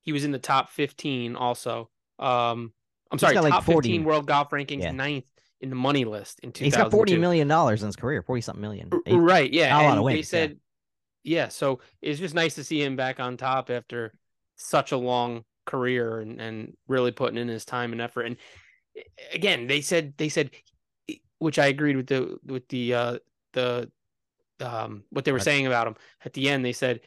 he 0.00 0.12
was 0.12 0.24
in 0.24 0.30
the 0.32 0.38
top 0.38 0.70
15 0.70 1.36
also. 1.36 1.90
Um, 2.18 2.72
I'm 3.10 3.18
sorry, 3.18 3.34
like, 3.36 3.52
top 3.52 3.64
40 3.64 3.88
15 3.88 4.04
world 4.04 4.26
golf 4.26 4.50
rankings, 4.50 4.82
Yeah. 4.82 4.92
ninth 4.92 5.24
in 5.60 5.70
the 5.70 5.76
money 5.76 6.04
list 6.04 6.40
in 6.40 6.52
2002. 6.52 6.64
He's 6.64 6.76
got 6.76 6.90
40 6.90 7.16
million 7.18 7.48
dollars 7.48 7.82
in 7.82 7.86
his 7.86 7.96
career, 7.96 8.22
40 8.22 8.40
something 8.42 8.60
million. 8.60 8.90
Right. 9.06 9.50
Yeah. 9.52 9.70
Not 9.70 9.80
a 9.80 9.84
lot 9.84 9.90
and 9.90 9.98
of 9.98 10.02
they 10.06 10.14
wins, 10.14 10.18
yeah. 10.18 10.30
said, 10.30 10.58
yeah. 11.22 11.48
So 11.48 11.80
it's 12.02 12.20
just 12.20 12.34
nice 12.34 12.54
to 12.56 12.64
see 12.64 12.82
him 12.82 12.96
back 12.96 13.20
on 13.20 13.36
top 13.36 13.70
after 13.70 14.12
such 14.56 14.92
a 14.92 14.96
long 14.96 15.44
career 15.64 16.20
and, 16.20 16.40
and 16.40 16.76
really 16.86 17.12
putting 17.12 17.38
in 17.38 17.48
his 17.48 17.64
time 17.64 17.92
and 17.92 18.00
effort. 18.00 18.26
And 18.26 18.36
again, 19.32 19.66
they 19.66 19.80
said, 19.80 20.14
they 20.18 20.28
said, 20.28 20.50
which 21.38 21.58
I 21.58 21.66
agreed 21.66 21.96
with 21.96 22.08
the, 22.08 22.36
with 22.44 22.68
the, 22.68 22.94
uh, 22.94 23.18
the, 23.54 23.90
um, 24.60 25.04
what 25.10 25.24
they 25.24 25.32
were 25.32 25.40
saying 25.40 25.66
about 25.66 25.86
him 25.86 25.96
at 26.24 26.32
the 26.34 26.48
end. 26.48 26.64
They 26.64 26.72
said, 26.72 27.00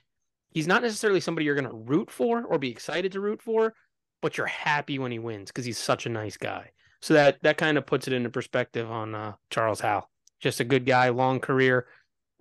he's 0.58 0.68
not 0.68 0.82
necessarily 0.82 1.20
somebody 1.20 1.46
you're 1.46 1.56
going 1.56 1.70
to 1.70 1.92
root 1.94 2.10
for 2.12 2.44
or 2.44 2.58
be 2.58 2.70
excited 2.72 3.12
to 3.12 3.20
root 3.20 3.42
for, 3.42 3.74
but 4.22 4.38
you're 4.38 4.48
happy 4.48 4.98
when 5.00 5.12
he 5.12 5.20
wins 5.20 5.50
because 5.52 5.66
he's 5.66 5.78
such 5.78 6.06
a 6.06 6.10
nice 6.10 6.36
guy. 6.38 6.72
So 7.02 7.14
that, 7.14 7.38
that 7.44 7.58
kind 7.58 7.78
of 7.78 7.86
puts 7.86 8.08
it 8.08 8.14
into 8.14 8.30
perspective 8.30 8.90
on, 8.90 9.14
uh, 9.14 9.34
Charles 9.52 9.80
Howell. 9.80 10.10
Just 10.40 10.60
a 10.60 10.64
good 10.64 10.86
guy, 10.86 11.10
long 11.10 11.40
career 11.40 11.88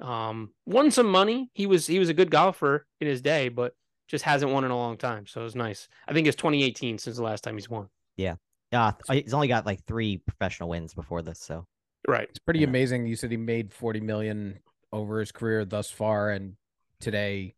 um 0.01 0.51
won 0.67 0.91
some 0.91 1.07
money 1.11 1.49
he 1.55 1.65
was 1.65 1.87
he 1.87 1.99
was 1.99 2.11
a 2.11 2.13
good 2.15 2.31
golfer 2.31 2.85
in 3.01 3.07
his 3.07 3.23
day 3.23 3.49
but 3.49 3.73
just 4.09 4.25
hasn't 4.25 4.53
won 4.53 4.63
in 4.63 4.71
a 4.71 4.77
long 4.77 4.99
time 4.99 5.25
so 5.25 5.41
it 5.41 5.45
was 5.45 5.57
nice 5.57 5.89
i 6.07 6.13
think 6.13 6.27
it's 6.27 6.37
2018 6.37 6.99
since 6.99 7.17
the 7.17 7.23
last 7.23 7.43
time 7.43 7.55
he's 7.57 7.71
won 7.71 7.89
Yeah. 8.19 8.35
Uh, 8.75 8.93
he's 9.11 9.33
only 9.33 9.49
got 9.49 9.65
like 9.65 9.83
three 9.87 10.19
professional 10.19 10.69
wins 10.69 10.93
before 10.93 11.23
this, 11.23 11.41
so 11.41 11.67
right 12.07 12.29
It's 12.29 12.39
pretty 12.41 12.61
Yeah. 12.61 12.67
amazing. 12.67 13.07
You 13.07 13.17
said 13.17 13.31
he 13.31 13.39
made 13.39 13.73
40 13.73 14.01
million 14.01 14.59
over 14.93 15.19
his 15.19 15.33
career 15.33 15.65
thus 15.65 15.91
far, 15.91 16.31
and 16.31 16.57
today 17.01 17.55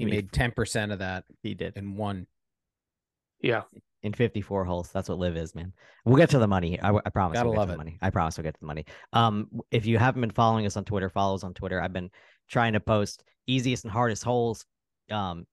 he 0.00 0.06
He 0.06 0.10
made- 0.10 0.32
made 0.32 0.32
10% 0.32 0.92
of 0.92 0.98
that 1.00 1.24
he 1.42 1.54
did 1.54 1.76
in 1.76 1.96
one. 1.96 2.26
yeah 3.40 3.62
in 4.02 4.14
54 4.14 4.64
holes. 4.64 4.90
That's 4.92 5.10
what 5.10 5.18
LIV 5.18 5.36
is, 5.36 5.54
man. 5.54 5.74
We'll 6.06 6.16
get 6.16 6.30
to 6.30 6.38
the 6.38 6.46
money. 6.48 6.80
I, 6.80 6.88
I 7.04 7.10
promise. 7.10 7.36
Gotta 7.36 7.48
we'll 7.50 7.54
get 7.56 7.58
love 7.58 7.68
to 7.68 7.72
it. 7.74 7.76
the 7.76 7.84
money. 7.84 7.98
I 8.00 8.08
promise 8.08 8.38
we'll 8.38 8.44
get 8.44 8.54
to 8.54 8.60
the 8.60 8.66
money. 8.66 8.86
Um, 9.12 9.48
if 9.70 9.84
you 9.84 9.98
haven't 9.98 10.22
been 10.22 10.30
following 10.30 10.64
us 10.64 10.78
on 10.78 10.86
Twitter, 10.86 11.10
follow 11.10 11.34
us 11.34 11.44
on 11.44 11.52
Twitter. 11.52 11.82
I've 11.82 11.92
been 11.92 12.10
trying 12.48 12.72
to 12.72 12.80
post 12.80 13.22
easiest 13.46 13.84
and 13.84 13.92
hardest 13.92 14.24
holes, 14.24 14.64
um, 15.10 15.46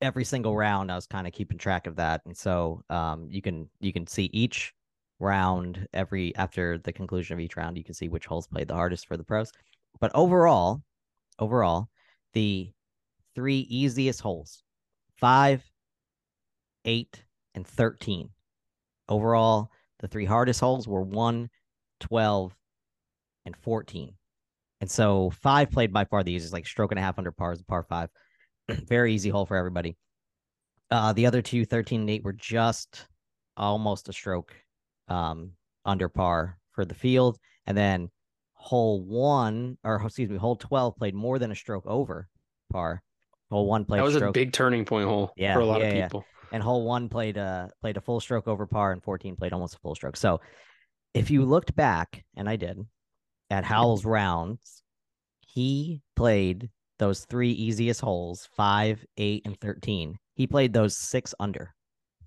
every 0.00 0.22
single 0.24 0.54
round. 0.56 0.92
I 0.92 0.94
was 0.94 1.08
kind 1.08 1.26
of 1.26 1.32
keeping 1.32 1.58
track 1.58 1.88
of 1.88 1.96
that, 1.96 2.20
and 2.26 2.36
so 2.36 2.82
um, 2.90 3.26
you 3.28 3.42
can 3.42 3.68
you 3.80 3.92
can 3.92 4.06
see 4.06 4.26
each 4.32 4.72
round 5.18 5.84
every 5.92 6.32
after 6.36 6.78
the 6.78 6.92
conclusion 6.92 7.34
of 7.34 7.40
each 7.40 7.56
round. 7.56 7.76
You 7.76 7.82
can 7.82 7.94
see 7.94 8.08
which 8.08 8.26
holes 8.26 8.46
played 8.46 8.68
the 8.68 8.74
hardest 8.74 9.08
for 9.08 9.16
the 9.16 9.24
pros. 9.24 9.50
But 9.98 10.12
overall, 10.14 10.80
overall, 11.40 11.88
the 12.34 12.70
three 13.34 13.60
easiest 13.68 14.20
holes, 14.20 14.62
five, 15.18 15.62
eight, 16.84 17.24
and 17.54 17.66
13. 17.66 18.30
Overall, 19.08 19.70
the 20.00 20.08
three 20.08 20.24
hardest 20.24 20.60
holes 20.60 20.88
were 20.88 21.02
1, 21.02 21.48
12, 22.00 22.56
and 23.46 23.56
14. 23.56 24.14
And 24.80 24.90
so 24.90 25.30
five 25.30 25.70
played 25.70 25.92
by 25.92 26.04
far 26.04 26.22
the 26.22 26.32
easiest, 26.32 26.52
like 26.52 26.66
stroke 26.66 26.92
and 26.92 26.98
a 26.98 27.02
half 27.02 27.18
under 27.18 27.32
par 27.32 27.52
is 27.52 27.60
a 27.60 27.64
par 27.64 27.84
five. 27.88 28.10
Very 28.68 29.14
easy 29.14 29.30
hole 29.30 29.46
for 29.46 29.56
everybody. 29.56 29.96
Uh, 30.90 31.12
the 31.12 31.26
other 31.26 31.42
two, 31.42 31.64
13 31.64 32.02
and 32.02 32.10
8, 32.10 32.24
were 32.24 32.32
just 32.32 33.06
almost 33.56 34.08
a 34.08 34.12
stroke 34.12 34.54
um, 35.08 35.52
under 35.84 36.08
par 36.08 36.58
for 36.72 36.84
the 36.84 36.94
field. 36.94 37.38
And 37.66 37.76
then 37.76 38.10
hole 38.54 39.02
one, 39.02 39.78
or 39.84 40.02
excuse 40.04 40.30
me, 40.30 40.36
hole 40.36 40.56
12 40.56 40.96
played 40.96 41.14
more 41.14 41.38
than 41.38 41.50
a 41.50 41.54
stroke 41.54 41.86
over 41.86 42.28
par. 42.70 43.02
Hole 43.54 43.66
one 43.68 43.84
played 43.84 44.00
that 44.00 44.04
was 44.04 44.14
stroke. 44.14 44.30
a 44.30 44.32
big 44.32 44.52
turning 44.52 44.84
point 44.84 45.06
hole 45.06 45.32
Yeah, 45.36 45.54
for 45.54 45.60
a 45.60 45.64
lot 45.64 45.80
yeah, 45.80 45.86
of 45.86 45.94
yeah. 45.96 46.06
people 46.08 46.24
and 46.50 46.60
hole 46.62 46.84
one 46.84 47.08
played 47.08 47.38
uh 47.38 47.68
played 47.80 47.96
a 47.96 48.00
full 48.00 48.18
stroke 48.20 48.48
over 48.48 48.66
par 48.66 48.90
and 48.92 49.00
14 49.02 49.36
played 49.36 49.52
almost 49.52 49.74
a 49.76 49.78
full 49.78 49.94
stroke 49.94 50.16
so 50.16 50.40
if 51.14 51.30
you 51.30 51.44
looked 51.44 51.74
back 51.76 52.24
and 52.36 52.48
i 52.48 52.56
did 52.56 52.78
at 53.50 53.64
howell's 53.64 54.04
rounds 54.04 54.82
he 55.40 56.00
played 56.16 56.68
those 56.98 57.24
three 57.26 57.52
easiest 57.52 58.00
holes 58.00 58.48
five 58.56 59.04
eight 59.18 59.42
and 59.44 59.58
13 59.60 60.18
he 60.34 60.46
played 60.48 60.72
those 60.72 60.96
six 60.96 61.32
under 61.38 61.72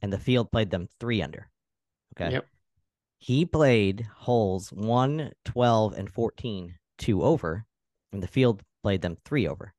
and 0.02 0.14
the 0.14 0.18
field 0.18 0.50
played 0.52 0.70
them 0.72 0.88
three 1.00 1.22
under 1.22 1.50
okay 2.18 2.32
Yep. 2.32 2.46
he 3.20 3.46
played 3.46 4.08
holes 4.16 4.70
1 4.72 5.32
12 5.44 5.94
and 5.94 6.10
14 6.10 6.76
two 6.98 7.22
over 7.24 7.66
and 8.14 8.24
the 8.24 8.28
field 8.28 8.62
played 8.82 9.02
them 9.02 9.18
three 9.26 9.48
over 9.48 9.74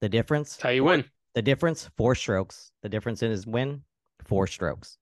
the 0.00 0.08
difference 0.08 0.50
That's 0.56 0.62
how 0.62 0.68
you 0.70 0.84
win 0.84 1.04
the 1.34 1.42
difference, 1.42 1.88
four 1.96 2.14
strokes. 2.16 2.72
The 2.82 2.88
difference 2.88 3.22
in 3.22 3.30
his 3.30 3.46
win, 3.46 3.82
four 4.24 4.46
strokes. 4.48 4.96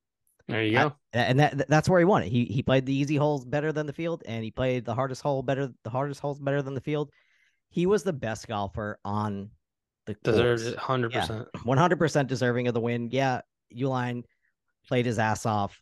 there 0.48 0.62
you 0.62 0.78
I- 0.78 0.82
go 0.82 0.96
And 1.14 1.38
that 1.40 1.66
that's 1.68 1.88
where 1.88 1.98
he 2.00 2.04
won 2.04 2.22
it. 2.24 2.28
He 2.28 2.44
he 2.46 2.62
played 2.62 2.84
the 2.86 2.92
easy 2.94 3.16
holes 3.16 3.44
better 3.44 3.72
than 3.72 3.86
the 3.86 3.92
field, 3.92 4.22
and 4.26 4.44
he 4.44 4.50
played 4.50 4.84
the 4.84 4.94
hardest 4.94 5.22
hole 5.22 5.42
better. 5.42 5.70
The 5.84 5.90
hardest 5.90 6.20
holes 6.20 6.38
better 6.40 6.62
than 6.62 6.74
the 6.74 6.80
field. 6.80 7.10
He 7.70 7.86
was 7.86 8.02
the 8.02 8.12
best 8.12 8.46
golfer 8.48 8.98
on 9.04 9.50
the 10.06 10.14
deserves 10.22 10.66
it 10.66 10.76
100% 10.78 11.46
One 11.64 11.78
hundred 11.78 11.98
percent 11.98 12.28
deserving 12.28 12.68
of 12.68 12.74
the 12.74 12.80
win. 12.80 13.08
Yeah, 13.10 13.40
Uihlein 13.74 14.24
played 14.88 15.06
his 15.06 15.18
ass 15.18 15.46
off. 15.46 15.80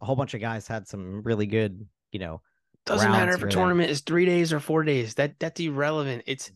A 0.00 0.04
whole 0.04 0.16
bunch 0.16 0.34
of 0.34 0.40
guys 0.40 0.66
had 0.68 0.86
some 0.86 1.22
really 1.22 1.46
good, 1.46 1.86
you 2.12 2.18
know. 2.20 2.40
doesn't 2.84 3.10
matter 3.10 3.32
if 3.32 3.38
a 3.38 3.40
them. 3.40 3.50
tournament 3.50 3.90
is 3.90 4.00
three 4.02 4.24
days 4.24 4.52
or 4.52 4.60
four 4.60 4.82
days 4.84 5.14
that 5.14 5.38
that's 5.40 5.58
irrelevant 5.60 6.22
it's 6.26 6.50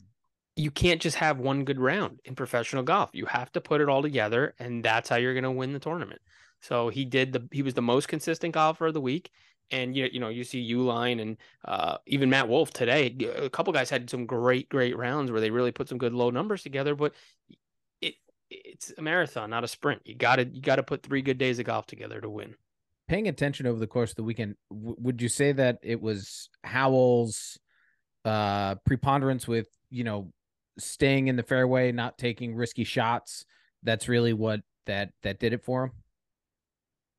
you 0.60 0.70
can't 0.70 1.00
just 1.00 1.16
have 1.16 1.38
one 1.38 1.64
good 1.64 1.80
round 1.80 2.20
in 2.24 2.34
professional 2.34 2.82
golf. 2.82 3.10
You 3.12 3.26
have 3.26 3.50
to 3.52 3.60
put 3.60 3.80
it 3.80 3.88
all 3.88 4.02
together 4.02 4.54
and 4.58 4.84
that's 4.84 5.08
how 5.08 5.16
you're 5.16 5.34
going 5.34 5.44
to 5.44 5.50
win 5.50 5.72
the 5.72 5.78
tournament. 5.78 6.20
So 6.60 6.90
he 6.90 7.04
did 7.04 7.32
the 7.32 7.48
he 7.50 7.62
was 7.62 7.74
the 7.74 7.82
most 7.82 8.08
consistent 8.08 8.54
golfer 8.54 8.86
of 8.86 8.94
the 8.94 9.00
week 9.00 9.30
and 9.70 9.96
you, 9.96 10.08
you 10.12 10.20
know 10.20 10.28
you 10.28 10.44
see 10.44 10.72
Uihlein 10.72 11.20
and 11.22 11.36
uh, 11.64 11.96
even 12.06 12.28
Matt 12.28 12.48
Wolff 12.48 12.70
today 12.70 13.16
a 13.36 13.48
couple 13.48 13.72
guys 13.72 13.88
had 13.88 14.10
some 14.10 14.26
great 14.26 14.68
great 14.68 14.96
rounds 14.96 15.30
where 15.30 15.40
they 15.40 15.50
really 15.50 15.72
put 15.72 15.88
some 15.88 15.96
good 15.96 16.12
low 16.12 16.28
numbers 16.28 16.62
together 16.62 16.94
but 16.94 17.14
it 18.02 18.14
it's 18.50 18.92
a 18.98 19.02
marathon 19.02 19.48
not 19.48 19.64
a 19.64 19.68
sprint. 19.68 20.02
You 20.04 20.14
got 20.14 20.36
to 20.36 20.44
you 20.44 20.60
got 20.60 20.76
to 20.76 20.82
put 20.82 21.02
three 21.02 21.22
good 21.22 21.38
days 21.38 21.58
of 21.58 21.64
golf 21.64 21.86
together 21.86 22.20
to 22.20 22.28
win. 22.28 22.54
Paying 23.08 23.28
attention 23.28 23.66
over 23.66 23.78
the 23.78 23.86
course 23.86 24.10
of 24.10 24.16
the 24.16 24.22
weekend, 24.22 24.56
w- 24.70 24.96
would 24.98 25.20
you 25.22 25.28
say 25.28 25.50
that 25.52 25.78
it 25.82 26.00
was 26.00 26.48
Howell's 26.62 27.58
uh, 28.24 28.76
preponderance 28.86 29.48
with, 29.48 29.66
you 29.90 30.04
know, 30.04 30.32
staying 30.78 31.28
in 31.28 31.36
the 31.36 31.42
fairway, 31.42 31.92
not 31.92 32.18
taking 32.18 32.54
risky 32.54 32.84
shots? 32.84 33.44
That's 33.82 34.08
really 34.08 34.32
what 34.32 34.60
that 34.86 35.10
that 35.22 35.38
did 35.38 35.52
it 35.52 35.62
for 35.62 35.84
him. 35.84 35.92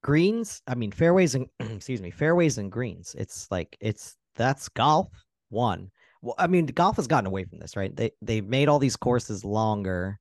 greens 0.03 0.61
i 0.67 0.73
mean 0.73 0.91
fairways 0.91 1.35
and 1.35 1.47
excuse 1.59 2.01
me 2.01 2.09
fairways 2.09 2.57
and 2.57 2.71
greens 2.71 3.15
it's 3.17 3.47
like 3.51 3.77
it's 3.79 4.17
that's 4.35 4.67
golf 4.69 5.07
one 5.49 5.89
well 6.23 6.33
i 6.39 6.47
mean 6.47 6.65
golf 6.65 6.95
has 6.95 7.07
gotten 7.07 7.27
away 7.27 7.43
from 7.45 7.59
this 7.59 7.77
right 7.77 7.95
they 7.95 8.09
they've 8.21 8.47
made 8.47 8.67
all 8.67 8.79
these 8.79 8.95
courses 8.97 9.45
longer 9.45 10.19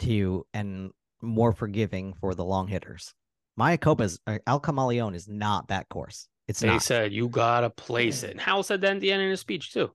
to 0.00 0.44
and 0.54 0.90
more 1.22 1.52
forgiving 1.52 2.12
for 2.14 2.34
the 2.34 2.44
long 2.44 2.66
hitters 2.66 3.14
mayakoba's 3.58 4.18
uh, 4.26 4.38
el 4.48 4.60
camaleón 4.60 5.14
is 5.14 5.28
not 5.28 5.68
that 5.68 5.88
course 5.88 6.28
it's 6.48 6.60
They 6.60 6.66
not 6.66 6.82
said 6.82 7.12
you 7.12 7.28
gotta 7.28 7.70
place 7.70 8.24
it. 8.24 8.32
And 8.32 8.40
Howell 8.40 8.64
said 8.64 8.80
that 8.80 8.96
at 8.96 9.00
the 9.00 9.12
end 9.12 9.22
in 9.22 9.30
his 9.30 9.40
speech 9.40 9.72
too. 9.72 9.86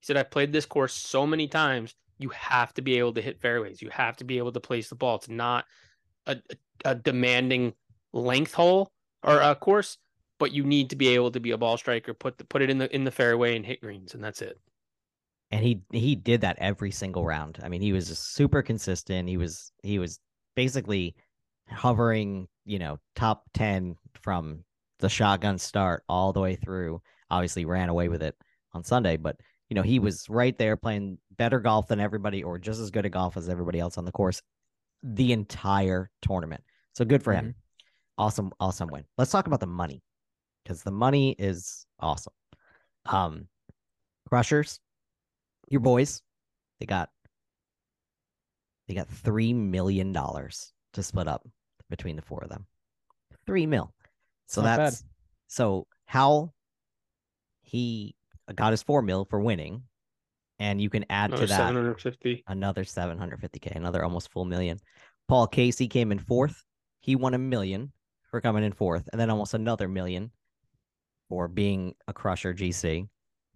He 0.00 0.04
said, 0.04 0.16
"I've 0.16 0.30
played 0.30 0.52
this 0.52 0.66
course 0.66 0.92
so 0.92 1.26
many 1.26 1.48
times. 1.48 1.94
You 2.18 2.30
have 2.30 2.74
to 2.74 2.82
be 2.82 2.98
able 2.98 3.14
to 3.14 3.22
hit 3.22 3.40
fairways. 3.40 3.80
You 3.80 3.90
have 3.90 4.16
to 4.18 4.24
be 4.24 4.38
able 4.38 4.52
to 4.52 4.60
place 4.60 4.88
the 4.88 4.96
ball. 4.96 5.16
It's 5.16 5.28
not 5.28 5.64
a, 6.26 6.36
a, 6.84 6.94
demanding 6.94 7.74
length 8.12 8.54
hole 8.54 8.90
or 9.22 9.40
a 9.40 9.54
course, 9.54 9.98
but 10.38 10.52
you 10.52 10.64
need 10.64 10.90
to 10.90 10.96
be 10.96 11.08
able 11.08 11.30
to 11.30 11.40
be 11.40 11.52
a 11.52 11.58
ball 11.58 11.76
striker. 11.76 12.14
Put 12.14 12.38
the, 12.38 12.44
put 12.44 12.62
it 12.62 12.70
in 12.70 12.78
the 12.78 12.94
in 12.94 13.04
the 13.04 13.10
fairway 13.10 13.56
and 13.56 13.64
hit 13.64 13.80
greens, 13.80 14.14
and 14.14 14.22
that's 14.22 14.42
it. 14.42 14.58
and 15.50 15.64
he 15.64 15.80
he 15.92 16.14
did 16.14 16.42
that 16.42 16.58
every 16.60 16.90
single 16.90 17.24
round. 17.24 17.58
I 17.62 17.68
mean, 17.68 17.80
he 17.80 17.92
was 17.92 18.18
super 18.18 18.62
consistent. 18.62 19.28
He 19.28 19.36
was 19.36 19.72
he 19.82 19.98
was 19.98 20.20
basically 20.54 21.14
hovering, 21.70 22.48
you 22.64 22.78
know, 22.78 22.98
top 23.14 23.44
10 23.54 23.96
from 24.20 24.64
the 25.00 25.08
shotgun 25.08 25.58
start 25.58 26.02
all 26.08 26.32
the 26.32 26.40
way 26.40 26.56
through. 26.56 27.00
Obviously 27.30 27.64
ran 27.64 27.88
away 27.88 28.08
with 28.08 28.22
it 28.22 28.34
on 28.74 28.82
Sunday, 28.84 29.16
but 29.16 29.36
you 29.68 29.74
know, 29.74 29.82
he 29.82 29.98
was 29.98 30.28
right 30.28 30.56
there 30.56 30.76
playing 30.76 31.18
better 31.36 31.60
golf 31.60 31.88
than 31.88 32.00
everybody 32.00 32.42
or 32.42 32.58
just 32.58 32.80
as 32.80 32.90
good 32.90 33.04
a 33.06 33.10
golf 33.10 33.36
as 33.36 33.48
everybody 33.48 33.78
else 33.80 33.98
on 33.98 34.04
the 34.04 34.12
course 34.12 34.42
the 35.02 35.32
entire 35.32 36.10
tournament. 36.22 36.62
So 36.94 37.04
good 37.04 37.22
for 37.22 37.32
him. 37.32 37.54
awesome, 38.16 38.52
awesome 38.58 38.88
win. 38.88 39.04
Let's 39.16 39.30
talk 39.30 39.46
about 39.46 39.60
the 39.60 39.66
money 39.66 40.02
because 40.64 40.82
the 40.82 40.90
money 40.90 41.36
is 41.38 41.86
awesome. 42.00 42.32
Um, 43.06 43.46
Crushers, 44.28 44.80
your 45.68 45.80
boys, 45.80 46.22
they 46.80 46.86
got 46.86 47.10
they 48.88 48.94
got 48.94 49.08
three 49.08 49.52
million 49.52 50.12
dollars 50.12 50.72
to 50.94 51.02
split 51.02 51.28
up 51.28 51.46
between 51.90 52.16
the 52.16 52.22
four 52.22 52.42
of 52.42 52.48
them. 52.50 52.66
Three 53.46 53.66
mil. 53.66 53.92
So 54.46 54.62
Not 54.62 54.76
bad. 54.78 54.86
that's 54.92 55.04
so 55.46 55.86
how 56.06 56.52
he 57.62 58.14
got 58.54 58.72
his 58.72 58.82
four 58.82 59.02
mil 59.02 59.24
for 59.24 59.40
winning, 59.40 59.82
and 60.58 60.80
you 60.80 60.90
can 60.90 61.04
add 61.10 61.30
Another 61.30 61.46
to 61.46 61.48
that 61.48 61.56
750. 61.56 62.44
another 62.48 62.84
750k, 62.84 63.76
another 63.76 64.02
almost 64.02 64.30
full 64.30 64.44
million. 64.44 64.78
Paul 65.28 65.46
Casey 65.46 65.88
came 65.88 66.12
in 66.12 66.18
fourth. 66.18 66.64
He 67.00 67.16
won 67.16 67.34
a 67.34 67.38
million 67.38 67.92
for 68.30 68.40
coming 68.40 68.64
in 68.64 68.72
fourth, 68.72 69.08
and 69.12 69.20
then 69.20 69.30
almost 69.30 69.54
another 69.54 69.88
million 69.88 70.30
for 71.28 71.48
being 71.48 71.94
a 72.06 72.12
crusher 72.12 72.54
GC. 72.54 73.08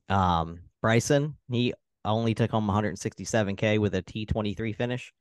Um, 0.08 0.60
Bryson, 0.80 1.36
he 1.50 1.72
only 2.04 2.34
took 2.34 2.50
home 2.50 2.68
167k 2.68 3.78
with 3.78 3.94
a 3.94 4.02
T23 4.02 4.74
finish, 4.74 5.12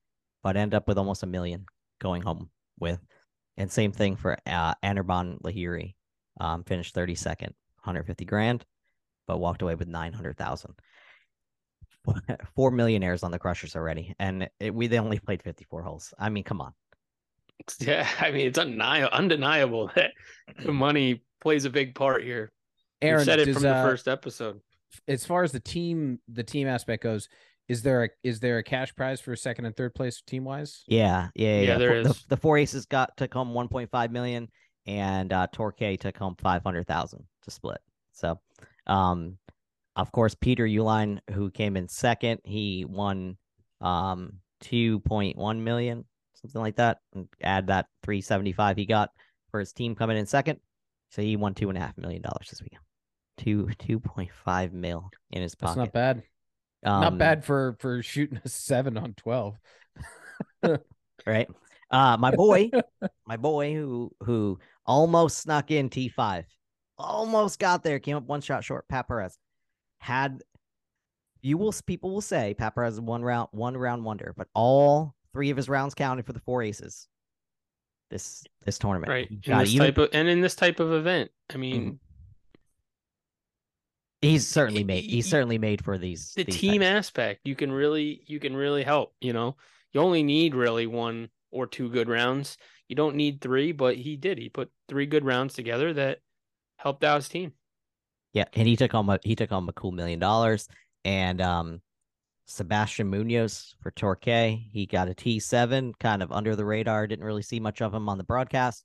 but 0.43 0.57
ended 0.57 0.75
up 0.75 0.87
with 0.87 0.97
almost 0.97 1.23
a 1.23 1.27
million 1.27 1.65
going 1.99 2.21
home 2.21 2.49
with. 2.79 2.99
And 3.57 3.71
same 3.71 3.91
thing 3.91 4.15
for 4.15 4.37
uh, 4.47 4.73
Anirban 4.83 5.39
Lahiri, 5.41 5.95
um, 6.39 6.63
finished 6.63 6.95
32nd, 6.95 7.51
150 7.83 8.25
grand, 8.25 8.65
but 9.27 9.39
walked 9.39 9.61
away 9.61 9.75
with 9.75 9.87
900,000 9.87 10.73
four 12.55 12.71
millionaires 12.71 13.23
on 13.23 13.31
the 13.31 13.39
crushers 13.39 13.75
already 13.75 14.15
and 14.19 14.49
it, 14.59 14.73
we 14.73 14.87
they 14.87 14.99
only 14.99 15.19
played 15.19 15.41
54 15.43 15.83
holes 15.83 16.13
i 16.19 16.29
mean 16.29 16.43
come 16.43 16.61
on 16.61 16.73
Yeah, 17.79 18.07
I 18.19 18.31
mean 18.31 18.47
it's 18.47 18.57
undeniable, 18.57 19.09
undeniable 19.11 19.91
that 19.95 20.11
the 20.65 20.71
money 20.87 21.23
plays 21.39 21.65
a 21.65 21.69
big 21.69 21.93
part 21.93 22.23
here. 22.23 22.51
Aaron, 23.01 23.19
you 23.19 23.25
said 23.25 23.39
it 23.39 23.45
does, 23.45 23.53
from 23.55 23.63
the 23.63 23.75
uh, 23.75 23.83
first 23.83 24.07
episode. 24.07 24.61
as 25.07 25.25
far 25.25 25.43
as 25.43 25.51
the 25.51 25.59
team 25.59 26.19
the 26.27 26.43
team 26.43 26.67
aspect 26.67 27.03
goes, 27.03 27.29
is 27.67 27.83
there 27.83 28.05
a 28.05 28.09
is 28.23 28.39
there 28.39 28.57
a 28.57 28.63
cash 28.63 28.95
prize 28.95 29.21
for 29.21 29.35
second 29.35 29.65
and 29.65 29.75
third 29.77 29.93
place 29.93 30.21
team 30.25 30.43
wise? 30.43 30.83
yeah 30.87 31.29
yeah 31.35 31.61
yeah, 31.61 31.61
Yeah, 31.61 31.77
there 31.77 32.03
the, 32.03 32.09
is. 32.09 32.25
the 32.29 32.37
four 32.37 32.57
aces 32.57 32.85
got 32.85 33.15
took 33.15 33.33
home 33.33 33.53
1.5 33.53 34.11
million 34.11 34.49
and 34.87 35.31
uh 35.31 35.47
torque 35.53 35.77
took 35.99 36.17
home 36.17 36.35
500000 36.41 37.23
to 37.43 37.51
split 37.51 37.79
so 38.11 38.39
um 38.87 39.37
of 39.95 40.11
course 40.11 40.35
peter 40.35 40.65
uihlein 40.65 41.19
who 41.31 41.51
came 41.51 41.77
in 41.77 41.87
second 41.87 42.39
he 42.43 42.85
won 42.87 43.37
um 43.81 44.33
2.1 44.63 45.59
million 45.59 46.05
something 46.35 46.61
like 46.61 46.75
that 46.75 46.99
and 47.13 47.27
add 47.41 47.67
that 47.67 47.87
375 48.03 48.77
he 48.77 48.85
got 48.85 49.09
for 49.49 49.59
his 49.59 49.73
team 49.73 49.95
coming 49.95 50.17
in 50.17 50.25
second 50.25 50.59
so 51.09 51.21
he 51.21 51.35
won 51.35 51.53
two 51.53 51.69
and 51.69 51.77
a 51.77 51.81
half 51.81 51.97
million 51.97 52.21
dollars 52.21 52.47
this 52.49 52.61
weekend 52.61 52.81
two 53.37 53.67
2.5 53.79 54.71
mil 54.71 55.09
in 55.31 55.41
his 55.41 55.55
pocket. 55.55 55.75
That's 55.75 55.85
not 55.85 55.93
bad. 55.93 56.23
Um, 56.83 57.01
not 57.01 57.17
bad 57.17 57.45
for 57.45 57.75
for 57.79 58.01
shooting 58.01 58.39
a 58.43 58.49
seven 58.49 58.97
on 58.97 59.13
twelve. 59.13 59.55
right? 61.25 61.47
Uh, 61.91 62.17
my 62.17 62.31
boy, 62.31 62.71
my 63.27 63.37
boy, 63.37 63.75
who 63.75 64.11
who 64.21 64.59
almost 64.85 65.37
snuck 65.37 65.69
in 65.69 65.89
T 65.89 66.09
five, 66.09 66.45
almost 67.01 67.59
got 67.59 67.83
there, 67.83 67.99
came 67.99 68.17
up 68.17 68.23
one 68.23 68.41
shot 68.41 68.63
short. 68.63 68.87
Pat 68.87 69.07
Perez 69.07 69.37
had. 69.99 70.41
You 71.43 71.57
will 71.57 71.73
people 71.87 72.11
will 72.11 72.21
say 72.21 72.53
Pat 72.53 72.75
Perez 72.75 72.99
one 72.99 73.23
round 73.23 73.49
one 73.51 73.75
round 73.75 74.05
wonder, 74.05 74.33
but 74.37 74.47
all 74.53 75.15
three 75.33 75.49
of 75.49 75.57
his 75.57 75.69
rounds 75.69 75.95
counted 75.95 76.25
for 76.25 76.33
the 76.33 76.39
four 76.39 76.61
aces. 76.61 77.07
This 78.09 78.43
this 78.65 78.77
tournament, 78.77 79.09
Right. 79.09 79.29
In 79.29 79.57
this 79.57 79.73
even- 79.73 79.87
type 79.87 79.97
of 79.97 80.09
and 80.13 80.27
in 80.27 80.41
this 80.41 80.55
type 80.55 80.79
of 80.79 80.91
event. 80.91 81.31
I 81.51 81.57
mean, 81.57 81.81
mm-hmm. 81.81 81.95
he's 84.21 84.47
certainly 84.47 84.83
made. 84.83 85.05
He's 85.05 85.29
certainly 85.29 85.57
made 85.57 85.83
for 85.83 85.97
these. 85.97 86.33
the 86.33 86.43
these 86.43 86.59
team 86.59 86.81
types. 86.81 87.07
aspect, 87.07 87.41
you 87.45 87.55
can 87.55 87.71
really 87.71 88.23
you 88.27 88.39
can 88.39 88.55
really 88.55 88.83
help, 88.83 89.13
you 89.21 89.33
know. 89.33 89.55
You 89.93 90.01
only 90.01 90.23
need 90.23 90.55
really 90.55 90.87
one 90.87 91.29
or 91.51 91.67
two 91.67 91.89
good 91.89 92.09
rounds. 92.09 92.57
You 92.87 92.95
don't 92.95 93.15
need 93.15 93.41
three, 93.41 93.71
but 93.71 93.95
he 93.95 94.17
did. 94.17 94.37
He 94.37 94.49
put 94.49 94.69
three 94.87 95.05
good 95.05 95.25
rounds 95.25 95.53
together 95.53 95.93
that 95.93 96.19
helped 96.81 97.03
out 97.03 97.17
his 97.17 97.29
team. 97.29 97.53
Yeah, 98.33 98.45
and 98.53 98.67
he 98.67 98.75
took 98.75 98.91
home 98.91 99.09
a 99.09 99.19
he 99.23 99.35
took 99.35 99.49
home 99.49 99.69
a 99.69 99.73
cool 99.73 99.91
million 99.91 100.19
dollars. 100.19 100.67
And 101.03 101.41
um 101.41 101.81
Sebastian 102.45 103.09
Munoz 103.09 103.75
for 103.81 103.91
Torquay, 103.91 104.67
he 104.71 104.85
got 104.85 105.07
a 105.07 105.13
T 105.13 105.39
seven, 105.39 105.93
kind 105.99 106.21
of 106.21 106.31
under 106.31 106.55
the 106.55 106.65
radar. 106.65 107.07
Didn't 107.07 107.25
really 107.25 107.43
see 107.43 107.59
much 107.59 107.81
of 107.81 107.93
him 107.93 108.09
on 108.09 108.17
the 108.17 108.23
broadcast. 108.23 108.83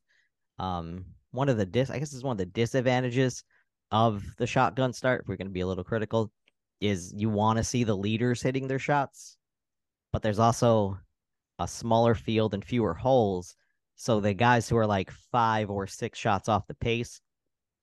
Um, 0.59 1.05
one 1.33 1.49
of 1.49 1.57
the 1.57 1.67
dis 1.67 1.91
I 1.91 1.99
guess 1.99 2.13
is 2.13 2.23
one 2.23 2.35
of 2.35 2.39
the 2.39 2.47
disadvantages 2.47 3.43
of 3.91 4.25
the 4.39 4.47
shotgun 4.47 4.93
start. 4.93 5.23
If 5.23 5.29
we're 5.29 5.37
going 5.37 5.49
to 5.49 5.53
be 5.53 5.61
a 5.61 5.67
little 5.67 5.85
critical, 5.85 6.31
is 6.81 7.13
you 7.17 7.29
want 7.29 7.57
to 7.59 7.65
see 7.65 7.85
the 7.85 7.97
leaders 7.97 8.43
hitting 8.43 8.69
their 8.69 8.79
shots, 8.79 9.37
but 10.13 10.23
there's 10.23 10.39
also 10.39 10.99
a 11.59 11.67
smaller 11.67 12.15
field 12.15 12.55
and 12.55 12.65
fewer 12.65 12.95
holes. 12.95 13.57
So 13.97 14.21
the 14.21 14.35
guys 14.35 14.69
who 14.69 14.77
are 14.77 14.87
like 14.87 15.11
five 15.33 15.71
or 15.71 15.87
six 15.87 16.19
shots 16.19 16.49
off 16.49 16.67
the 16.67 16.75
pace, 16.75 17.21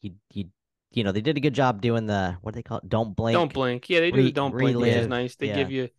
you 0.04 0.12
you 0.32 0.46
you 0.92 1.04
know 1.04 1.12
they 1.12 1.22
did 1.22 1.38
a 1.38 1.39
good 1.39 1.56
job 1.56 1.82
doing 1.82 2.06
the 2.06 2.38
what 2.42 2.54
do 2.54 2.58
they 2.60 2.63
call 2.63 2.78
it? 2.78 2.88
Don't 2.88 3.16
blink. 3.16 3.36
Don't 3.36 3.54
blink. 3.54 3.89
Yeah, 3.89 4.02
they 4.02 4.12
do 4.12 4.18
re- 4.18 4.24
the 4.26 4.32
don't 4.32 4.52
blink, 4.52 4.78
which 4.78 4.94
is 4.94 5.08
nice. 5.08 5.36
They 5.36 5.48
yeah. 5.48 5.56
give 5.56 5.72
you 5.72 5.86
a 5.86 5.89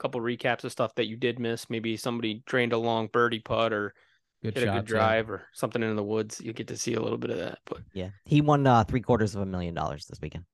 couple 0.00 0.20
recaps 0.20 0.64
of 0.64 0.72
stuff 0.72 0.94
that 0.96 1.06
you 1.06 1.16
did 1.16 1.38
miss. 1.38 1.70
Maybe 1.70 1.96
somebody 1.96 2.42
drained 2.46 2.72
a 2.72 2.78
long 2.78 3.06
birdie 3.06 3.38
putt 3.38 3.72
or 3.72 3.94
Good 4.42 4.58
hit 4.58 4.68
a 4.68 4.72
good 4.72 4.86
drive 4.86 5.30
or 5.30 5.46
something 5.52 5.82
in 5.82 5.94
the 5.94 6.02
woods. 6.02 6.40
You 6.40 6.52
get 6.52 6.66
to 6.68 6.76
see 6.76 6.94
a 6.94 7.00
little 7.00 7.18
bit 7.18 7.30
of 7.30 7.38
that. 7.38 7.58
But 7.64 7.78
Yeah, 7.92 8.08
he 8.24 8.40
won 8.40 8.66
uh, 8.66 8.82
three 8.82 9.00
quarters 9.00 9.36
of 9.36 9.42
a 9.42 9.46
million 9.46 9.72
dollars 9.72 10.06
this 10.06 10.20
weekend. 10.20 10.44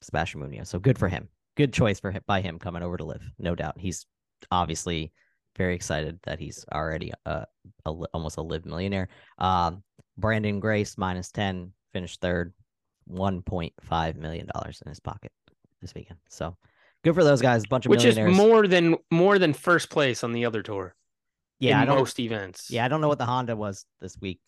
Sebastian 0.00 0.40
Munoz. 0.40 0.68
So 0.68 0.80
good 0.80 0.98
for 0.98 1.08
him. 1.08 1.28
Good 1.56 1.72
choice 1.72 2.00
for 2.00 2.10
him 2.10 2.22
by 2.26 2.40
him 2.40 2.58
coming 2.58 2.82
over 2.82 2.96
to 2.96 3.04
LIV. 3.04 3.22
No 3.38 3.54
doubt. 3.54 3.76
He's 3.78 4.06
obviously 4.50 5.12
very 5.56 5.76
excited 5.76 6.18
that 6.24 6.40
he's 6.40 6.64
already 6.72 7.12
a, 7.24 7.46
a 7.84 7.92
li- 7.92 8.08
almost 8.12 8.38
a 8.38 8.42
LIV 8.42 8.66
millionaire. 8.66 9.08
Um, 9.38 9.84
Branden 10.18 10.58
Grace 10.58 10.98
minus 10.98 11.30
ten 11.30 11.72
finished 11.92 12.20
third, 12.20 12.52
one 13.06 13.42
point 13.42 13.72
five 13.80 14.16
million 14.16 14.48
dollars 14.54 14.82
in 14.84 14.88
his 14.88 15.00
pocket 15.00 15.32
this 15.80 15.94
weekend. 15.94 16.18
So 16.28 16.56
good 17.04 17.14
for 17.14 17.24
those 17.24 17.42
guys. 17.42 17.64
A 17.64 17.68
bunch 17.68 17.86
of 17.86 17.90
which 17.90 18.04
is 18.04 18.18
more 18.18 18.66
than 18.66 18.96
more 19.10 19.38
than 19.38 19.52
first 19.52 19.90
place 19.90 20.22
on 20.24 20.32
the 20.32 20.44
other 20.46 20.62
tour. 20.62 20.94
yeah, 21.58 21.80
I 21.80 21.84
don't. 21.84 21.96
most 21.98 22.18
events. 22.20 22.70
Yeah, 22.70 22.84
I 22.84 22.88
don't 22.88 23.00
know 23.00 23.08
what 23.08 23.18
the 23.18 23.26
Honda 23.26 23.56
was 23.56 23.86
this 24.00 24.16
week, 24.20 24.40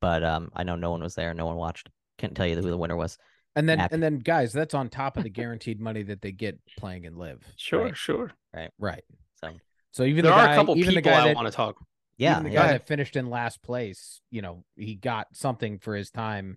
but 0.00 0.22
um, 0.24 0.50
I 0.54 0.62
know 0.64 0.76
no 0.76 0.90
one 0.90 1.02
was 1.02 1.14
there. 1.14 1.34
No 1.34 1.46
one 1.46 1.56
watched. 1.56 1.88
Can't 2.18 2.34
tell 2.34 2.46
you 2.46 2.56
who 2.56 2.62
the 2.62 2.76
winner 2.76 2.96
was. 2.96 3.18
And 3.54 3.68
then 3.68 3.78
Happy. 3.78 3.94
and 3.94 4.02
then 4.02 4.18
guys, 4.18 4.52
that's 4.52 4.72
on 4.74 4.88
top 4.88 5.16
of 5.18 5.24
the 5.24 5.28
guaranteed 5.28 5.78
money 5.80 6.02
that 6.04 6.22
they 6.22 6.32
get 6.32 6.58
playing 6.78 7.04
and 7.04 7.18
LIV. 7.18 7.42
Sure, 7.56 7.84
Right. 7.84 7.96
sure. 7.96 8.32
Right. 8.54 8.70
Right. 8.78 9.04
So 9.42 9.50
So 9.90 10.04
even 10.04 10.24
There 10.24 10.32
the 10.32 10.38
are 10.38 10.46
guy, 10.46 10.52
a 10.54 10.56
couple 10.56 10.76
even 10.78 10.94
the 10.94 11.00
people 11.02 11.12
guy 11.12 11.20
I 11.24 11.26
that, 11.28 11.36
want 11.36 11.48
to 11.48 11.52
talk. 11.52 11.76
yeah, 12.16 12.32
even 12.32 12.44
the 12.44 12.50
yeah. 12.50 12.62
guy 12.66 12.72
that 12.72 12.86
finished 12.86 13.14
in 13.16 13.28
last 13.28 13.60
place, 13.62 14.22
you 14.30 14.40
know, 14.40 14.64
he 14.76 14.94
got 14.94 15.26
something 15.34 15.78
for 15.78 15.94
his 15.94 16.10
time. 16.10 16.56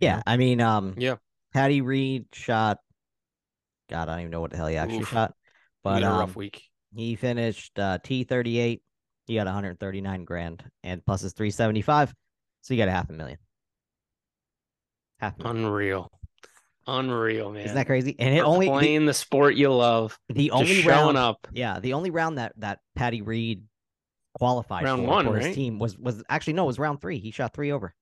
You 0.00 0.06
Yeah. 0.08 0.22
I 0.26 0.36
mean, 0.36 0.60
um, 0.60 0.94
Yeah. 0.96 1.16
Patty 1.52 1.80
Reed 1.80 2.26
shot. 2.32 2.78
God, 3.88 4.08
I 4.08 4.12
don't 4.12 4.20
even 4.20 4.30
know 4.30 4.40
what 4.40 4.50
the 4.52 4.56
hell 4.56 4.68
he 4.68 4.76
actually 4.76 5.00
Oof. 5.00 5.08
shot, 5.08 5.34
But 5.82 5.94
but 5.94 6.02
a 6.04 6.10
um, 6.10 6.18
rough 6.20 6.36
week. 6.36 6.62
he 6.94 7.16
finished 7.16 7.76
uh, 7.78 7.98
T 8.02 8.24
thirty 8.24 8.58
eight. 8.58 8.82
He 9.26 9.34
got 9.34 9.46
one 9.46 9.54
hundred 9.54 9.80
thirty 9.80 10.00
nine 10.00 10.24
grand 10.24 10.62
and 10.84 11.04
plus 11.04 11.22
his 11.22 11.32
three 11.32 11.50
seventy 11.50 11.82
five, 11.82 12.14
so 12.62 12.72
you 12.74 12.78
got 12.78 12.88
a 12.88 12.92
half 12.92 13.10
a 13.10 13.12
million. 13.12 13.38
Half 15.18 15.38
a 15.40 15.42
million. 15.42 15.64
Unreal. 15.66 16.10
Unreal, 16.86 17.50
man. 17.52 17.62
Isn't 17.64 17.74
that 17.76 17.86
crazy? 17.86 18.16
And 18.18 18.34
it 18.34 18.40
For 18.40 18.46
only 18.46 18.66
the, 18.66 18.72
playing 18.72 19.06
the 19.06 19.14
sport 19.14 19.54
you 19.54 19.72
love. 19.72 20.18
the 20.28 20.46
Just 20.48 20.54
only 20.54 20.74
showing 20.82 21.16
round, 21.16 21.16
up. 21.18 21.46
yeah, 21.52 21.78
the 21.80 21.92
only 21.94 22.10
round 22.10 22.38
that 22.38 22.52
that 22.58 22.78
Patty 22.96 23.22
Reed 23.22 23.64
qualified 24.34 24.84
Round 24.84 25.02
for, 25.02 25.08
one, 25.08 25.26
for 25.26 25.36
his 25.36 25.54
team 25.54 25.78
was 25.78 25.98
was 25.98 26.22
actually 26.28 26.54
no, 26.54 26.64
it 26.64 26.66
was 26.68 26.78
round 26.78 27.00
three. 27.00 27.18
He 27.18 27.32
shot 27.32 27.52
three 27.54 27.72
over 27.72 27.92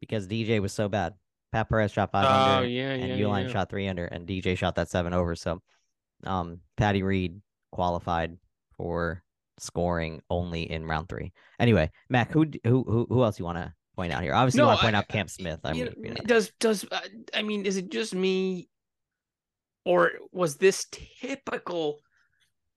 because 0.00 0.26
DJ 0.28 0.60
was 0.60 0.72
so 0.72 0.88
bad. 0.88 1.14
Pat 1.52 1.68
Perez 1.68 1.92
shot 1.92 2.12
five 2.12 2.26
Oh 2.26 2.56
under. 2.58 2.68
yeah, 2.68 2.90
and 2.90 3.08
yeah. 3.08 3.16
Uihlein 3.16 3.46
yeah. 3.46 3.52
shot 3.52 3.70
three 3.70 3.88
under, 3.88 4.04
and 4.04 4.26
DJ 4.26 4.56
shot 4.56 4.76
that 4.76 4.88
seven 4.88 5.12
over. 5.12 5.34
So, 5.34 5.60
um, 6.24 6.60
Patty 6.76 7.02
Reed 7.02 7.40
qualified 7.72 8.36
for 8.76 9.22
scoring 9.58 10.22
only 10.30 10.70
in 10.70 10.86
round 10.86 11.08
three. 11.08 11.32
Anyway, 11.58 11.90
Mac, 12.08 12.30
who 12.32 12.46
who 12.64 12.84
who 12.84 13.06
who 13.08 13.24
else 13.24 13.38
you 13.38 13.44
want 13.44 13.58
to 13.58 13.72
point 13.96 14.12
out 14.12 14.22
here? 14.22 14.34
Obviously, 14.34 14.60
you 14.60 14.66
want 14.66 14.78
to 14.78 14.84
point 14.84 14.96
I- 14.96 14.98
out 15.00 15.08
Cam 15.08 15.28
Smith. 15.28 15.60
I 15.64 15.72
mean, 15.72 15.86
know, 15.86 15.92
you 15.96 16.10
know, 16.10 16.16
does 16.26 16.52
does 16.60 16.84
uh, 16.90 17.00
I 17.34 17.42
mean 17.42 17.66
is 17.66 17.76
it 17.76 17.90
just 17.90 18.14
me 18.14 18.68
or 19.84 20.12
was 20.32 20.56
this 20.56 20.86
typical 21.20 21.98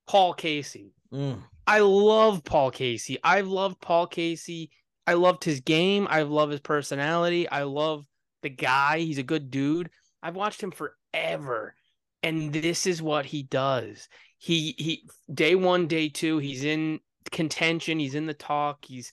Paul 0.08 0.34
Casey? 0.34 0.94
mm, 1.14 1.42
I 1.68 1.80
love 1.80 2.44
Paul 2.44 2.72
Casey. 2.72 3.20
I've 3.24 3.48
loved 3.48 3.80
Paul 3.82 4.08
Casey. 4.08 4.72
I 5.06 5.14
loved 5.14 5.44
his 5.44 5.60
game. 5.60 6.08
I 6.10 6.24
love 6.24 6.50
his 6.50 6.62
personality. 6.62 7.48
I 7.48 7.64
love 7.64 8.06
the 8.44 8.50
guy. 8.50 9.00
He's 9.00 9.18
a 9.18 9.24
good 9.24 9.50
dude. 9.50 9.90
I've 10.22 10.36
watched 10.36 10.62
him 10.62 10.72
forever. 10.72 11.76
And 12.22 12.54
this 12.54 12.86
is 12.88 13.02
what 13.02 13.26
he 13.26 13.44
does. 13.44 14.08
He 14.38 14.76
he 14.78 15.08
day 15.34 15.56
1, 15.56 15.88
day 15.88 16.10
2, 16.10 16.38
he's 16.38 16.64
in 16.64 17.00
contention, 17.32 18.00
he's 18.00 18.16
in 18.16 18.26
the 18.26 18.34
talk, 18.34 18.86
he's 18.86 19.12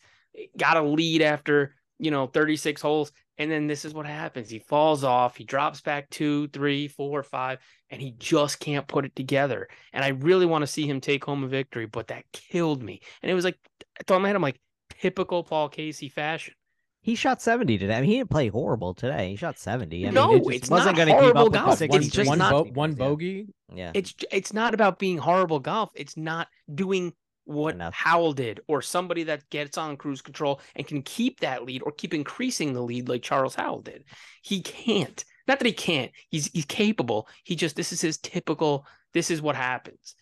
got 0.56 0.76
a 0.76 0.82
lead 0.82 1.22
after 1.22 1.74
you 1.98 2.10
know 2.10 2.26
36 2.26 2.80
holes, 2.80 3.12
and 3.38 3.50
then 3.50 3.66
this 3.66 3.84
is 3.84 3.94
what 3.94 4.06
happens: 4.06 4.50
he 4.50 4.60
falls 4.60 5.02
off, 5.04 5.36
he 5.36 5.44
drops 5.44 5.80
back 5.80 6.08
two, 6.10 6.48
three, 6.48 6.88
four, 6.88 7.22
five, 7.22 7.58
and 7.90 8.00
he 8.00 8.12
just 8.18 8.60
can't 8.60 8.86
put 8.86 9.04
it 9.04 9.14
together. 9.16 9.68
And 9.92 10.04
I 10.04 10.08
really 10.08 10.46
want 10.46 10.62
to 10.62 10.66
see 10.66 10.86
him 10.86 11.00
take 11.00 11.24
home 11.24 11.44
a 11.44 11.48
victory, 11.48 11.86
but 11.86 12.08
that 12.08 12.24
killed 12.32 12.82
me. 12.82 13.00
And 13.22 13.30
it 13.30 13.34
was 13.34 13.44
like 13.44 13.58
I 13.98 14.02
thought 14.06 14.16
in 14.16 14.22
my 14.22 14.28
head, 14.28 14.36
I'm 14.36 14.42
like 14.42 14.60
typical 15.00 15.42
Paul 15.42 15.68
Casey 15.68 16.08
fashion. 16.08 16.54
He 17.02 17.14
shot 17.14 17.40
70 17.40 17.78
today. 17.78 17.94
I 17.94 18.00
mean, 18.02 18.10
he 18.10 18.18
didn't 18.18 18.30
play 18.30 18.48
horrible 18.48 18.92
today. 18.94 19.30
He 19.30 19.36
shot 19.36 19.58
70. 19.58 20.06
I 20.06 20.10
No, 20.10 20.28
mean, 20.28 20.36
it 20.38 20.44
just 20.44 20.56
it's 20.56 20.70
wasn't 20.70 20.96
going 20.96 21.08
to 21.08 21.14
keep 21.14 21.20
horrible 21.20 21.40
up 21.40 21.46
with 21.46 21.52
golf. 21.54 21.78
the 21.78 21.84
It's 21.96 22.08
just 22.08 22.28
one, 22.28 22.38
not- 22.38 22.50
bo- 22.52 22.64
one 22.72 22.90
yeah. 22.90 22.96
bogey. 22.96 23.46
Yeah. 23.74 23.92
It's 23.94 24.14
it's 24.30 24.52
not 24.52 24.74
about 24.74 24.98
being 24.98 25.16
horrible 25.16 25.60
golf. 25.60 25.90
It's 25.94 26.16
not 26.16 26.48
doing 26.74 27.12
what 27.44 27.74
Enough. 27.74 27.94
Howell 27.94 28.34
did 28.34 28.60
or 28.68 28.82
somebody 28.82 29.24
that 29.24 29.48
gets 29.50 29.78
on 29.78 29.96
cruise 29.96 30.20
control 30.22 30.60
and 30.76 30.86
can 30.86 31.02
keep 31.02 31.40
that 31.40 31.64
lead 31.64 31.82
or 31.82 31.90
keep 31.90 32.12
increasing 32.14 32.74
the 32.74 32.82
lead 32.82 33.08
like 33.08 33.22
Charles 33.22 33.54
Howell 33.54 33.80
did. 33.82 34.04
He 34.42 34.60
can't. 34.60 35.24
Not 35.48 35.58
that 35.58 35.66
he 35.66 35.72
can't. 35.72 36.12
He's 36.28 36.46
he's 36.52 36.66
capable. 36.66 37.26
He 37.44 37.56
just 37.56 37.74
this 37.76 37.92
is 37.92 38.00
his 38.00 38.18
typical 38.18 38.86
this 39.14 39.30
is 39.30 39.40
what 39.42 39.56
happens. 39.56 40.14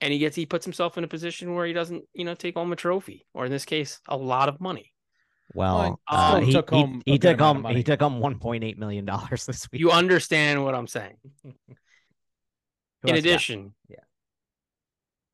And 0.00 0.12
he 0.12 0.18
gets 0.18 0.36
he 0.36 0.46
puts 0.46 0.64
himself 0.64 0.96
in 0.96 1.04
a 1.04 1.08
position 1.08 1.54
where 1.54 1.66
he 1.66 1.72
doesn't, 1.72 2.04
you 2.14 2.24
know, 2.24 2.34
take 2.34 2.54
home 2.56 2.72
a 2.72 2.76
trophy 2.76 3.26
or 3.34 3.44
in 3.44 3.50
this 3.50 3.64
case, 3.64 4.00
a 4.08 4.16
lot 4.16 4.48
of 4.48 4.60
money. 4.60 4.91
Well, 5.54 5.76
Well, 5.78 6.00
uh, 6.08 6.40
he, 6.40 6.52
took 6.52 6.70
he- 6.70 6.76
home 6.76 7.02
he, 7.04 7.12
a 7.14 7.18
good 7.18 7.30
took 7.32 7.40
amount 7.40 7.58
of 7.58 7.64
home 7.66 7.76
he 7.76 7.82
took 7.82 8.00
home 8.00 8.20
1.8 8.20 8.78
million 8.78 9.04
dollars 9.04 9.44
this 9.46 9.70
week. 9.70 9.80
You 9.80 9.90
understand 9.90 10.64
what 10.64 10.74
I'm 10.74 10.86
saying. 10.86 11.16
In 11.44 11.50
else 11.50 11.56
you 13.04 13.12
got? 13.12 13.18
addition, 13.18 13.74
Yeah. 13.88 13.96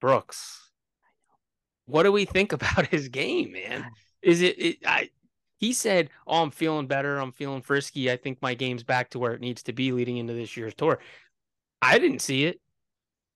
Brooks. 0.00 0.70
What 1.86 2.02
do 2.04 2.12
we 2.12 2.24
think 2.24 2.52
about 2.52 2.86
his 2.86 3.08
game, 3.08 3.52
man? 3.52 3.90
Is 4.22 4.42
it, 4.42 4.58
it 4.58 4.76
I 4.86 5.10
he 5.58 5.72
said, 5.72 6.10
"Oh, 6.26 6.42
I'm 6.42 6.50
feeling 6.50 6.86
better. 6.86 7.18
I'm 7.18 7.32
feeling 7.32 7.62
frisky. 7.62 8.10
I 8.10 8.16
think 8.16 8.40
my 8.42 8.54
game's 8.54 8.84
back 8.84 9.10
to 9.10 9.18
where 9.18 9.32
it 9.34 9.40
needs 9.40 9.62
to 9.64 9.72
be 9.72 9.92
leading 9.92 10.18
into 10.18 10.32
this 10.34 10.56
year's 10.56 10.74
tour." 10.74 10.98
I 11.82 11.98
didn't 11.98 12.20
see 12.20 12.44
it. 12.44 12.60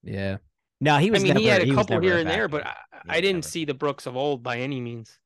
Yeah. 0.02 0.38
no, 0.80 0.98
he 0.98 1.10
was. 1.10 1.20
I 1.20 1.28
was 1.28 1.34
mean, 1.34 1.42
he 1.42 1.46
had 1.48 1.62
a 1.62 1.66
was 1.66 1.74
couple 1.76 2.00
here 2.00 2.18
and 2.18 2.28
there, 2.28 2.48
but 2.48 2.66
I, 2.66 2.74
He 3.04 3.10
I 3.10 3.20
didn't 3.20 3.36
never- 3.38 3.48
see 3.48 3.64
the 3.64 3.74
Brooks 3.74 4.06
of 4.06 4.16
old 4.16 4.42
by 4.42 4.58
any 4.58 4.80
means. 4.80 5.18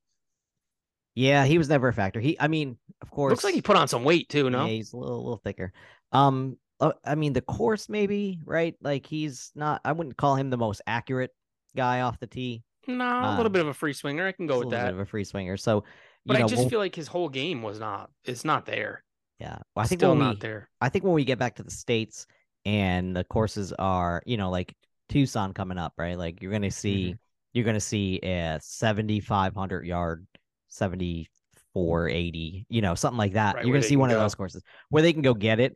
Yeah, 1.16 1.44
he 1.46 1.59
was 1.59 1.68
never 1.68 1.88
a 1.88 1.92
factor. 1.92 2.20
He, 2.20 2.38
I 2.38 2.46
mean, 2.46 2.76
of 3.02 3.11
course, 3.11 3.31
Looks 3.33 3.42
like 3.44 3.55
he 3.55 3.62
put 3.62 3.76
on 3.76 3.88
some 3.88 4.05
weight 4.05 4.29
too. 4.29 4.48
No, 4.50 4.64
Yeah, 4.66 4.70
he's 4.72 4.92
a 4.92 4.96
little, 4.96 5.16
little 5.24 5.40
thicker. 5.42 5.72
Um, 6.12 6.59
uh, 6.79 6.92
I 7.05 7.14
mean, 7.16 7.33
the 7.33 7.40
course 7.40 7.88
maybe 7.88 8.38
right. 8.44 8.74
Like 8.83 9.07
he's 9.07 9.50
not. 9.55 9.81
I 9.85 9.92
wouldn't 9.92 10.16
call 10.18 10.37
him 10.37 10.50
the 10.50 10.59
most 10.59 10.83
accurate 10.87 11.31
guy 11.74 12.02
off 12.02 12.20
the 12.20 12.26
tee. 12.26 12.62
no, 12.87 13.02
a 13.05 13.09
uh, 13.09 13.37
little 13.37 13.50
bit 13.50 13.62
of 13.62 13.68
a 13.68 13.74
free 13.74 13.94
swinger. 13.94 14.26
I 14.26 14.33
can 14.33 14.46
go 14.46 14.59
with 14.59 14.66
a 14.66 14.68
little 14.68 14.79
that. 14.85 14.85
bit 14.90 14.94
of 14.94 15.00
a 15.00 15.07
free 15.07 15.24
swinger. 15.24 15.57
So, 15.57 15.76
you 15.76 15.83
But 16.26 16.38
know, 16.38 16.44
I 16.44 16.48
just 16.48 16.61
we'll- 16.61 16.68
feel 16.68 16.79
like 16.81 16.94
his 16.94 17.09
whole 17.09 17.29
game 17.31 17.62
was 17.62 17.81
not. 17.81 18.11
It's 18.24 18.44
not 18.44 18.66
there. 18.66 19.02
yeah. 19.40 19.57
Well, 19.74 19.85
I 19.85 19.87
think 19.87 20.00
Still 20.00 20.11
when 20.11 20.18
not 20.18 20.35
we, 20.37 20.40
there. 20.40 20.68
I 20.83 20.90
think 20.90 21.05
when 21.05 21.14
we 21.14 21.24
get 21.24 21.38
back 21.38 21.57
to 21.57 21.62
the 21.62 21.70
states 21.70 22.26
and 22.66 23.16
the 23.16 23.24
courses 23.24 23.72
are, 23.72 24.22
you 24.26 24.37
know, 24.37 24.50
like 24.50 24.74
Tucson 25.09 25.55
coming 25.55 25.79
up, 25.79 25.94
right? 25.96 26.18
Like 26.18 26.42
you're 26.42 26.52
gonna 26.52 26.70
see, 26.70 27.05
Mm-hmm. 27.07 27.16
you're 27.55 27.64
gonna 27.64 27.81
see 27.81 28.20
a 28.22 28.59
7,500 28.62 29.87
yard, 29.87 30.26
74, 30.68 32.09
80, 32.09 32.66
you 32.68 32.83
know, 32.83 32.94
something 32.94 33.18
like 33.18 33.35
that. 33.35 33.57
Right, 33.57 33.64
you're 33.64 33.72
gonna 33.72 33.83
see 33.83 33.90
can 33.90 34.00
one 34.00 34.11
of 34.11 34.18
those 34.18 34.35
courses 34.35 34.62
where 34.90 35.02
they 35.02 35.12
can 35.12 35.22
go 35.22 35.35
get 35.35 35.61
it 35.61 35.74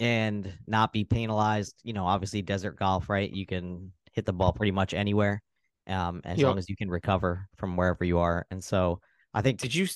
and 0.00 0.52
not 0.66 0.92
be 0.92 1.04
penalized. 1.04 1.74
You 1.82 1.92
know, 1.92 2.06
obviously 2.06 2.42
desert 2.42 2.78
golf, 2.78 3.08
right? 3.08 3.30
You 3.30 3.46
can 3.46 3.92
hit 4.12 4.26
the 4.26 4.32
ball 4.32 4.52
pretty 4.52 4.72
much 4.72 4.94
anywhere, 4.94 5.42
um, 5.86 6.20
as 6.24 6.38
Yep. 6.38 6.46
long 6.48 6.58
as 6.58 6.68
you 6.68 6.76
can 6.76 6.90
recover 6.90 7.48
from 7.56 7.76
wherever 7.76 8.04
you 8.04 8.18
are. 8.18 8.46
And 8.50 8.62
so 8.62 9.00
I 9.32 9.42
think 9.42 9.60
Did 9.60 9.74
you? 9.74 9.86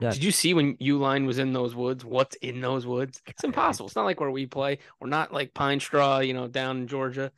Yeah. 0.00 0.12
Did 0.12 0.24
you 0.24 0.32
see 0.32 0.54
when 0.54 0.76
Uihlein 0.78 1.26
was 1.26 1.38
in 1.38 1.52
those 1.52 1.74
woods? 1.74 2.06
What's 2.06 2.34
in 2.36 2.60
those 2.62 2.86
woods? 2.86 3.20
It's 3.26 3.44
impossible. 3.44 3.86
It's 3.86 3.96
not 3.96 4.06
like 4.06 4.18
where 4.18 4.30
we 4.30 4.46
play. 4.46 4.78
We're 4.98 5.08
not 5.08 5.30
like 5.32 5.52
Pine 5.52 5.78
Straw, 5.78 6.20
you 6.20 6.32
know, 6.32 6.48
down 6.48 6.78
in 6.78 6.86
Georgia. 6.86 7.30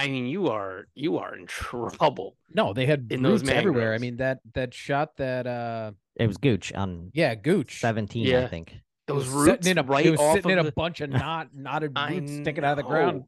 I 0.00 0.08
mean, 0.08 0.26
you 0.26 0.48
are 0.48 0.86
you 0.94 1.18
are 1.18 1.36
in 1.36 1.46
trouble. 1.60 2.36
No, 2.54 2.72
they 2.72 2.86
had 2.86 3.08
In 3.10 3.22
those 3.22 3.42
roots 3.42 3.52
everywhere. 3.52 3.92
I 3.94 3.98
mean 3.98 4.16
that 4.16 4.40
that 4.54 4.72
shot 4.72 5.16
that 5.18 5.46
uh 5.46 5.92
it 6.16 6.26
was 6.26 6.38
Gooch 6.38 6.72
on 6.72 7.10
yeah, 7.14 7.34
Gooch. 7.34 7.80
17, 7.80 8.26
yeah. 8.26 8.44
I 8.44 8.46
think. 8.48 8.72
It 8.72 8.80
Those 9.06 9.26
was 9.26 9.28
roots 9.28 9.66
sitting 9.66 9.70
in 9.72 9.78
a, 9.78 9.82
right 9.82 10.06
it 10.06 10.10
was 10.10 10.20
off 10.20 10.34
sitting 10.36 10.52
of 10.52 10.58
in 10.58 10.64
the, 10.64 10.70
a 10.70 10.72
bunch 10.72 11.00
of 11.00 11.10
knot 11.10 11.48
knotted 11.54 11.92
I 11.96 12.14
roots 12.14 12.32
sticking 12.32 12.64
out 12.64 12.72
of 12.72 12.76
the 12.78 12.82
ground. 12.84 13.16
And 13.16 13.24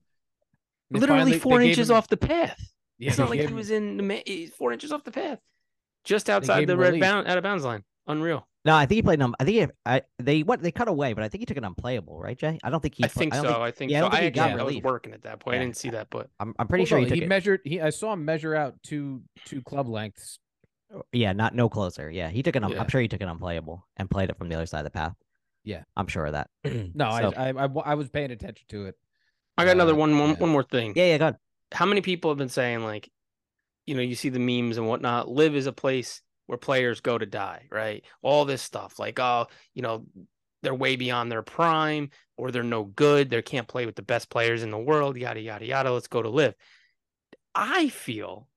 they 0.90 1.00
literally 1.00 1.22
finally- 1.22 1.38
four 1.38 1.60
inches 1.60 1.90
him- 1.90 1.96
off 1.96 2.08
the 2.08 2.16
path. 2.16 2.58
Yeah, 2.98 3.08
it's 3.08 3.18
not 3.18 3.30
like 3.30 3.40
gave 3.40 3.48
he 3.48 3.54
was 3.54 3.70
in 3.70 3.96
the 3.96 4.02
ma- 4.02 4.48
four 4.56 4.72
inches 4.72 4.92
off 4.92 5.02
the 5.02 5.10
path, 5.10 5.40
just 6.04 6.30
outside 6.30 6.66
the 6.66 6.76
red 6.76 7.00
bound 7.00 7.26
out 7.26 7.36
of 7.36 7.42
bounds 7.42 7.64
line. 7.64 7.82
Unreal. 8.06 8.46
No, 8.64 8.76
I 8.76 8.86
think 8.86 8.96
he 8.96 9.02
played 9.02 9.18
num. 9.18 9.34
I 9.40 9.44
think 9.44 9.56
he, 9.56 9.66
I, 9.84 10.02
they 10.20 10.42
what 10.44 10.62
they 10.62 10.70
cut 10.70 10.86
away, 10.86 11.14
but 11.14 11.24
I 11.24 11.28
think 11.28 11.40
he 11.40 11.46
took 11.46 11.56
an 11.56 11.64
unplayable, 11.64 12.20
right, 12.20 12.38
Jay? 12.38 12.58
I 12.62 12.70
don't 12.70 12.80
think 12.80 12.94
he. 12.94 13.02
I 13.04 13.08
think 13.08 13.32
don't 13.32 13.44
so. 13.44 13.60
I 13.60 13.72
think 13.72 13.90
yeah, 13.90 13.98
I 13.98 14.00
so. 14.00 14.02
don't 14.04 14.10
think 14.12 14.20
I 14.22 14.24
he 14.26 14.30
got 14.30 14.42
actually 14.42 14.60
I 14.60 14.64
was 14.64 14.70
relief. 14.72 14.84
working 14.84 15.12
at 15.14 15.22
that 15.22 15.40
point. 15.40 15.56
I 15.56 15.58
didn't 15.58 15.76
see 15.76 15.90
that, 15.90 16.08
but 16.10 16.30
I'm, 16.38 16.54
I'm 16.60 16.68
pretty 16.68 16.82
Well, 16.82 16.86
sure 16.86 16.98
no, 16.98 17.04
he 17.04 17.10
took 17.10 17.18
it. 17.18 17.28
measured. 17.28 17.60
He 17.64 17.80
I 17.80 17.90
saw 17.90 18.12
him 18.12 18.24
measure 18.24 18.54
out 18.54 18.76
two 18.84 19.22
two 19.46 19.62
club 19.62 19.88
lengths. 19.88 20.38
Yeah, 21.12 21.32
not 21.32 21.54
no 21.56 21.68
closer. 21.68 22.08
Yeah, 22.10 22.28
he 22.30 22.42
took 22.44 22.54
an. 22.54 22.68
Yeah. 22.68 22.80
I'm 22.80 22.88
sure 22.88 23.00
he 23.00 23.08
took 23.08 23.20
an 23.20 23.28
unplayable 23.28 23.84
and 23.96 24.08
played 24.08 24.30
it 24.30 24.38
from 24.38 24.48
the 24.48 24.54
other 24.54 24.66
side 24.66 24.80
of 24.80 24.84
the 24.84 24.90
path. 24.90 25.14
Yeah. 25.64 25.82
I'm 25.96 26.06
sure 26.06 26.26
of 26.26 26.32
that. 26.32 26.48
No, 26.94 27.10
So- 27.18 27.32
I, 27.36 27.48
I 27.50 27.64
I 27.64 27.66
I 27.66 27.94
was 27.94 28.10
paying 28.10 28.30
attention 28.30 28.66
to 28.68 28.86
it. 28.86 28.94
I 29.58 29.64
got 29.64 29.72
another 29.72 29.92
Uh, 29.92 29.96
one, 29.96 30.18
one, 30.18 30.30
yeah. 30.30 30.36
one 30.36 30.50
more 30.50 30.62
thing. 30.62 30.92
Yeah, 30.96 31.04
yeah, 31.06 31.18
go 31.18 31.24
ahead. 31.26 31.36
how 31.72 31.86
many 31.86 32.00
people 32.00 32.30
have 32.30 32.38
been 32.38 32.48
saying 32.48 32.84
like 32.84 33.10
you 33.86 33.94
know 33.96 34.02
you 34.02 34.14
see 34.14 34.28
the 34.28 34.38
memes 34.38 34.76
and 34.78 34.86
whatnot 34.86 35.28
LIV 35.28 35.56
is 35.56 35.66
a 35.66 35.72
place 35.72 36.22
where 36.52 36.58
players 36.58 37.00
go 37.00 37.16
to 37.16 37.26
die 37.26 37.66
right? 37.70 38.04
All 38.20 38.44
this 38.44 38.62
stuff 38.62 38.98
like 38.98 39.18
oh 39.18 39.46
you 39.74 39.82
know 39.82 40.04
they're 40.62 40.74
way 40.74 40.96
beyond 40.96 41.32
their 41.32 41.42
prime 41.42 42.10
or 42.36 42.50
they're 42.50 42.62
no 42.62 42.84
good 42.84 43.30
they 43.30 43.42
can't 43.42 43.66
play 43.66 43.86
with 43.86 43.96
the 43.96 44.02
best 44.02 44.30
players 44.30 44.62
in 44.62 44.70
the 44.70 44.78
world 44.78 45.16
yada 45.16 45.40
yada 45.40 45.66
yada 45.66 45.92
let's 45.92 46.08
go 46.08 46.22
to 46.22 46.28
LIV. 46.28 46.54
I 47.54 47.88
feel 47.88 48.48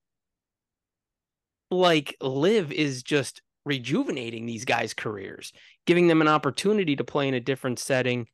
like 1.71 2.15
LIV 2.21 2.71
is 2.71 3.01
just 3.01 3.41
rejuvenating 3.65 4.45
these 4.45 4.65
guys 4.65 4.93
careers 4.93 5.51
giving 5.88 6.08
them 6.08 6.21
an 6.21 6.27
opportunity 6.27 6.95
to 6.95 7.03
play 7.03 7.27
in 7.27 7.34
a 7.34 7.39
different 7.39 7.79
setting 7.79 8.27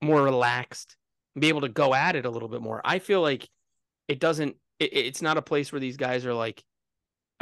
more 0.00 0.22
relaxed 0.22 0.96
be 1.38 1.48
able 1.48 1.62
to 1.62 1.68
go 1.68 1.94
at 1.94 2.16
it 2.16 2.26
a 2.26 2.30
little 2.30 2.48
bit 2.48 2.60
more. 2.60 2.80
I 2.84 2.98
feel 2.98 3.22
like 3.22 3.48
it 4.08 4.20
doesn't 4.20 4.56
it, 4.78 4.90
it's 4.92 5.22
not 5.22 5.38
a 5.38 5.42
place 5.42 5.72
where 5.72 5.80
these 5.80 5.96
guys 5.96 6.26
are 6.26 6.34
like 6.34 6.62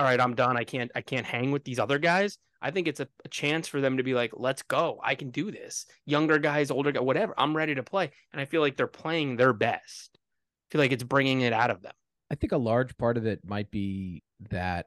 all 0.00 0.06
right 0.06 0.20
i'm 0.20 0.34
done. 0.34 0.56
I 0.56 0.64
can't 0.64 0.90
i 0.94 1.02
can't 1.02 1.26
hang 1.26 1.50
with 1.50 1.62
these 1.62 1.78
other 1.78 1.98
guys. 1.98 2.38
I 2.62 2.70
think 2.70 2.88
it's 2.88 3.00
a, 3.00 3.08
a 3.24 3.28
chance 3.28 3.68
for 3.68 3.82
them 3.82 3.98
to 3.98 4.02
be 4.02 4.14
like 4.14 4.32
let's 4.34 4.62
go. 4.62 4.98
I 5.02 5.14
can 5.14 5.30
do 5.30 5.50
this. 5.50 5.84
Younger 6.06 6.38
guys 6.38 6.70
older 6.70 6.90
guys 6.90 7.02
whatever. 7.02 7.34
I'm 7.36 7.54
ready 7.54 7.74
to 7.74 7.82
play. 7.82 8.10
And 8.32 8.40
i 8.40 8.46
feel 8.46 8.62
like 8.62 8.76
they're 8.76 8.86
playing 8.86 9.36
their 9.36 9.52
best. 9.52 10.16
I 10.16 10.66
feel 10.72 10.80
like 10.80 10.92
it's 10.92 11.04
bringing 11.04 11.42
it 11.42 11.52
out 11.52 11.70
of 11.70 11.82
them. 11.82 11.92
I 12.30 12.34
think 12.34 12.52
a 12.52 12.58
large 12.58 12.96
part 12.96 13.18
of 13.18 13.26
it 13.26 13.40
might 13.44 13.70
be 13.70 14.22
that 14.48 14.86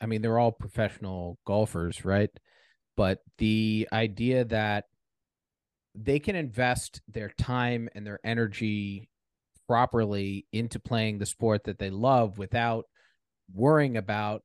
I 0.00 0.06
mean 0.06 0.22
they're 0.22 0.38
all 0.38 0.52
professional 0.52 1.38
golfers, 1.46 2.02
right? 2.02 2.30
But 2.96 3.18
the 3.36 3.88
idea 3.92 4.46
that 4.46 4.86
they 5.94 6.18
can 6.18 6.34
invest 6.34 7.02
their 7.08 7.28
time 7.28 7.90
and 7.94 8.06
their 8.06 8.20
energy 8.24 9.10
properly 9.68 10.46
into 10.50 10.80
playing 10.80 11.18
the 11.18 11.26
sport 11.26 11.64
that 11.64 11.78
they 11.78 11.90
love 11.90 12.38
without 12.38 12.86
worrying 13.52 13.96
about 13.96 14.42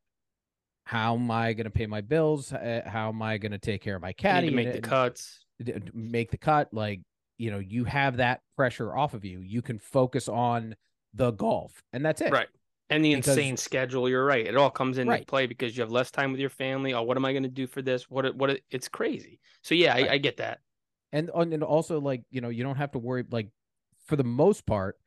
how 0.84 1.16
am 1.16 1.30
I 1.30 1.54
going 1.54 1.66
to 1.66 1.70
pay 1.72 1.86
my 1.86 2.02
bills? 2.02 2.52
Uh, 2.52 2.82
How 2.86 3.10
am 3.10 3.22
I 3.22 3.38
going 3.38 3.52
to 3.52 3.60
take 3.60 3.82
care 3.82 3.96
of 3.96 4.02
my 4.02 4.12
caddy? 4.14 4.48
need 4.48 4.52
to 4.52 4.56
make 4.56 4.74
the 4.74 4.82
cuts. 4.82 5.46
make 5.94 6.32
the 6.32 6.38
cut 6.38 6.74
like 6.74 7.02
you 7.38 7.52
know 7.52 7.60
you 7.60 7.84
have 7.86 8.18
that 8.18 8.42
pressure 8.56 8.96
off 8.96 9.14
of 9.14 9.24
you. 9.24 9.40
You 9.42 9.62
can 9.62 9.78
focus 9.78 10.28
on 10.28 10.76
the 11.14 11.32
golf 11.32 11.84
and 11.94 12.04
that's 12.06 12.22
it. 12.22 12.32
Right. 12.32 12.48
And 12.90 13.06
the 13.06 13.14
Because- 13.14 13.38
insane 13.38 13.56
schedule 13.58 14.10
you're 14.10 14.26
right. 14.26 14.48
It 14.48 14.58
all 14.58 14.72
comes 14.72 14.98
into 14.98 15.12
Right. 15.12 15.28
play 15.28 15.46
because 15.46 15.78
you 15.78 15.82
have 15.82 15.92
less 15.92 16.10
time 16.12 16.32
with 16.32 16.40
your 16.42 16.50
family. 16.50 16.94
Oh 16.94 17.04
what 17.04 17.18
am 17.18 17.26
i 17.26 17.34
going 17.34 17.44
to 17.44 17.50
do 17.50 17.68
for 17.68 17.82
this? 17.84 18.10
What 18.10 18.36
what 18.36 18.60
it's 18.72 18.88
crazy. 18.88 19.40
So 19.62 19.76
yeah 19.76 19.94
Right. 19.94 20.10
I, 20.10 20.14
I 20.14 20.18
get 20.18 20.38
that. 20.38 20.60
And 21.12 21.30
and 21.36 21.64
also 21.64 22.00
like 22.02 22.24
you 22.32 22.42
know 22.42 22.50
you 22.50 22.64
don't 22.64 22.78
have 22.78 22.92
to 22.94 23.00
worry 23.00 23.24
like 23.30 23.50
for 24.08 24.16
the 24.16 24.24
most 24.24 24.66
part 24.66 24.98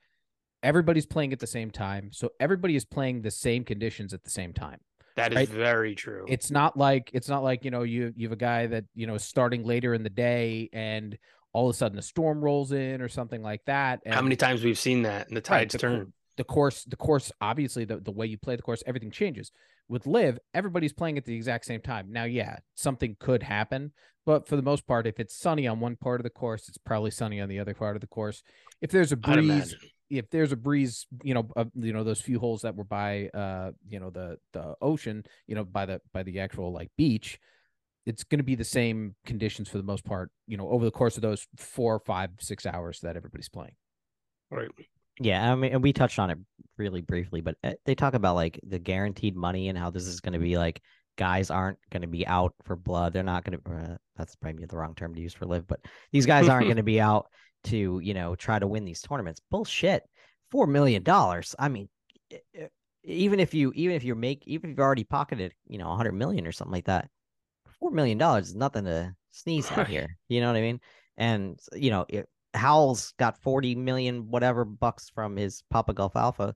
everybody's 0.63 1.07
playing 1.07 1.33
at 1.33 1.39
the 1.41 1.47
same 1.47 1.71
time 1.71 2.11
so 2.13 2.31
everybody 2.41 2.77
is 2.77 2.85
playing 2.85 3.23
the 3.23 3.31
same 3.31 3.65
conditions 3.65 4.13
at 4.15 4.23
the 4.25 4.31
same 4.31 4.53
time. 4.53 4.79
That 5.17 5.33
is 5.33 5.37
Right. 5.37 5.49
very 5.49 5.95
true. 5.95 6.25
It's 6.29 6.51
not 6.51 6.77
like 6.77 7.11
it's 7.13 7.29
not 7.29 7.43
like 7.43 7.65
you 7.65 7.71
know 7.71 7.83
you 7.83 8.13
you 8.17 8.27
have 8.29 8.33
a 8.33 8.37
guy 8.37 8.67
that 8.69 8.85
you 8.95 9.07
know 9.07 9.15
is 9.15 9.25
starting 9.25 9.63
later 9.65 9.93
in 9.93 10.03
the 10.03 10.11
day 10.11 10.71
and 10.73 11.19
all 11.53 11.69
of 11.69 11.75
a 11.75 11.77
sudden 11.77 11.99
a 11.99 12.03
storm 12.03 12.43
rolls 12.43 12.73
in 12.73 13.03
or 13.03 13.09
something 13.09 13.43
like 13.43 13.61
that 13.67 14.01
how 14.07 14.23
many 14.23 14.37
times 14.37 14.63
we've 14.65 14.79
seen 14.79 15.03
that 15.03 15.29
and 15.29 15.37
the 15.37 15.41
Right, 15.41 15.69
tides 15.69 15.73
the 15.73 15.79
turn. 15.79 16.13
the 16.39 16.45
course 16.45 16.85
the 16.85 16.97
course 16.97 17.31
obviously 17.43 17.85
the, 17.85 17.99
the 17.99 18.11
way 18.11 18.27
you 18.27 18.39
play 18.39 18.57
the 18.57 18.63
course 18.63 18.83
everything 18.87 19.11
changes. 19.11 19.53
With 19.89 20.07
LIV 20.07 20.39
everybody's 20.55 20.95
playing 20.95 21.19
at 21.19 21.27
the 21.27 21.35
exact 21.35 21.67
same 21.67 21.83
time. 21.83 22.11
Now 22.11 22.25
yeah 22.25 22.61
something 22.75 23.17
could 23.21 23.43
happen 23.43 23.93
but 24.25 24.49
for 24.49 24.57
the 24.57 24.63
most 24.63 24.87
part 24.87 25.07
if 25.07 25.21
it's 25.21 25.37
sunny 25.37 25.67
on 25.67 25.79
one 25.81 25.97
part 25.97 26.21
of 26.21 26.25
the 26.25 26.31
course 26.31 26.69
it's 26.71 26.79
probably 26.79 27.11
sunny 27.11 27.39
on 27.39 27.51
the 27.51 27.59
other 27.59 27.75
part 27.75 27.97
of 27.97 28.01
the 28.01 28.07
course. 28.07 28.43
If 28.81 28.91
there's 28.91 29.13
a 29.13 29.17
breeze. 29.17 29.77
If 30.19 30.31
there's 30.31 30.53
a 30.53 30.57
breeze, 30.57 31.07
you 31.23 31.35
know, 31.35 31.49
uh, 31.57 31.65
you 31.75 31.93
know 31.93 32.05
those 32.05 32.21
few 32.21 32.39
holes 32.39 32.63
that 32.63 32.77
were 32.77 32.85
by, 32.85 33.29
uh, 33.29 33.73
you 33.89 34.01
know, 34.01 34.11
the 34.11 34.39
the 34.53 34.75
ocean, 34.81 35.25
you 35.47 35.55
know, 35.55 35.65
by 35.65 35.87
the 35.87 36.01
by 36.13 36.23
the 36.23 36.41
actual 36.41 36.73
like 36.73 36.91
beach, 36.97 37.39
it's 38.07 38.25
going 38.25 38.39
to 38.39 38.45
be 38.45 38.55
the 38.55 38.65
same 38.65 39.15
conditions 39.25 39.69
for 39.69 39.79
the 39.79 39.85
most 39.85 40.05
part, 40.05 40.31
you 40.47 40.57
know, 40.57 40.69
over 40.69 40.85
the 40.85 40.91
course 40.91 41.17
of 41.17 41.23
those 41.23 41.47
four, 41.57 41.99
five, 42.01 42.31
six 42.41 42.67
hours 42.67 43.01
that 43.01 43.17
everybody's 43.17 43.49
playing. 43.49 43.75
Right. 44.51 44.71
Yeah, 45.21 45.53
I 45.53 45.55
mean, 45.55 45.73
and 45.73 45.83
we 45.83 45.93
touched 45.93 46.19
on 46.19 46.31
it 46.31 46.39
really 46.79 47.01
briefly, 47.01 47.41
but 47.41 47.57
uh, 47.63 47.73
they 47.85 47.95
talk 47.95 48.15
about 48.15 48.35
like 48.35 48.59
the 48.63 48.79
guaranteed 48.79 49.37
money 49.37 49.69
and 49.69 49.79
how 49.79 49.91
this 49.91 50.07
is 50.07 50.21
going 50.21 50.33
to 50.33 50.39
be 50.39 50.59
like 50.59 50.83
guys 51.17 51.51
aren't 51.51 51.79
going 51.91 52.03
to 52.03 52.09
be 52.09 52.27
out 52.27 52.55
for 52.65 52.77
blood. 52.77 53.13
They're 53.13 53.23
not 53.23 53.45
going 53.45 53.59
to. 53.59 53.71
Uh, 53.71 53.97
that's 54.17 54.37
probably 54.37 54.65
the 54.65 54.77
wrong 54.77 54.95
term 54.95 55.15
to 55.15 55.21
use 55.21 55.35
for 55.35 55.47
LIV, 55.47 55.67
but 55.67 55.81
these 56.11 56.27
guys 56.27 56.49
aren't 56.49 56.67
going 56.67 56.77
to 56.77 56.83
be 56.83 57.01
out 57.01 57.27
to 57.65 58.01
you 58.03 58.15
know 58.15 58.35
try 58.35 58.59
to 58.59 58.67
win 58.67 58.85
these 58.85 59.03
tournaments. 59.03 59.41
Bullshit. 59.51 60.05
Four 60.51 60.67
million 60.67 61.03
dollars. 61.03 61.55
I 61.59 61.69
mean, 61.69 61.89
even 63.05 63.41
if 63.41 63.55
you 63.55 63.73
even 63.75 63.97
if 63.97 64.05
you 64.05 64.15
make 64.15 64.47
even 64.47 64.71
if 64.71 64.77
you've 64.77 64.85
already 64.85 65.05
pocketed 65.05 65.55
you 65.67 65.79
know 65.79 65.91
a 65.91 65.97
hundred 65.97 66.13
million 66.13 66.47
or 66.47 66.53
something 66.53 66.73
like 66.73 66.85
that, 66.87 67.09
four 67.79 67.91
million 67.91 68.19
dollars 68.19 68.49
is 68.49 68.55
nothing 68.55 68.85
to 68.85 69.15
sneeze 69.31 69.71
at 69.73 69.89
here. 69.89 70.17
You 70.29 70.41
know 70.41 70.49
what 70.49 70.57
I 70.57 70.63
mean? 70.63 70.81
And 71.17 71.59
you 71.75 71.91
know, 71.91 72.07
it, 72.09 72.29
Howell's 72.55 73.13
got 73.19 73.41
forty 73.43 73.75
million 73.75 74.31
whatever 74.31 74.65
bucks 74.65 75.11
from 75.11 75.37
his 75.37 75.63
Papa 75.71 75.95
Golf 75.95 76.17
Alpha 76.17 76.55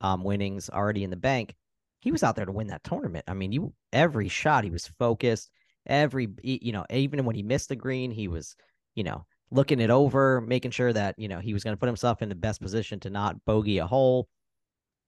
um, 0.00 0.24
winnings 0.24 0.68
already 0.68 1.04
in 1.04 1.10
the 1.10 1.16
bank. 1.16 1.54
He 2.00 2.12
was 2.12 2.22
out 2.22 2.36
there 2.36 2.46
to 2.46 2.52
win 2.52 2.68
that 2.68 2.84
tournament. 2.84 3.24
I 3.26 3.34
mean, 3.34 3.52
you 3.52 3.72
every 3.92 4.28
shot 4.28 4.64
he 4.64 4.70
was 4.70 4.86
focused. 4.86 5.50
Every 5.86 6.28
you 6.42 6.72
know, 6.72 6.84
even 6.90 7.24
when 7.24 7.36
he 7.36 7.42
missed 7.42 7.68
the 7.68 7.76
green, 7.76 8.10
he 8.10 8.28
was 8.28 8.56
you 8.94 9.04
know 9.04 9.24
looking 9.50 9.80
it 9.80 9.90
over, 9.90 10.40
making 10.40 10.72
sure 10.72 10.92
that 10.92 11.18
you 11.18 11.28
know 11.28 11.38
he 11.38 11.52
was 11.54 11.64
going 11.64 11.74
to 11.74 11.78
put 11.78 11.86
himself 11.86 12.22
in 12.22 12.28
the 12.28 12.34
best 12.34 12.60
position 12.60 13.00
to 13.00 13.10
not 13.10 13.44
bogey 13.44 13.78
a 13.78 13.86
hole. 13.86 14.28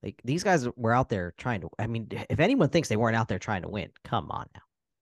Like 0.03 0.21
these 0.23 0.43
guys 0.43 0.67
were 0.77 0.93
out 0.93 1.09
there 1.09 1.33
trying 1.37 1.61
to. 1.61 1.69
I 1.77 1.87
mean, 1.87 2.07
if 2.29 2.39
anyone 2.39 2.69
thinks 2.69 2.87
they 2.89 2.95
weren't 2.97 3.17
out 3.17 3.27
there 3.27 3.39
trying 3.39 3.63
to 3.63 3.69
win, 3.69 3.89
come 4.03 4.31
on 4.31 4.47
now. 4.55 4.61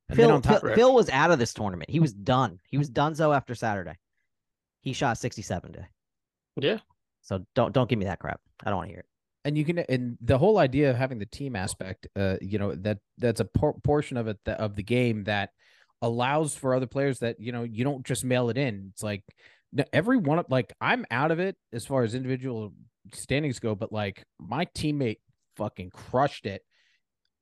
And 0.09 0.17
Phil, 0.17 0.31
on 0.31 0.41
top, 0.41 0.61
Phil, 0.61 0.73
Phil 0.75 0.93
was 0.93 1.09
out 1.09 1.31
of 1.31 1.37
this 1.39 1.53
tournament. 1.53 1.89
He 1.89 1.99
was 1.99 2.13
done. 2.13 2.59
He 2.69 2.77
was 2.77 2.89
donezo 2.89 3.35
after 3.35 3.53
Saturday. 3.53 3.95
He 4.81 4.93
shot 4.93 5.17
67 5.17 5.73
today. 5.73 5.85
Yeah. 6.55 6.79
So 7.21 7.45
don't 7.55 7.73
don't 7.73 7.89
give 7.89 7.99
me 7.99 8.05
that 8.05 8.19
crap. 8.19 8.39
I 8.65 8.69
don't 8.69 8.77
want 8.77 8.87
to 8.87 8.93
hear 8.93 8.99
it. 9.01 9.05
and 9.45 9.57
you 9.57 9.65
can 9.65 9.79
and 9.79 10.17
the 10.21 10.37
whole 10.37 10.57
idea 10.57 10.89
of 10.89 10.95
having 10.95 11.19
the 11.19 11.25
team 11.27 11.55
aspect 11.55 12.07
uh 12.15 12.37
you 12.41 12.57
know 12.57 12.73
that 12.75 12.97
that's 13.17 13.39
a 13.39 13.45
por- 13.45 13.79
portion 13.83 14.17
of 14.17 14.27
it 14.27 14.37
that, 14.45 14.59
of 14.59 14.75
the 14.75 14.83
game 14.83 15.23
that 15.25 15.51
allows 16.01 16.55
for 16.55 16.75
other 16.75 16.85
players 16.87 17.19
that 17.19 17.39
you 17.39 17.51
know 17.51 17.63
you 17.63 17.83
don't 17.83 18.05
just 18.05 18.23
mail 18.23 18.49
it 18.49 18.57
in 18.57 18.89
it's 18.93 19.01
like 19.03 19.23
every 19.91 20.17
one 20.17 20.37
of 20.39 20.45
like 20.49 20.71
i'm 20.79 21.05
out 21.11 21.31
of 21.31 21.39
it 21.39 21.55
as 21.73 21.85
far 21.85 22.03
as 22.03 22.13
individual 22.13 22.71
standings 23.13 23.59
go 23.59 23.73
but 23.75 23.91
like 23.91 24.23
my 24.39 24.65
teammate 24.75 25.17
fucking 25.55 25.89
crushed 25.89 26.45
it 26.45 26.61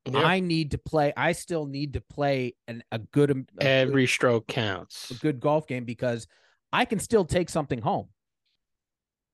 Yeah. 0.10 0.20
i 0.20 0.40
need 0.40 0.72
to 0.72 0.78
play 0.78 1.12
i 1.18 1.34
still 1.34 1.66
need 1.66 1.94
to 1.94 2.02
play 2.02 2.56
an 2.68 2.82
a 2.92 3.00
good 3.00 3.30
am- 3.30 3.46
a 3.58 3.62
good- 3.62 3.68
Every 3.68 4.08
stroke 4.08 4.48
counts. 4.48 5.12
a 5.12 5.16
good 5.16 5.40
golf 5.40 5.68
game 5.68 5.84
because 5.86 6.26
I 6.74 6.84
can 6.84 7.00
still 7.00 7.24
take 7.24 7.50
something 7.50 7.80
home. 7.80 8.10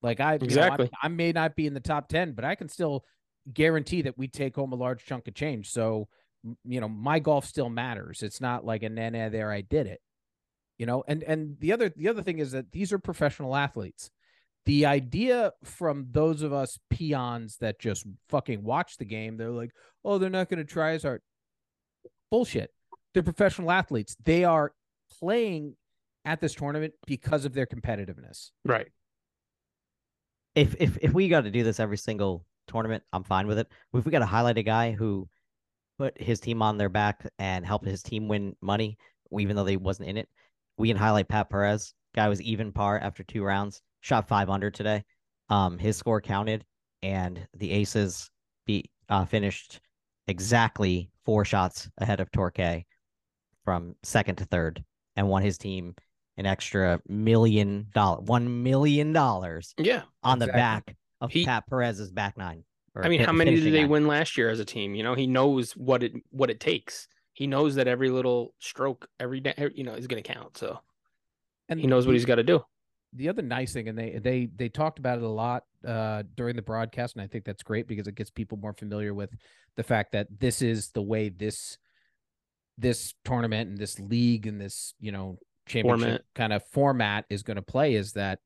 Like 0.04 0.20
I 0.20 0.34
you 0.34 0.40
know, 0.40 0.46
Exactly. 0.46 0.90
I, 1.02 1.06
I 1.06 1.10
may 1.10 1.32
not 1.32 1.56
be 1.56 1.66
in 1.66 1.74
the 1.74 1.80
top 1.80 2.08
10, 2.08 2.34
but 2.34 2.46
I 2.46 2.54
can 2.54 2.70
still 2.70 3.04
guarantee 3.52 4.04
that 4.04 4.16
we 4.18 4.28
take 4.28 4.56
home 4.56 4.74
a 4.74 4.76
large 4.76 5.04
chunk 5.06 5.28
of 5.28 5.34
change. 5.34 5.72
So, 5.72 6.08
you 6.66 6.82
know, 6.82 6.90
my 6.90 7.20
golf 7.20 7.46
still 7.46 7.70
matters. 7.70 8.24
It's 8.24 8.42
not 8.42 8.66
like 8.66 8.84
a 8.84 8.90
nah, 8.90 9.10
nah, 9.10 9.30
there 9.30 9.52
I 9.52 9.62
did 9.62 9.88
it. 9.88 10.02
You 10.78 10.86
know, 10.86 11.04
and 11.08 11.24
and 11.24 11.58
the 11.60 11.74
other 11.74 11.90
the 11.96 12.10
other 12.10 12.24
thing 12.24 12.40
is 12.40 12.52
that 12.52 12.72
these 12.72 12.92
are 12.92 13.00
professional 13.00 13.56
athletes. 13.56 14.10
The 14.66 14.86
idea 14.86 15.52
from 15.64 16.08
those 16.12 16.42
of 16.42 16.54
us 16.54 16.80
peons 16.90 17.58
that 17.62 17.80
just 17.80 18.06
fucking 18.30 18.64
watch 18.64 18.98
the 18.98 19.06
game, 19.06 19.38
they're 19.38 19.50
like, 19.50 19.72
oh, 20.06 20.18
they're 20.18 20.30
not 20.30 20.50
going 20.50 20.60
to 20.60 20.66
try 20.66 20.92
as 20.94 21.04
hard. 21.04 21.22
Bullshit. 22.30 22.72
They're 23.14 23.24
professional 23.24 23.72
athletes. 23.72 24.16
They 24.24 24.44
are 24.44 24.74
playing 25.20 25.76
at 26.26 26.40
this 26.40 26.54
tournament 26.54 26.94
because 27.06 27.46
of 27.46 27.54
their 27.54 27.66
competitiveness. 27.66 28.52
Right. 28.66 28.88
If 30.56 30.76
if 30.80 30.98
if 31.02 31.14
we 31.14 31.28
got 31.28 31.42
to 31.42 31.52
do 31.52 31.64
this 31.64 31.80
every 31.80 31.98
single 31.98 32.46
tournament, 32.68 33.04
I'm 33.14 33.24
fine 33.24 33.48
with 33.48 33.60
it. 33.60 33.68
If 33.94 34.06
we 34.06 34.12
got 34.12 34.20
to 34.20 34.26
highlight 34.26 34.58
a 34.58 34.64
guy 34.64 34.92
who 34.92 35.28
put 36.02 36.20
his 36.20 36.40
team 36.40 36.62
on 36.64 36.78
their 36.78 36.90
back 36.90 37.28
and 37.38 37.64
helped 37.64 37.86
his 37.86 38.02
team 38.02 38.28
win 38.28 38.56
money, 38.62 38.98
even 39.38 39.56
though 39.56 39.64
they 39.64 39.78
wasn't 39.78 40.10
in 40.10 40.18
it, 40.18 40.28
we 40.78 40.88
can 40.88 40.98
highlight 40.98 41.28
Pat 41.28 41.50
Perez. 41.50 41.94
Guy 42.16 42.28
was 42.28 42.42
even 42.42 42.72
par 42.72 43.00
after 43.00 43.24
two 43.24 43.44
rounds, 43.44 43.82
shot 44.02 44.28
five 44.28 44.50
under 44.50 44.72
today. 44.72 45.04
Um, 45.50 45.78
his 45.78 45.96
score 45.98 46.20
counted, 46.20 46.66
and 47.04 47.46
the 47.56 47.72
Aces 47.72 48.32
beat 48.66 48.90
uh, 49.10 49.26
finished 49.26 49.80
exactly 50.28 51.12
four 51.24 51.46
shots 51.46 51.88
ahead 52.00 52.20
of 52.20 52.32
Torquay 52.32 52.86
from 53.64 53.96
second 54.02 54.38
to 54.38 54.46
third, 54.46 54.84
and 55.16 55.28
won 55.30 55.44
his 55.44 55.58
team 55.60 55.94
an 56.38 56.46
extra 56.48 57.00
million 57.08 57.86
dollar, 57.94 58.22
one 58.22 58.64
million 58.64 59.14
dollars 59.14 59.76
Yeah. 59.78 60.02
on 60.24 60.40
the 60.40 60.48
back 60.48 60.96
of 61.20 61.32
He- 61.32 61.46
Pat 61.46 61.68
Perez's 61.70 62.12
back 62.12 62.38
nine. 62.38 62.64
Or 62.96 63.06
I 63.06 63.10
mean, 63.10 63.20
fin- 63.20 63.26
how 63.28 63.32
many 63.34 63.56
did 63.56 63.74
they 63.74 63.82
nine. 63.82 63.90
win 63.90 64.08
last 64.08 64.38
year 64.38 64.50
as 64.50 64.60
a 64.60 64.66
team? 64.66 64.96
You 64.96 65.04
know, 65.04 65.16
he 65.16 65.28
knows 65.28 65.72
what 65.74 66.04
it 66.04 66.14
what 66.32 66.50
it 66.50 66.60
takes. 66.60 67.08
He 67.34 67.48
knows 67.48 67.76
that 67.76 67.88
every 67.88 68.10
little 68.10 68.54
stroke, 68.60 69.08
every 69.20 69.40
day, 69.40 69.54
you 69.74 69.84
know, 69.84 69.94
is 69.94 70.08
going 70.08 70.22
to 70.22 70.34
count. 70.34 70.58
So 70.58 70.80
And 71.70 71.80
he 71.80 71.88
knows 71.88 72.06
what 72.06 72.14
he's 72.14 72.26
got 72.26 72.36
to 72.36 72.44
do. 72.44 72.64
the 73.14 73.30
other 73.30 73.42
nice 73.42 73.74
thing, 73.74 73.88
and 73.88 73.98
they 73.98 74.20
they 74.22 74.50
they 74.56 74.70
talked 74.70 75.00
about 75.00 75.18
it 75.18 75.24
a 75.24 75.28
lot 75.28 75.64
uh, 75.88 76.24
during 76.36 76.56
the 76.56 76.62
broadcast, 76.62 77.16
and 77.16 77.24
I 77.24 77.28
think 77.28 77.46
that's 77.46 77.64
great 77.64 77.88
because 77.88 78.08
it 78.08 78.16
gets 78.16 78.30
people 78.30 78.58
more 78.58 78.74
familiar 78.74 79.14
with 79.14 79.32
the 79.78 79.84
fact 79.84 80.12
that 80.12 80.28
this 80.40 80.62
is 80.62 80.90
the 80.90 81.02
way 81.02 81.30
this 81.30 81.78
this 82.78 83.14
tournament 83.26 83.70
and 83.70 83.78
this 83.78 84.00
league 84.00 84.48
and 84.48 84.60
this 84.60 84.94
you 85.00 85.12
know 85.12 85.38
championship 85.68 86.00
Format. 86.02 86.22
kind 86.36 86.54
of 86.54 86.64
format 86.68 87.26
is 87.30 87.44
going 87.44 87.56
to 87.56 87.62
play. 87.62 87.96
Is 87.96 88.14
that 88.14 88.40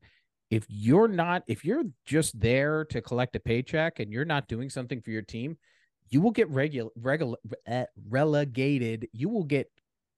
if 0.50 0.64
you're 0.68 1.08
not 1.08 1.42
if 1.46 1.64
you're 1.64 1.84
just 2.04 2.38
there 2.38 2.84
to 2.86 3.00
collect 3.00 3.36
a 3.36 3.40
paycheck 3.40 3.98
and 3.98 4.12
you're 4.12 4.24
not 4.24 4.48
doing 4.48 4.70
something 4.70 5.00
for 5.00 5.10
your 5.10 5.22
team, 5.22 5.56
you 6.08 6.20
will 6.20 6.30
get 6.30 6.48
regular 6.50 6.90
regular 6.96 7.36
uh, 7.68 7.84
relegated. 8.08 9.08
You 9.12 9.28
will 9.28 9.44
get 9.44 9.70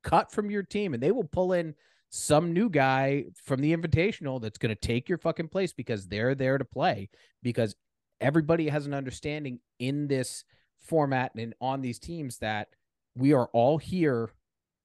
cut 0.03 0.31
from 0.31 0.51
your 0.51 0.63
team, 0.63 0.95
and 0.95 1.03
they 1.03 1.13
will 1.13 1.25
pull 1.25 1.53
in 1.53 1.75
some 2.11 2.53
new 2.53 2.71
guy 2.71 3.25
from 3.43 3.61
the 3.61 3.75
invitational 3.77 4.41
that's 4.41 4.59
going 4.59 4.75
to 4.75 4.81
take 4.81 5.09
your 5.09 5.19
fucking 5.19 5.49
place 5.49 5.73
because 5.73 6.07
they're 6.07 6.35
there 6.35 6.57
to 6.57 6.65
play 6.65 7.09
because 7.43 7.77
everybody 8.21 8.69
has 8.69 8.87
an 8.87 8.95
understanding 8.95 9.61
in 9.79 10.09
this 10.09 10.45
format 10.81 11.33
and 11.37 11.55
on 11.61 11.83
these 11.83 11.99
teams 11.99 12.39
that 12.39 12.69
we 13.15 13.35
are 13.35 13.49
all 13.53 13.77
here 13.77 14.31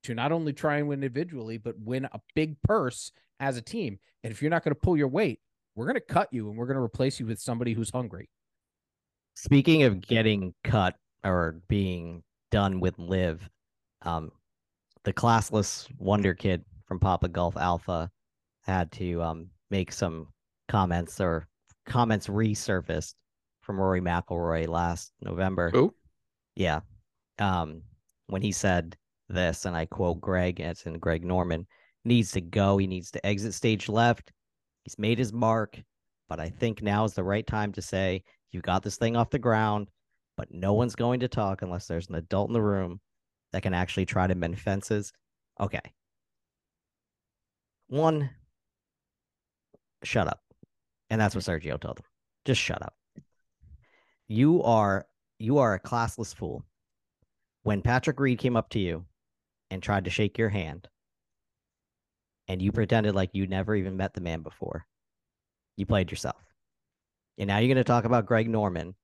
to 0.03 0.13
not 0.13 0.33
only 0.33 0.51
try 0.51 0.77
and 0.77 0.87
win 0.87 1.01
individually 1.01 1.57
but 1.57 1.79
win 1.79 2.05
a 2.11 2.19
big 2.35 2.61
purse 2.63 3.11
as 3.39 3.57
a 3.57 3.61
team 3.61 3.99
and 4.23 4.31
if 4.31 4.41
you're 4.41 4.51
not 4.51 4.63
going 4.63 4.73
to 4.73 4.79
pull 4.79 4.97
your 4.97 5.07
weight 5.07 5.39
we're 5.75 5.85
going 5.85 5.95
to 5.95 6.01
cut 6.01 6.27
you 6.31 6.49
and 6.49 6.57
we're 6.57 6.67
going 6.67 6.77
to 6.77 6.83
replace 6.83 7.19
you 7.19 7.25
with 7.25 7.39
somebody 7.39 7.73
who's 7.73 7.89
hungry 7.89 8.29
Speaking 9.35 9.83
of 9.83 10.01
getting 10.01 10.53
cut 10.63 10.95
or 11.23 11.59
being 11.67 12.23
done 12.51 12.79
with 12.79 12.97
LIV, 12.99 13.49
um, 14.03 14.31
the 15.03 15.13
classless 15.13 15.89
wonder 15.97 16.33
kid 16.33 16.63
from 16.85 16.99
Papa 16.99 17.27
Golf 17.27 17.57
Alpha 17.57 18.09
had 18.61 18.91
to 18.93 19.21
um 19.21 19.49
make 19.71 19.91
some 19.91 20.27
comments 20.69 21.19
or 21.19 21.47
comments 21.85 22.27
resurfaced 22.27 23.15
from 23.61 23.79
Rory 23.79 24.01
McIlroy 24.01 24.67
last 24.67 25.11
November. 25.21 25.69
Who? 25.71 25.93
Yeah. 26.55 26.81
Um, 27.39 27.81
when 28.27 28.41
he 28.41 28.51
said 28.51 28.95
this, 29.29 29.65
and 29.65 29.75
I 29.75 29.85
quote 29.85 30.21
Greg, 30.21 30.59
it's 30.59 30.85
in 30.85 30.99
Greg 30.99 31.25
Norman, 31.25 31.65
needs 32.05 32.31
to 32.31 32.41
go. 32.41 32.77
He 32.77 32.87
needs 32.87 33.11
to 33.11 33.25
exit 33.25 33.53
stage 33.53 33.89
left. 33.89 34.31
He's 34.83 34.99
made 34.99 35.17
his 35.17 35.33
mark, 35.33 35.81
but 36.29 36.39
I 36.39 36.49
think 36.49 36.81
now 36.81 37.05
is 37.05 37.13
the 37.13 37.23
right 37.23 37.45
time 37.45 37.71
to 37.73 37.81
say, 37.81 38.23
you 38.51 38.61
got 38.61 38.83
this 38.83 38.97
thing 38.97 39.15
off 39.15 39.29
the 39.29 39.39
ground, 39.39 39.89
but 40.37 40.51
no 40.51 40.73
one's 40.73 40.95
going 40.95 41.21
to 41.21 41.27
talk 41.27 41.61
unless 41.61 41.87
there's 41.87 42.09
an 42.09 42.15
adult 42.15 42.49
in 42.49 42.53
the 42.53 42.61
room 42.61 42.99
that 43.51 43.63
can 43.63 43.73
actually 43.73 44.05
try 44.05 44.27
to 44.27 44.35
mend 44.35 44.59
fences. 44.59 45.13
Okay. 45.59 45.81
One, 47.87 48.29
shut 50.03 50.27
up. 50.27 50.41
And 51.09 51.21
that's 51.21 51.35
what 51.35 51.43
Sergio 51.43 51.79
told 51.79 51.99
him. 51.99 52.05
Just 52.45 52.59
shut 52.59 52.81
up. 52.81 52.95
You 54.27 54.63
are 54.63 55.05
you 55.39 55.57
are 55.59 55.73
a 55.73 55.79
classless 55.79 56.33
fool. 56.33 56.63
When 57.63 57.81
Patrick 57.81 58.19
Reed 58.19 58.39
came 58.39 58.55
up 58.55 58.69
to 58.69 58.79
you 58.79 59.05
and 59.69 59.81
tried 59.81 60.05
to 60.05 60.09
shake 60.09 60.37
your 60.37 60.49
hand, 60.49 60.87
and 62.47 62.61
you 62.61 62.71
pretended 62.71 63.15
like 63.15 63.31
you 63.33 63.47
never 63.47 63.75
even 63.75 63.97
met 63.97 64.13
the 64.13 64.21
man 64.21 64.41
before, 64.41 64.85
you 65.77 65.85
played 65.85 66.11
yourself. 66.11 66.41
And 67.37 67.47
now 67.47 67.57
you're 67.57 67.67
going 67.73 67.77
to 67.77 67.83
talk 67.83 68.05
about 68.05 68.25
Greg 68.25 68.49
Norman, 68.49 68.95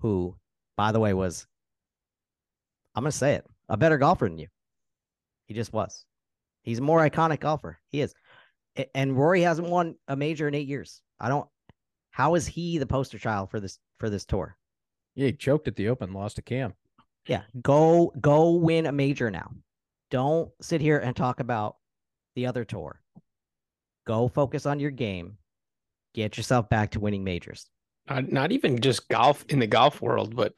who, 0.00 0.36
by 0.76 0.92
the 0.92 1.00
way, 1.00 1.12
was, 1.12 1.46
I'm 2.94 3.02
going 3.02 3.10
to 3.10 3.16
say 3.16 3.34
it, 3.34 3.46
a 3.68 3.76
better 3.76 3.98
golfer 3.98 4.28
than 4.28 4.38
you. 4.38 4.48
He 5.46 5.54
just 5.54 5.72
was. 5.72 6.04
He's 6.62 6.78
a 6.78 6.82
more 6.82 7.00
iconic 7.00 7.40
golfer. 7.40 7.78
He 7.88 8.00
is. 8.00 8.14
And 8.94 9.16
Rory 9.16 9.40
hasn't 9.40 9.68
won 9.68 9.96
a 10.06 10.14
major 10.14 10.46
in 10.46 10.54
eight 10.54 10.68
years. 10.68 11.02
I 11.18 11.28
don't, 11.28 11.48
How 12.10 12.34
is 12.34 12.46
he 12.46 12.78
the 12.78 12.86
poster 12.86 13.18
child 13.18 13.50
for 13.50 13.58
this 13.58 13.78
for 13.98 14.10
this 14.10 14.24
tour? 14.24 14.56
Yeah, 15.14 15.26
he 15.26 15.32
choked 15.32 15.66
at 15.66 15.74
the 15.74 15.88
Open, 15.88 16.12
lost 16.12 16.36
to 16.36 16.42
Cam. 16.42 16.74
Yeah, 17.26 17.42
go 17.62 18.12
go 18.20 18.52
win 18.52 18.86
a 18.86 18.92
major 18.92 19.30
now. 19.30 19.50
Don't 20.10 20.50
sit 20.60 20.80
here 20.80 20.98
and 20.98 21.16
talk 21.16 21.40
about 21.40 21.76
the 22.38 22.46
other 22.46 22.64
tour. 22.64 23.00
Go 24.06 24.28
focus 24.28 24.64
on 24.64 24.78
your 24.78 24.92
game. 24.92 25.38
Get 26.14 26.36
yourself 26.36 26.68
back 26.68 26.92
to 26.92 27.00
winning 27.00 27.24
majors. 27.24 27.68
Not, 28.08 28.30
not 28.30 28.52
even 28.52 28.80
just 28.80 29.08
golf 29.08 29.44
in 29.48 29.58
the 29.58 29.66
golf 29.66 30.00
world, 30.00 30.36
but 30.36 30.54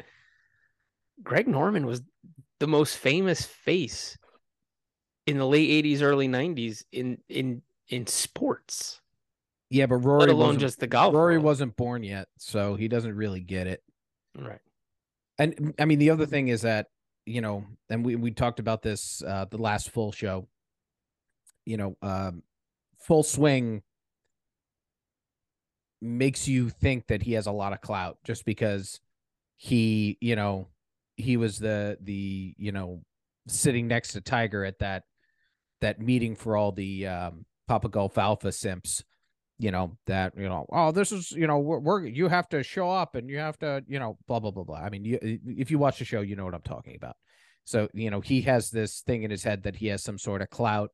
Greg 1.22 1.48
Norman 1.48 1.86
was 1.86 2.02
the 2.58 2.66
most 2.66 2.98
famous 2.98 3.46
face 3.46 4.18
in 5.26 5.38
the 5.38 5.46
late 5.46 5.84
80s, 5.84 6.02
early 6.02 6.28
90s 6.28 6.84
in 6.92 7.16
in 7.30 7.62
in 7.88 8.06
sports, 8.06 9.00
Yeah, 9.70 9.86
but 9.86 9.96
Rory 9.96 10.20
let 10.20 10.28
alone 10.28 10.58
just 10.58 10.78
the 10.78 10.86
golf. 10.86 11.14
Rory 11.14 11.36
world. 11.36 11.44
wasn't 11.44 11.76
born 11.76 12.02
yet, 12.04 12.28
so 12.36 12.74
he 12.74 12.88
doesn't 12.88 13.16
really 13.16 13.40
get 13.40 13.66
it. 13.66 13.82
right. 14.38 14.60
And 15.38 15.74
I 15.78 15.86
mean, 15.86 15.98
the 15.98 16.10
other 16.10 16.26
thing 16.26 16.48
is 16.48 16.60
that 16.62 16.88
you 17.24 17.40
know, 17.40 17.64
and 17.88 18.04
we 18.04 18.16
we 18.16 18.30
talked 18.32 18.60
about 18.60 18.82
this 18.82 19.22
uh 19.26 19.46
the 19.50 19.56
last 19.58 19.90
full 19.90 20.12
show. 20.12 20.46
You 21.64 21.76
know, 21.76 21.96
um, 22.02 22.42
full 22.98 23.22
swing 23.22 23.82
makes 26.00 26.48
you 26.48 26.70
think 26.70 27.08
that 27.08 27.22
he 27.22 27.34
has 27.34 27.46
a 27.46 27.52
lot 27.52 27.72
of 27.72 27.80
clout 27.80 28.18
just 28.24 28.44
because 28.44 29.00
he, 29.56 30.16
you 30.20 30.36
know, 30.36 30.68
he 31.16 31.36
was 31.36 31.58
the 31.58 31.98
the 32.00 32.54
you 32.56 32.72
know 32.72 33.02
sitting 33.46 33.86
next 33.86 34.12
to 34.12 34.20
Tiger 34.20 34.64
at 34.64 34.78
that 34.78 35.04
that 35.80 36.00
meeting 36.00 36.34
for 36.34 36.56
all 36.56 36.72
the 36.72 37.06
um 37.06 37.44
Papa 37.68 37.88
Golf 37.88 38.18
Alpha 38.18 38.52
simps 38.52 39.04
you 39.60 39.70
know 39.70 39.96
that 40.06 40.32
you 40.36 40.48
know 40.48 40.66
oh 40.72 40.90
this 40.90 41.12
is 41.12 41.32
you 41.32 41.46
know 41.46 41.58
we're, 41.58 41.78
we're 41.78 42.06
you 42.06 42.28
have 42.28 42.48
to 42.48 42.62
show 42.62 42.90
up 42.90 43.14
and 43.14 43.28
you 43.28 43.38
have 43.38 43.58
to 43.58 43.84
you 43.86 43.98
know 43.98 44.16
blah 44.26 44.40
blah 44.40 44.50
blah 44.50 44.64
blah. 44.64 44.78
I 44.78 44.88
mean 44.88 45.04
you, 45.04 45.18
if 45.22 45.70
you 45.70 45.78
watch 45.78 45.98
the 45.98 46.04
show 46.04 46.22
you 46.22 46.34
know 46.34 46.46
what 46.46 46.54
i'm 46.54 46.62
talking 46.62 46.96
about. 46.96 47.16
So 47.64 47.88
you 47.92 48.10
know 48.10 48.20
he 48.20 48.40
has 48.42 48.70
this 48.70 49.00
thing 49.02 49.22
in 49.22 49.30
his 49.30 49.44
head 49.44 49.62
that 49.64 49.76
he 49.76 49.88
has 49.88 50.02
some 50.02 50.18
sort 50.18 50.40
of 50.40 50.48
clout 50.48 50.90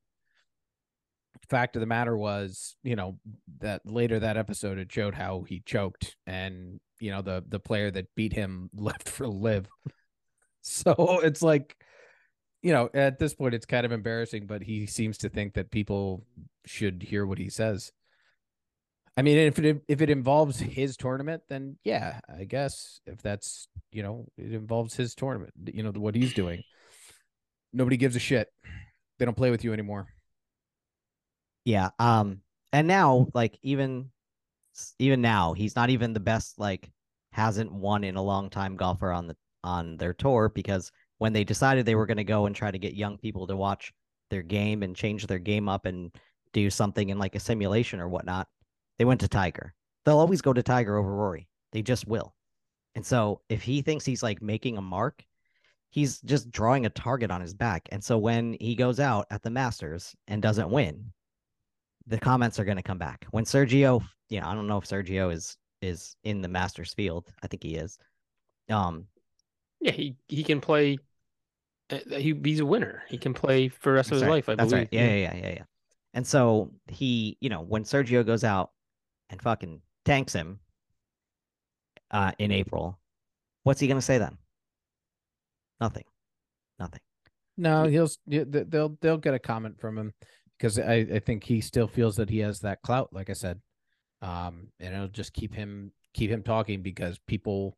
fact 1.48 1.76
of 1.76 1.80
the 1.80 1.86
matter 1.86 2.16
was 2.16 2.76
you 2.82 2.96
know 2.96 3.18
that 3.60 3.82
later 3.84 4.20
that 4.20 4.36
episode 4.36 4.78
it 4.78 4.90
showed 4.90 5.14
how 5.14 5.42
he 5.42 5.60
choked 5.64 6.16
and 6.26 6.80
you 7.00 7.10
know 7.10 7.22
the 7.22 7.44
the 7.48 7.60
player 7.60 7.90
that 7.90 8.14
beat 8.14 8.32
him 8.32 8.70
left 8.76 9.08
for 9.08 9.26
LIV 9.26 9.68
so 10.62 11.20
it's 11.22 11.42
like 11.42 11.76
you 12.62 12.72
know 12.72 12.88
at 12.94 13.18
this 13.18 13.34
point 13.34 13.54
it's 13.54 13.66
kind 13.66 13.86
of 13.86 13.92
embarrassing 13.92 14.46
but 14.46 14.62
he 14.62 14.86
seems 14.86 15.18
to 15.18 15.28
think 15.28 15.54
that 15.54 15.70
people 15.70 16.24
should 16.64 17.02
hear 17.02 17.26
what 17.26 17.38
he 17.38 17.48
says 17.48 17.92
I 19.18 19.22
mean, 19.22 19.38
if 19.38 19.58
it 19.58 19.82
if 19.88 20.02
it 20.02 20.10
involves 20.10 20.58
his 20.58 20.96
tournament, 20.96 21.42
then 21.48 21.78
yeah, 21.84 22.20
I 22.28 22.44
guess 22.44 23.00
if 23.06 23.22
that's 23.22 23.66
you 23.90 24.02
know 24.02 24.26
it 24.36 24.52
involves 24.52 24.94
his 24.94 25.14
tournament, 25.14 25.54
you 25.72 25.82
know 25.82 25.92
what 25.92 26.14
he's 26.14 26.34
doing. 26.34 26.62
Nobody 27.72 27.96
gives 27.96 28.14
a 28.14 28.18
shit. 28.18 28.48
They 29.18 29.24
don't 29.24 29.36
play 29.36 29.50
with 29.50 29.64
you 29.64 29.72
anymore. 29.72 30.08
Yeah. 31.66 31.90
Um. 31.98 32.40
And 32.72 32.86
now, 32.86 33.26
like 33.34 33.58
even 33.62 34.10
even 34.98 35.20
now, 35.20 35.52
he's 35.52 35.76
not 35.76 35.90
even 35.90 36.12
the 36.14 36.20
best. 36.20 36.58
Like, 36.58 36.90
hasn't 37.32 37.72
won 37.72 38.04
in 38.04 38.16
a 38.16 38.22
long 38.22 38.48
time 38.48 38.76
golfer 38.76 39.10
on 39.12 39.26
the 39.26 39.36
on 39.64 39.96
their 39.98 40.14
tour 40.14 40.48
because 40.54 40.92
when 41.18 41.32
they 41.32 41.44
decided 41.44 41.84
they 41.84 41.96
were 41.96 42.06
going 42.06 42.16
to 42.18 42.24
go 42.24 42.46
and 42.46 42.54
try 42.54 42.70
to 42.70 42.78
get 42.78 42.94
young 42.94 43.18
people 43.18 43.46
to 43.48 43.56
watch 43.56 43.92
their 44.30 44.42
game 44.42 44.82
and 44.82 44.94
change 44.94 45.26
their 45.26 45.38
game 45.40 45.68
up 45.68 45.86
and 45.86 46.14
do 46.52 46.70
something 46.70 47.08
in 47.08 47.18
like 47.18 47.34
a 47.34 47.40
simulation 47.40 48.00
or 48.00 48.08
whatnot, 48.08 48.46
they 48.98 49.04
went 49.04 49.20
to 49.20 49.28
Tiger. 49.28 49.74
They'll 50.04 50.18
always 50.18 50.42
go 50.42 50.52
to 50.52 50.62
Tiger 50.62 50.96
over 50.96 51.12
Rory. 51.12 51.48
They 51.72 51.82
just 51.82 52.06
will. 52.06 52.34
And 52.94 53.04
so 53.04 53.40
if 53.48 53.62
he 53.62 53.82
thinks 53.82 54.04
he's 54.04 54.22
like 54.22 54.40
making 54.40 54.78
a 54.78 54.82
mark, 54.82 55.24
he's 55.90 56.20
just 56.20 56.50
drawing 56.50 56.86
a 56.86 56.90
target 56.90 57.30
on 57.30 57.40
his 57.40 57.54
back. 57.54 57.88
And 57.90 58.04
so 58.04 58.18
when 58.18 58.56
he 58.60 58.76
goes 58.76 59.00
out 59.00 59.26
at 59.30 59.42
the 59.42 59.50
Masters 59.50 60.14
and 60.28 60.40
doesn't 60.40 60.70
win, 60.70 61.12
the 62.06 62.18
comments 62.18 62.58
are 62.58 62.64
going 62.64 62.76
to 62.76 62.82
come 62.82 62.98
back. 62.98 63.26
When 63.30 63.44
Sergio, 63.44 64.02
you 64.28 64.40
know, 64.40 64.46
I 64.48 64.54
don't 64.54 64.66
know 64.66 64.78
if 64.78 64.84
Sergio 64.84 65.32
is 65.32 65.56
is 65.82 66.16
in 66.24 66.40
the 66.40 66.48
Masters 66.48 66.94
field. 66.94 67.32
I 67.42 67.46
think 67.46 67.62
he 67.62 67.76
is. 67.76 67.98
Um, 68.70 69.06
Yeah, 69.80 69.92
he 69.92 70.16
he 70.28 70.42
can 70.44 70.60
play. 70.60 70.98
uh, 71.90 71.98
He 72.10 72.34
he's 72.44 72.60
a 72.60 72.66
winner. 72.66 73.02
He 73.08 73.18
can 73.18 73.34
play 73.34 73.68
for 73.68 73.90
the 73.90 73.96
rest 73.96 74.10
of 74.10 74.16
his 74.16 74.22
right. 74.22 74.30
life. 74.30 74.48
I 74.48 74.54
that's 74.54 74.70
believe. 74.70 74.72
right. 74.72 74.88
Yeah, 74.90 75.06
yeah, 75.06 75.16
yeah, 75.16 75.34
yeah, 75.36 75.54
yeah. 75.56 75.64
And 76.14 76.26
so 76.26 76.72
he, 76.88 77.36
you 77.40 77.50
know, 77.50 77.60
when 77.60 77.84
Sergio 77.84 78.24
goes 78.24 78.42
out 78.44 78.70
and 79.30 79.40
fucking 79.42 79.82
tanks 80.04 80.32
him 80.32 80.60
uh 82.10 82.32
in 82.38 82.52
April, 82.52 82.98
what's 83.64 83.80
he 83.80 83.86
going 83.86 83.98
to 83.98 84.02
say 84.02 84.18
then? 84.18 84.38
Nothing. 85.80 86.04
Nothing. 86.78 87.00
No, 87.58 87.84
he'll 87.86 88.04
s- 88.04 88.18
yeah, 88.26 88.44
th- 88.44 88.66
they'll 88.68 88.96
they'll 89.00 89.18
get 89.18 89.34
a 89.34 89.38
comment 89.38 89.80
from 89.80 89.98
him 89.98 90.12
because 90.58 90.78
I 90.78 91.06
I 91.14 91.18
think 91.18 91.44
he 91.44 91.60
still 91.60 91.88
feels 91.88 92.16
that 92.16 92.30
he 92.30 92.38
has 92.38 92.60
that 92.60 92.82
clout. 92.82 93.12
Like 93.12 93.30
I 93.30 93.34
said, 93.34 93.60
um, 94.22 94.68
and 94.80 94.94
it'll 94.94 95.08
just 95.08 95.32
keep 95.32 95.54
him 95.54 95.92
keep 96.14 96.30
him 96.30 96.42
talking 96.42 96.82
because 96.82 97.18
people. 97.26 97.76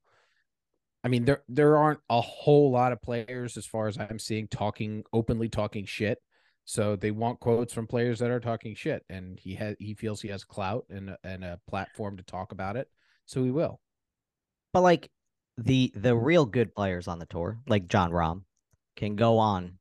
I 1.05 1.09
mean, 1.09 1.25
there 1.25 1.43
there 1.49 1.77
aren't 1.77 2.01
a 2.11 2.21
whole 2.21 2.71
lot 2.71 2.93
of 2.93 3.01
players 3.01 3.57
as 3.57 3.67
far 3.67 3.87
as 3.87 3.99
I'm 3.99 4.19
seeing 4.19 4.49
talking 4.49 5.05
openly 5.13 5.49
talking 5.49 5.87
shit. 5.87 6.19
So 6.65 6.97
they 6.97 7.13
want 7.13 7.41
quotes 7.41 7.73
from 7.73 7.87
players 7.87 8.19
that 8.19 8.31
are 8.31 8.41
talking 8.41 8.75
shit, 8.75 9.05
and 9.09 9.39
he 9.41 9.55
has 9.55 9.77
he 9.79 9.95
feels 9.95 10.21
he 10.21 10.29
has 10.29 10.45
clout 10.45 10.85
and 10.91 11.17
and 11.25 11.45
a 11.45 11.61
platform 11.69 12.17
to 12.17 12.23
talk 12.23 12.53
about 12.53 12.77
it, 12.77 12.89
so 13.27 13.43
he 13.45 13.51
will. 13.51 13.81
But 14.73 14.83
like 14.83 15.11
the 15.57 15.93
the 15.95 16.15
real 16.17 16.45
good 16.45 16.75
players 16.75 17.09
on 17.09 17.21
the 17.21 17.27
tour, 17.27 17.59
like 17.67 17.89
Jon 17.89 18.11
Rahm, 18.11 18.43
can 18.97 19.17
go 19.17 19.39
on 19.39 19.79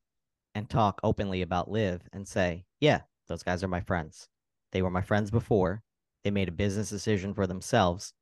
and 0.55 0.69
talk 0.69 0.99
openly 1.03 1.41
about 1.41 1.69
LIV 1.69 2.03
and 2.13 2.27
say, 2.27 2.65
"Yeah, 2.79 3.01
those 3.27 3.43
guys 3.43 3.63
are 3.63 3.67
my 3.67 3.81
friends. 3.81 4.27
They 4.71 4.81
were 4.81 4.89
my 4.89 5.01
friends 5.01 5.31
before. 5.31 5.81
They 6.23 6.31
made 6.31 6.49
a 6.49 6.51
business 6.51 6.89
decision 6.89 7.33
for 7.33 7.47
themselves. 7.47 8.13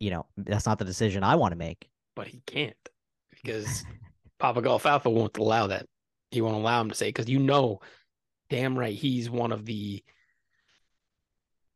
You 0.00 0.10
know, 0.10 0.26
that's 0.36 0.66
not 0.66 0.78
the 0.78 0.84
decision 0.84 1.22
I 1.24 1.36
want 1.36 1.52
to 1.52 1.56
make." 1.56 1.88
but 2.14 2.26
he 2.28 2.40
can't 2.46 2.74
because 3.30 3.84
Papa 4.38 4.62
Golf 4.62 4.86
Alpha 4.86 5.10
won't 5.10 5.36
allow 5.36 5.66
that. 5.66 5.86
He 6.30 6.40
won't 6.40 6.56
allow 6.56 6.80
him 6.80 6.88
to 6.88 6.94
say 6.94 7.08
because 7.08 7.28
you 7.28 7.38
know, 7.38 7.80
damn 8.50 8.78
right, 8.78 8.94
he's 8.96 9.28
one 9.30 9.52
of 9.52 9.64
the 9.66 10.02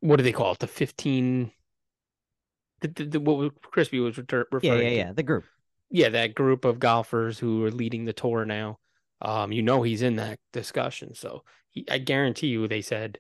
what 0.01 0.16
do 0.16 0.22
they 0.22 0.32
call 0.32 0.53
it? 0.53 0.59
The 0.59 0.66
fifteen. 0.66 1.53
The, 2.80 2.88
the, 2.88 3.05
the, 3.05 3.20
what 3.20 3.61
Crispy 3.62 4.01
was 4.01 4.16
refer- 4.16 4.47
Yeah, 4.62 4.72
referring 4.72 4.82
yeah, 4.82 4.88
to. 4.88 4.97
yeah. 4.97 5.12
The 5.12 5.22
group. 5.22 5.45
yeah, 5.91 6.09
that 6.09 6.34
group 6.34 6.64
of 6.64 6.78
golfers 6.78 7.38
who 7.38 7.62
are 7.66 7.70
leading 7.70 8.07
the 8.07 8.14
tour 8.14 8.47
now. 8.47 8.78
Um, 9.23 9.53
you 9.53 9.62
know 9.62 9.83
he's 9.83 10.03
in 10.03 10.16
that 10.16 10.39
discussion. 10.53 11.14
So 11.14 11.45
he, 11.71 11.85
I 11.91 11.99
guarantee 11.99 12.49
you, 12.49 12.66
they 12.66 12.81
said, 12.83 13.18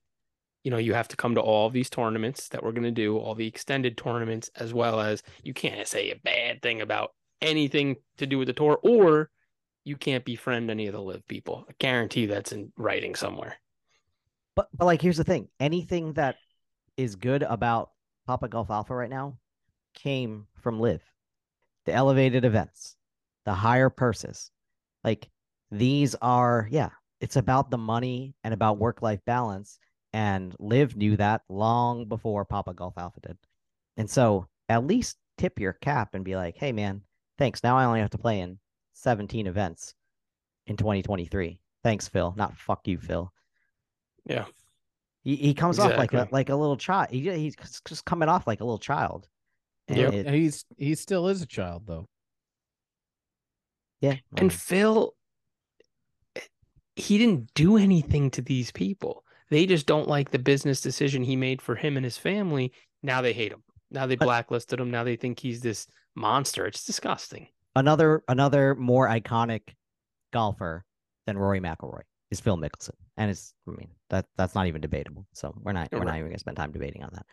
you 0.62 0.70
know, 0.70 0.78
you 0.78 0.94
have 0.94 1.08
to 1.08 1.16
come 1.16 1.34
to 1.34 1.40
all 1.40 1.70
these 1.70 1.90
tournaments 1.90 2.48
that 2.48 2.62
we're 2.62 2.72
going 2.72 2.82
to 2.84 2.90
do, 2.90 3.16
all 3.16 3.34
the 3.34 3.46
extended 3.46 3.96
tournaments, 3.96 4.50
as 4.56 4.74
well 4.74 5.00
as 5.00 5.22
you 5.42 5.54
can't 5.54 5.86
say 5.86 6.10
a 6.10 6.20
bad 6.22 6.60
thing 6.62 6.80
about 6.80 7.12
anything 7.40 7.96
to 8.18 8.26
do 8.26 8.38
with 8.38 8.48
the 8.48 8.52
tour, 8.52 8.78
or 8.82 9.30
you 9.84 9.96
can't 9.96 10.24
befriend 10.24 10.70
any 10.70 10.86
of 10.86 10.92
the 10.92 11.00
LIV 11.00 11.26
people. 11.26 11.64
I 11.68 11.72
guarantee 11.78 12.26
that's 12.26 12.52
in 12.52 12.72
writing 12.76 13.14
somewhere. 13.14 13.56
But 14.54 14.68
but 14.74 14.84
like 14.84 15.00
here's 15.00 15.16
the 15.16 15.24
thing. 15.24 15.48
Anything 15.58 16.14
that 16.14 16.36
is 16.96 17.16
good 17.16 17.42
about 17.42 17.90
Papa 18.26 18.48
Golf 18.48 18.70
Alpha 18.70 18.94
right 18.94 19.08
now 19.08 19.38
came 19.94 20.46
from 20.60 20.80
LIV. 20.80 21.00
The 21.86 21.92
elevated 21.92 22.44
events, 22.44 22.96
the 23.46 23.54
higher 23.54 23.88
purses. 23.88 24.50
Like 25.02 25.30
these 25.70 26.14
are 26.22 26.68
yeah, 26.70 26.90
it's 27.20 27.36
about 27.36 27.70
the 27.70 27.78
money 27.78 28.34
and 28.44 28.52
about 28.54 28.78
work-life 28.78 29.20
balance 29.26 29.78
and 30.12 30.54
LIV 30.58 30.96
knew 30.96 31.16
that 31.16 31.42
long 31.48 32.06
before 32.06 32.44
Papa 32.44 32.74
Golf 32.74 32.94
Alpha 32.98 33.20
did. 33.20 33.38
And 33.96 34.08
so 34.10 34.46
at 34.68 34.86
least 34.86 35.16
tip 35.38 35.58
your 35.60 35.72
cap 35.74 36.14
and 36.14 36.24
be 36.24 36.34
like, 36.36 36.56
"Hey 36.56 36.72
man, 36.72 37.02
thanks. 37.38 37.62
Now 37.62 37.76
I 37.76 37.84
only 37.84 38.00
have 38.00 38.10
to 38.10 38.18
play 38.18 38.40
in 38.40 38.58
17 38.94 39.46
events 39.46 39.94
in 40.66 40.76
2023. 40.76 41.60
Thanks, 41.84 42.08
Phil. 42.08 42.34
Not 42.36 42.56
fuck 42.56 42.86
you, 42.88 42.98
Phil." 42.98 43.32
Yeah. 44.24 44.46
He, 45.22 45.36
he 45.36 45.54
comes 45.54 45.78
off 45.78 45.96
like 45.96 46.12
a 46.14 46.28
like 46.32 46.48
a 46.48 46.56
little 46.56 46.76
child. 46.76 47.10
He, 47.10 47.20
he's 47.30 47.54
just- 47.56 47.84
just 47.86 48.04
coming 48.04 48.28
off 48.28 48.46
like 48.46 48.60
a 48.60 48.64
little 48.64 48.78
child. 48.78 49.28
And 49.88 49.98
Yep. 49.98 50.12
it- 50.14 50.26
he's 50.34 50.64
he 50.78 50.94
still 50.94 51.28
is 51.28 51.42
a 51.42 51.46
child 51.46 51.82
though. 51.86 52.08
yeah. 54.00 54.16
And 54.36 54.44
um, 54.44 54.50
Phil, 54.50 55.12
he 57.00 57.18
didn't 57.18 57.52
do 57.54 57.76
anything 57.76 58.30
to 58.32 58.42
these 58.42 58.70
people. 58.70 59.24
They 59.50 59.66
just 59.66 59.86
don't 59.86 60.08
like 60.08 60.30
the 60.30 60.38
business 60.38 60.80
decision 60.80 61.24
he 61.24 61.36
made 61.36 61.60
for 61.60 61.74
him 61.74 61.96
and 61.96 62.04
his 62.04 62.16
family. 62.16 62.72
Now 63.02 63.20
they 63.22 63.32
hate 63.32 63.52
him. 63.52 63.62
Now 63.90 64.06
they 64.06 64.16
blacklisted 64.16 64.78
him. 64.78 64.90
Now 64.90 65.02
they 65.04 65.16
think 65.16 65.40
he's 65.40 65.60
this 65.60 65.86
monster. 66.14 66.66
It's 66.66 66.84
disgusting. 66.84 67.48
another 67.74 68.22
another 68.28 68.74
more 68.74 69.08
iconic 69.08 69.62
golfer 70.32 70.84
than 71.26 71.36
Rory 71.38 71.60
McIlroy 71.60 72.02
is 72.30 72.40
Phil 72.40 72.56
Mickelson, 72.56 72.94
and 73.16 73.30
it's 73.30 73.52
I 73.66 73.72
mean 73.72 73.90
that 74.10 74.26
that's 74.36 74.54
not 74.54 74.66
even 74.66 74.80
debatable. 74.80 75.26
So 75.32 75.54
we're 75.62 75.72
not 75.72 75.88
we're 75.92 76.04
not 76.04 76.16
even 76.16 76.28
gonna 76.28 76.38
spend 76.38 76.56
time 76.56 76.72
debating 76.72 77.02
on 77.02 77.10
that. 77.14 77.26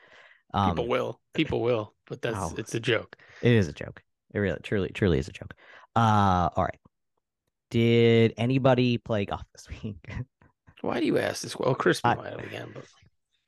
Um, 0.54 0.72
People 0.72 0.88
will. 0.88 1.20
People 1.34 1.62
will. 1.62 1.94
But 2.08 2.22
that's 2.22 2.38
Oh. 2.38 2.54
it's 2.58 2.74
a 2.74 2.80
joke. 2.80 3.16
It 3.42 3.52
is 3.52 3.68
a 3.68 3.74
joke. 3.74 4.02
It 4.34 4.40
really, 4.40 4.60
truly, 4.64 4.90
truly 4.90 5.20
is 5.20 5.28
a 5.28 5.32
joke. 5.32 5.54
Uh, 5.96 6.50
all 6.56 6.64
right. 6.64 6.80
Did 7.70 8.34
anybody 8.38 8.98
play 8.98 9.26
golf 9.26 9.44
this 9.54 9.68
week? 9.84 9.98
Why 10.82 11.00
do 11.00 11.06
you 11.06 11.18
ask 11.18 11.42
this? 11.42 11.58
Well, 11.58 11.76
Chris 11.76 12.00
I- 12.04 12.16
might 12.16 12.32
have 12.32 12.40
again, 12.40 12.74
but 12.74 12.86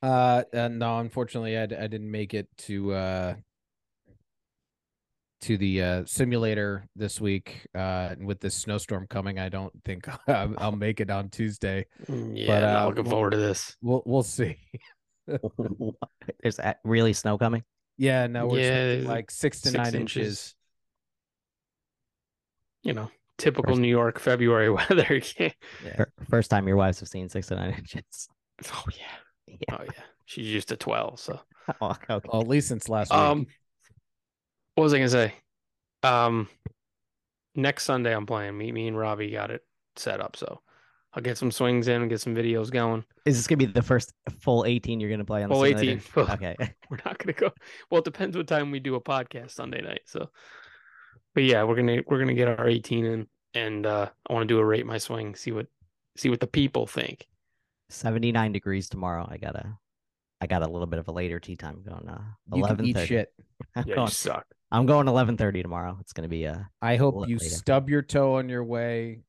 Uh, 0.01 0.43
uh 0.57 0.67
no, 0.69 0.99
unfortunately, 0.99 1.57
I, 1.57 1.63
I 1.63 1.87
didn't 1.87 2.09
make 2.11 2.33
it 2.33 2.47
to 2.59 2.93
uh 2.93 3.35
to 5.41 5.57
the 5.57 5.81
uh 5.81 6.03
simulator 6.05 6.85
this 6.97 7.21
week. 7.21 7.67
Uh, 7.73 8.09
and 8.11 8.25
with 8.25 8.41
this 8.41 8.55
snowstorm 8.55 9.07
coming, 9.07 9.39
I 9.39 9.47
don't 9.49 9.71
think 9.85 10.07
I'll, 10.27 10.53
I'll 10.57 10.71
make 10.75 10.99
it 10.99 11.09
on 11.09 11.29
Tuesday. 11.29 11.85
mm, 12.07 12.33
yeah, 12.37 12.47
But, 12.47 12.59
not 12.61 12.83
uh, 12.83 12.87
looking 12.87 13.03
we'll- 13.03 13.11
forward 13.11 13.31
to 13.31 13.37
this. 13.37 13.77
We'll 13.81 14.03
we'll 14.05 14.23
see. 14.23 14.57
There's 16.41 16.59
a- 16.59 16.75
really 16.83 17.13
snow 17.13 17.37
coming. 17.37 17.63
Yeah, 17.97 18.27
no, 18.27 18.47
we're 18.47 19.01
Yeah, 19.01 19.07
like 19.07 19.29
six 19.31 19.61
to 19.61 19.69
six 19.69 19.77
nine 19.77 19.93
inches. 19.95 20.17
inches. 20.17 20.55
You 22.83 22.93
know, 22.93 23.11
typical 23.39 23.73
First- 23.73 23.81
New 23.81 23.87
York 23.89 24.19
February 24.19 24.69
weather. 24.79 25.21
Yeah. 25.39 25.51
Yeah. 25.83 26.05
First 26.29 26.51
time 26.51 26.67
your 26.67 26.77
wives 26.77 26.99
have 26.99 27.09
seen 27.09 27.27
six 27.29 27.47
to 27.47 27.55
nine 27.55 27.73
inches. 27.77 28.29
Oh 28.73 28.83
yeah. 28.97 29.55
Yeah. 29.67 29.75
Oh 29.79 29.83
yeah. 29.83 30.03
She's 30.25 30.47
used 30.47 30.67
to 30.69 30.77
twelve. 30.77 31.19
So 31.19 31.39
Oh, 31.81 31.91
okay. 31.91 32.19
Well, 32.31 32.41
at 32.41 32.47
least 32.47 32.67
since 32.67 32.87
last 32.89 33.11
week. 33.11 33.19
um, 33.19 33.47
what 34.75 34.83
was 34.83 34.93
I 34.93 34.97
gonna 34.97 35.09
say? 35.09 35.33
Um, 36.03 36.47
next 37.55 37.83
Sunday 37.83 38.15
I'm 38.15 38.25
playing. 38.25 38.57
Me, 38.57 38.71
me 38.71 38.87
and 38.87 38.97
Robbie 38.97 39.31
got 39.31 39.51
it 39.51 39.61
set 39.95 40.21
up. 40.21 40.35
So 40.35 40.61
I'll 41.13 41.23
get 41.23 41.37
some 41.37 41.51
swings 41.51 41.87
in, 41.87 42.01
and 42.01 42.09
get 42.09 42.21
some 42.21 42.35
videos 42.35 42.69
going. 42.71 43.03
Is 43.25 43.35
this 43.37 43.47
gonna 43.47 43.57
be 43.57 43.65
the 43.65 43.81
first 43.81 44.13
full 44.41 44.65
18 44.65 44.99
you're 44.99 45.09
gonna 45.09 45.25
play 45.25 45.43
on 45.43 45.49
the 45.49 45.55
Full 45.55 45.63
simulator? 45.65 46.01
18. 46.15 46.23
Okay. 46.33 46.55
We're 46.89 46.99
not 47.05 47.17
gonna 47.17 47.33
go. 47.33 47.51
Well, 47.89 47.99
it 47.99 48.05
depends 48.05 48.37
what 48.37 48.47
time 48.47 48.71
we 48.71 48.79
do 48.79 48.95
a 48.95 49.01
podcast 49.01 49.51
Sunday 49.51 49.81
night. 49.81 50.01
So, 50.05 50.29
but 51.33 51.43
yeah, 51.43 51.63
we're 51.63 51.75
gonna 51.75 52.01
we're 52.07 52.19
gonna 52.19 52.33
get 52.33 52.47
our 52.59 52.67
18 52.67 53.05
in, 53.05 53.27
and 53.53 53.85
uh 53.85 54.09
I 54.29 54.33
want 54.33 54.43
to 54.47 54.53
do 54.53 54.59
a 54.59 54.65
rate 54.65 54.85
my 54.85 54.97
swing, 54.97 55.35
see 55.35 55.51
what 55.51 55.67
see 56.17 56.29
what 56.29 56.39
the 56.39 56.47
people 56.47 56.87
think. 56.87 57.27
79 57.89 58.51
degrees 58.51 58.89
tomorrow. 58.89 59.27
I 59.29 59.37
got 59.37 59.55
a 59.55 59.77
I 60.41 60.47
got 60.47 60.61
a 60.63 60.67
little 60.69 60.87
bit 60.87 60.99
of 60.99 61.07
a 61.07 61.11
later 61.11 61.39
tea 61.39 61.55
time 61.55 61.81
going 61.83 62.07
uh 62.07 62.21
you 62.53 62.63
can 62.63 62.77
11:30. 62.77 62.87
eat 62.87 62.97
shit. 62.99 63.33
I'm 63.75 63.85
Yeah, 63.87 63.95
going, 63.95 64.07
you 64.07 64.11
suck. 64.11 64.45
I'm 64.71 64.85
going 64.85 65.07
11:30 65.07 65.61
tomorrow. 65.63 65.97
It's 66.01 66.13
gonna 66.13 66.27
be 66.27 66.47
uh 66.47 66.59
I 66.81 66.95
hope 66.97 67.27
you 67.27 67.37
later. 67.37 67.55
stub 67.55 67.89
your 67.89 68.01
toe 68.01 68.35
on 68.35 68.49
your 68.49 68.63
way. 68.63 69.21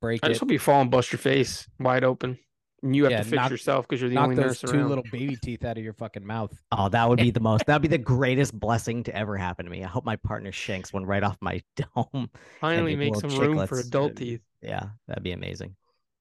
Break 0.00 0.20
I 0.22 0.28
it. 0.28 0.30
just 0.30 0.40
hope 0.40 0.50
you 0.50 0.58
fall 0.58 0.80
and 0.80 0.90
bust 0.90 1.12
your 1.12 1.18
face 1.18 1.68
wide 1.78 2.04
open, 2.04 2.38
and 2.82 2.94
you 2.94 3.04
have 3.04 3.10
Yeah, 3.10 3.18
to 3.18 3.24
fix 3.24 3.36
knock- 3.36 3.50
yourself 3.50 3.88
because 3.88 4.00
you're 4.00 4.08
the 4.08 4.14
Knock 4.14 4.24
only 4.24 4.36
those 4.36 4.44
nurse 4.44 4.60
two 4.60 4.78
around. 4.78 4.88
little 4.88 5.04
baby 5.10 5.36
teeth 5.36 5.64
out 5.64 5.76
of 5.78 5.84
your 5.84 5.92
fucking 5.94 6.24
mouth. 6.26 6.52
oh 6.72 6.88
that 6.88 7.08
would 7.08 7.18
be 7.18 7.30
the 7.30 7.40
most 7.40 7.66
that'd 7.66 7.82
be 7.82 7.88
the 7.88 7.98
greatest 8.16 8.58
blessing 8.58 9.02
to 9.04 9.14
ever 9.16 9.36
happen 9.36 9.64
to 9.64 9.70
me. 9.70 9.82
I 9.84 9.88
hope 9.88 10.04
my 10.04 10.16
partner 10.16 10.52
shanks 10.52 10.92
one 10.92 11.04
right 11.04 11.22
off 11.22 11.36
my 11.40 11.60
dome. 11.76 12.30
Finally, 12.60 12.96
make 12.96 13.12
make 13.12 13.20
some 13.20 13.30
little 13.30 13.54
room 13.54 13.66
for 13.66 13.78
adult 13.80 14.16
teeth. 14.16 14.40
Yeah, 14.62 14.90
that'd 15.06 15.22
be 15.24 15.32
amazing. 15.32 15.74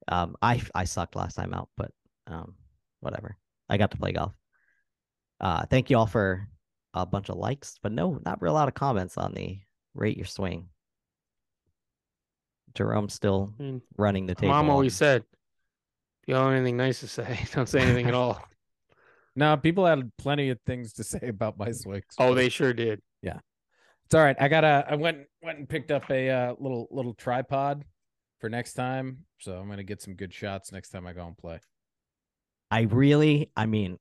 Um 0.08 0.36
I 0.42 0.62
I 0.74 0.86
sucked 0.86 1.16
last 1.16 1.36
time 1.36 1.54
out, 1.54 1.70
but 1.78 1.92
um 2.28 2.56
whatever. 3.02 3.38
I 3.70 3.78
got 3.78 3.92
to 3.92 3.98
play 3.98 4.12
golf. 4.14 4.34
Uh 5.40 5.66
thank 5.68 5.90
you 5.90 5.98
all 5.98 6.08
for 6.08 6.48
a 6.94 7.06
bunch 7.06 7.30
of 7.30 7.38
likes, 7.38 7.78
but 7.84 7.92
no, 7.92 8.20
not 8.26 8.42
real 8.42 8.54
lot 8.54 8.68
of 8.68 8.74
comments 8.74 9.18
on 9.18 9.34
the 9.34 9.60
rate 9.94 10.18
your 10.18 10.26
swing. 10.26 10.70
Jerome's 12.74 13.14
still 13.14 13.54
I 13.60 13.64
mean, 13.64 13.82
running 13.98 14.26
the 14.28 14.36
table. 14.36 14.54
Mom 14.54 14.70
always 14.70 14.96
said, 14.96 15.22
"If 15.22 15.37
you 16.28 16.36
don't 16.36 16.52
have 16.52 16.54
anything 16.54 16.78
nice 16.78 17.00
to 17.00 17.08
say, 17.08 17.40
don't 17.54 17.68
say 17.68 17.82
anything 17.82 18.08
at 18.08 18.14
all." 18.14 18.42
No, 19.40 19.56
people 19.56 19.86
had 19.86 20.12
plenty 20.18 20.50
of 20.50 20.60
things 20.66 20.94
to 20.94 21.04
say 21.04 21.28
about 21.28 21.60
my 21.60 21.72
swings. 21.72 22.06
Oh, 22.18 22.34
they 22.34 22.50
sure 22.50 22.74
did. 22.74 23.04
Yeah. 23.22 23.38
It's 24.08 24.16
all 24.16 24.24
right. 24.24 24.36
I 24.40 24.48
got 24.48 24.64
a. 24.64 24.84
I 24.90 24.96
went 24.96 25.28
went 25.44 25.60
and 25.60 25.70
picked 25.70 25.92
up 25.92 26.10
a 26.10 26.28
uh, 26.28 26.56
little 26.58 26.88
little 26.90 27.14
tripod 27.14 27.86
for 28.40 28.50
next 28.50 28.74
time. 28.74 29.26
So 29.38 29.60
I'm 29.60 29.70
gonna 29.70 29.84
get 29.84 30.02
some 30.02 30.16
good 30.16 30.34
shots 30.34 30.72
next 30.72 30.90
time 30.90 31.06
I 31.06 31.14
go 31.14 31.28
and 31.28 31.38
play. 31.38 31.60
I 32.72 32.82
really, 32.82 33.52
I 33.56 33.68
mean, 33.68 34.00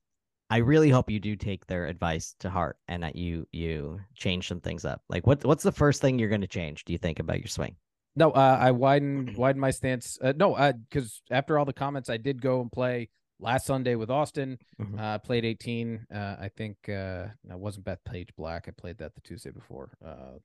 I 0.49 0.57
really 0.57 0.89
hope 0.89 1.09
you 1.09 1.19
do 1.19 1.35
take 1.35 1.67
their 1.67 1.85
advice 1.87 2.35
to 2.39 2.49
heart 2.49 2.77
and 2.87 3.03
that 3.03 3.15
you 3.15 3.47
you 3.51 3.99
change 4.15 4.47
some 4.47 4.61
things 4.61 4.85
up. 4.85 5.01
Like 5.09 5.27
what 5.27 5.43
what's 5.45 5.63
the 5.63 5.71
first 5.71 6.01
thing 6.01 6.17
you're 6.17 6.29
going 6.29 6.41
to 6.41 6.47
change? 6.47 6.85
Do 6.85 6.93
you 6.93 6.99
think 6.99 7.19
about 7.19 7.39
your 7.39 7.47
swing? 7.47 7.75
No, 8.17 8.31
uh, 8.31 8.57
I 8.59 8.71
widened 8.71 9.37
widened 9.37 9.61
my 9.61 9.71
stance. 9.71 10.17
Uh, 10.21 10.33
no, 10.35 10.55
because 10.89 11.21
after 11.29 11.57
all 11.57 11.65
the 11.65 11.73
comments, 11.73 12.09
I 12.09 12.17
did 12.17 12.41
go 12.41 12.61
and 12.61 12.71
play 12.71 13.09
last 13.39 13.67
Sunday 13.67 13.93
with 13.95 14.09
Austin. 14.09 14.57
Mhm. 14.81 14.99
Uh, 14.99 15.19
played 15.19 15.45
18. 15.45 16.05
Uh, 16.13 16.35
I 16.39 16.49
think 16.49 16.77
uh, 16.89 17.27
it 17.49 17.59
wasn't 17.59 17.85
Bethpage 17.85 18.29
Black. 18.35 18.65
I 18.67 18.71
played 18.71 18.97
that 18.97 19.13
the 19.13 19.21
Tuesday 19.21 19.51
before. 19.51 19.91
Uh, 20.03 20.39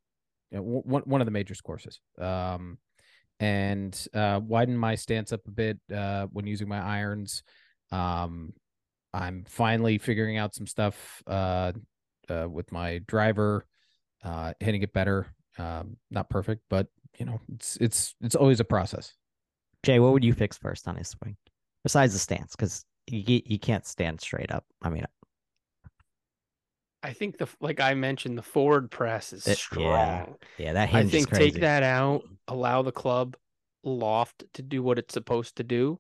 you 0.51 0.59
know, 0.59 0.63
one 0.63 1.03
one 1.07 1.21
of 1.23 1.25
the 1.25 1.31
majors 1.31 1.63
courses. 1.63 1.99
Um, 2.19 2.79
and 3.41 4.07
uh, 4.15 4.39
widened 4.43 4.79
my 4.79 4.95
stance 4.95 5.33
up 5.33 5.41
a 5.49 5.51
bit 5.51 5.79
uh, 5.93 6.27
when 6.27 6.47
using 6.47 6.69
my 6.69 6.81
irons. 6.81 7.43
Um, 7.91 8.53
I'm 9.15 9.45
finally 9.49 9.99
figuring 9.99 10.37
out 10.37 10.55
some 10.55 10.67
stuff 10.67 11.23
uh, 11.27 11.73
uh, 12.29 12.47
with 12.49 12.71
my 12.71 12.99
driver, 13.07 13.67
uh, 14.23 14.53
hitting 14.61 14.83
it 14.83 14.93
better. 14.93 15.27
Um, 15.59 15.97
not 16.11 16.31
perfect, 16.31 16.63
but 16.71 16.87
you 17.19 17.27
know, 17.27 17.41
it's 17.55 17.77
it's 17.81 18.15
it's 18.21 18.35
always 18.35 18.61
a 18.61 18.65
process. 18.65 19.15
Jay, 19.83 19.99
what 19.99 20.13
would 20.13 20.25
you 20.25 20.33
fix 20.33 20.57
first 20.59 20.87
on 20.89 20.97
his 20.97 21.09
swing 21.09 21.37
besides 21.83 22.13
the 22.13 22.19
stance? 22.19 22.55
Because 22.57 22.85
you 23.09 23.25
ca- 23.25 23.43
you 23.47 23.59
can't 23.59 23.85
stand 23.87 24.21
straight 24.21 24.51
up. 24.53 24.65
I 24.83 24.91
mean, 24.91 25.05
I 27.03 27.13
think 27.13 27.39
the 27.39 27.49
like 27.61 27.81
I 27.81 27.95
mentioned, 27.95 28.39
the 28.39 28.43
forward 28.43 28.91
press 28.91 29.33
is 29.33 29.47
It- 29.47 29.51
yeah. 29.77 30.23
strong. 30.25 30.37
yeah, 30.59 30.73
that 30.75 30.89
I 30.95 31.03
think 31.03 31.15
is 31.15 31.27
crazy. 31.27 31.51
take 31.53 31.61
that 31.63 31.83
out, 31.83 32.23
allow 32.49 32.83
the 32.83 32.93
club 32.93 33.37
loft 33.83 34.45
to 34.55 34.63
do 34.63 34.83
what 34.83 34.99
it's 34.99 35.13
supposed 35.15 35.57
to 35.57 35.65
do. 35.65 35.99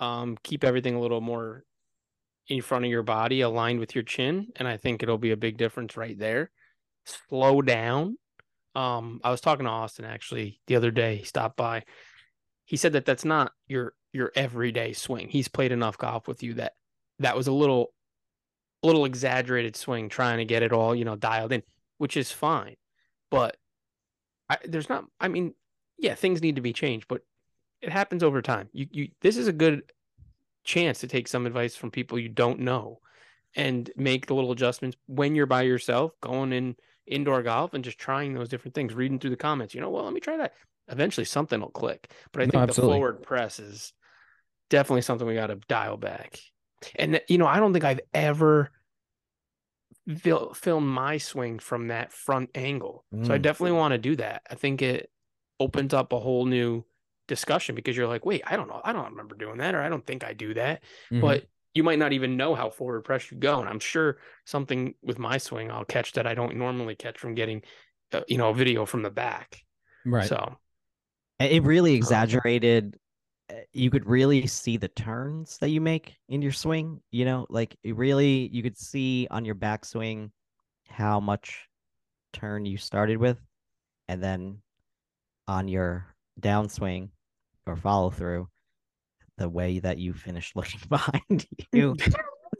Um, 0.00 0.36
keep 0.42 0.64
everything 0.64 0.96
a 0.96 1.00
little 1.00 1.20
more 1.20 1.64
in 2.48 2.60
front 2.60 2.84
of 2.84 2.90
your 2.90 3.04
body, 3.04 3.42
aligned 3.42 3.78
with 3.78 3.94
your 3.94 4.02
chin, 4.02 4.48
and 4.56 4.66
I 4.66 4.76
think 4.76 5.02
it'll 5.02 5.18
be 5.18 5.30
a 5.30 5.36
big 5.36 5.56
difference 5.56 5.96
right 5.96 6.18
there. 6.18 6.50
Slow 7.06 7.62
down. 7.62 8.18
Um, 8.74 9.20
I 9.22 9.30
was 9.30 9.40
talking 9.40 9.66
to 9.66 9.70
Austin 9.70 10.04
actually 10.04 10.60
the 10.66 10.76
other 10.76 10.90
day. 10.90 11.16
He 11.16 11.24
stopped 11.24 11.56
by. 11.56 11.84
He 12.64 12.76
said 12.76 12.94
that 12.94 13.04
that's 13.04 13.24
not 13.24 13.52
your 13.66 13.94
your 14.12 14.32
everyday 14.34 14.92
swing. 14.92 15.28
He's 15.28 15.48
played 15.48 15.72
enough 15.72 15.98
golf 15.98 16.26
with 16.26 16.42
you 16.42 16.54
that 16.54 16.72
that 17.18 17.36
was 17.36 17.46
a 17.46 17.52
little 17.52 17.92
a 18.82 18.86
little 18.86 19.04
exaggerated 19.04 19.76
swing 19.76 20.08
trying 20.08 20.38
to 20.38 20.44
get 20.44 20.62
it 20.62 20.72
all, 20.72 20.94
you 20.94 21.04
know, 21.04 21.16
dialed 21.16 21.52
in, 21.52 21.62
which 21.98 22.16
is 22.16 22.32
fine. 22.32 22.76
But 23.30 23.56
I, 24.48 24.58
there's 24.64 24.88
not 24.88 25.04
I 25.20 25.28
mean, 25.28 25.54
yeah, 25.98 26.14
things 26.14 26.42
need 26.42 26.56
to 26.56 26.62
be 26.62 26.72
changed, 26.72 27.06
but 27.08 27.22
it 27.80 27.90
happens 27.90 28.22
over 28.22 28.42
time. 28.42 28.68
You 28.72 28.86
you 28.90 29.08
this 29.20 29.36
is 29.36 29.48
a 29.48 29.52
good 29.52 29.82
chance 30.64 31.00
to 31.00 31.06
take 31.06 31.28
some 31.28 31.46
advice 31.46 31.76
from 31.76 31.90
people 31.90 32.18
you 32.18 32.28
don't 32.28 32.60
know 32.60 33.00
and 33.54 33.90
make 33.96 34.26
the 34.26 34.34
little 34.34 34.52
adjustments 34.52 34.96
when 35.06 35.34
you're 35.34 35.46
by 35.46 35.62
yourself, 35.62 36.12
going 36.20 36.52
in 36.52 36.76
indoor 37.06 37.42
golf 37.42 37.74
and 37.74 37.84
just 37.84 37.98
trying 37.98 38.34
those 38.34 38.48
different 38.48 38.74
things, 38.74 38.94
reading 38.94 39.18
through 39.18 39.30
the 39.30 39.36
comments. 39.36 39.74
You 39.74 39.80
know, 39.80 39.90
well, 39.90 40.04
let 40.04 40.12
me 40.12 40.20
try 40.20 40.36
that. 40.36 40.54
Eventually 40.88 41.24
something 41.24 41.60
will 41.60 41.70
click. 41.70 42.10
But 42.32 42.42
I 42.42 42.46
No, 42.46 42.52
think 42.52 42.66
the 42.68 42.74
forward 42.74 43.22
press 43.22 43.58
is 43.58 43.92
definitely 44.70 45.02
something 45.02 45.26
we 45.26 45.34
got 45.34 45.48
to 45.48 45.56
dial 45.68 45.96
back. 45.96 46.38
And 46.96 47.20
you 47.28 47.38
know, 47.38 47.46
I 47.46 47.60
don't 47.60 47.72
think 47.72 47.84
I've 47.84 48.00
ever 48.12 48.70
fil- 50.18 50.54
filmed 50.54 50.86
my 50.88 51.18
swing 51.18 51.58
from 51.58 51.88
that 51.88 52.12
front 52.12 52.50
angle. 52.54 53.04
So 53.22 53.32
I 53.34 53.38
Mm. 53.38 53.42
definitely 53.42 53.76
want 53.78 53.92
to 53.92 53.98
do 53.98 54.16
that. 54.16 54.42
I 54.50 54.54
think 54.54 54.82
it 54.82 55.10
opens 55.60 55.94
up 55.94 56.12
a 56.12 56.20
whole 56.20 56.44
new 56.46 56.84
discussion 57.26 57.74
because 57.74 57.96
you're 57.96 58.06
like, 58.08 58.26
wait, 58.26 58.42
I 58.46 58.56
don't 58.56 58.68
know, 58.68 58.80
I 58.84 58.92
don't 58.92 59.10
remember 59.10 59.34
doing 59.34 59.58
that, 59.58 59.74
or 59.74 59.80
I 59.80 59.88
don't 59.88 60.06
think 60.06 60.24
I 60.24 60.34
do 60.34 60.54
that. 60.54 60.82
Mhm. 61.10 61.20
But 61.20 61.44
you 61.74 61.82
might 61.82 61.98
not 61.98 62.12
even 62.12 62.36
know 62.36 62.54
how 62.54 62.70
forward 62.70 63.02
press 63.02 63.30
you 63.30 63.36
go. 63.36 63.60
And 63.60 63.68
I'm 63.68 63.80
sure 63.80 64.18
something 64.46 64.94
with 65.02 65.18
my 65.18 65.38
swing 65.38 65.70
I'll 65.70 65.84
catch 65.84 66.12
that 66.12 66.26
I 66.26 66.34
don't 66.34 66.56
normally 66.56 66.94
catch 66.94 67.18
from 67.18 67.34
getting, 67.34 67.62
uh, 68.12 68.22
you 68.28 68.38
know, 68.38 68.50
a 68.50 68.54
video 68.54 68.86
from 68.86 69.02
the 69.02 69.10
back. 69.10 69.60
right. 70.04 70.28
So 70.28 70.56
It 71.40 71.64
really 71.64 71.94
exaggerated. 71.94 72.96
uh, 73.50 73.54
You 73.72 73.90
could 73.90 74.06
really 74.06 74.46
see 74.46 74.76
the 74.76 74.88
turns 74.88 75.58
that 75.58 75.70
you 75.70 75.80
make 75.80 76.14
in 76.28 76.42
your 76.42 76.52
swing. 76.52 77.00
You 77.10 77.24
know, 77.24 77.46
like 77.50 77.76
it 77.82 77.96
really, 77.96 78.48
you 78.52 78.62
could 78.62 78.78
see 78.78 79.26
on 79.30 79.44
your 79.44 79.56
backswing 79.56 80.30
how 80.88 81.18
much 81.18 81.66
turn 82.32 82.66
you 82.66 82.76
started 82.76 83.18
with, 83.18 83.38
and 84.08 84.22
then 84.22 84.58
on 85.48 85.68
your 85.68 86.06
downswing 86.40 87.08
or 87.66 87.76
follow 87.76 88.10
through, 88.10 88.48
the 89.38 89.48
way 89.48 89.78
that 89.80 89.98
you 89.98 90.12
finished 90.12 90.56
looking 90.56 90.80
behind 90.88 91.46
you, 91.72 91.96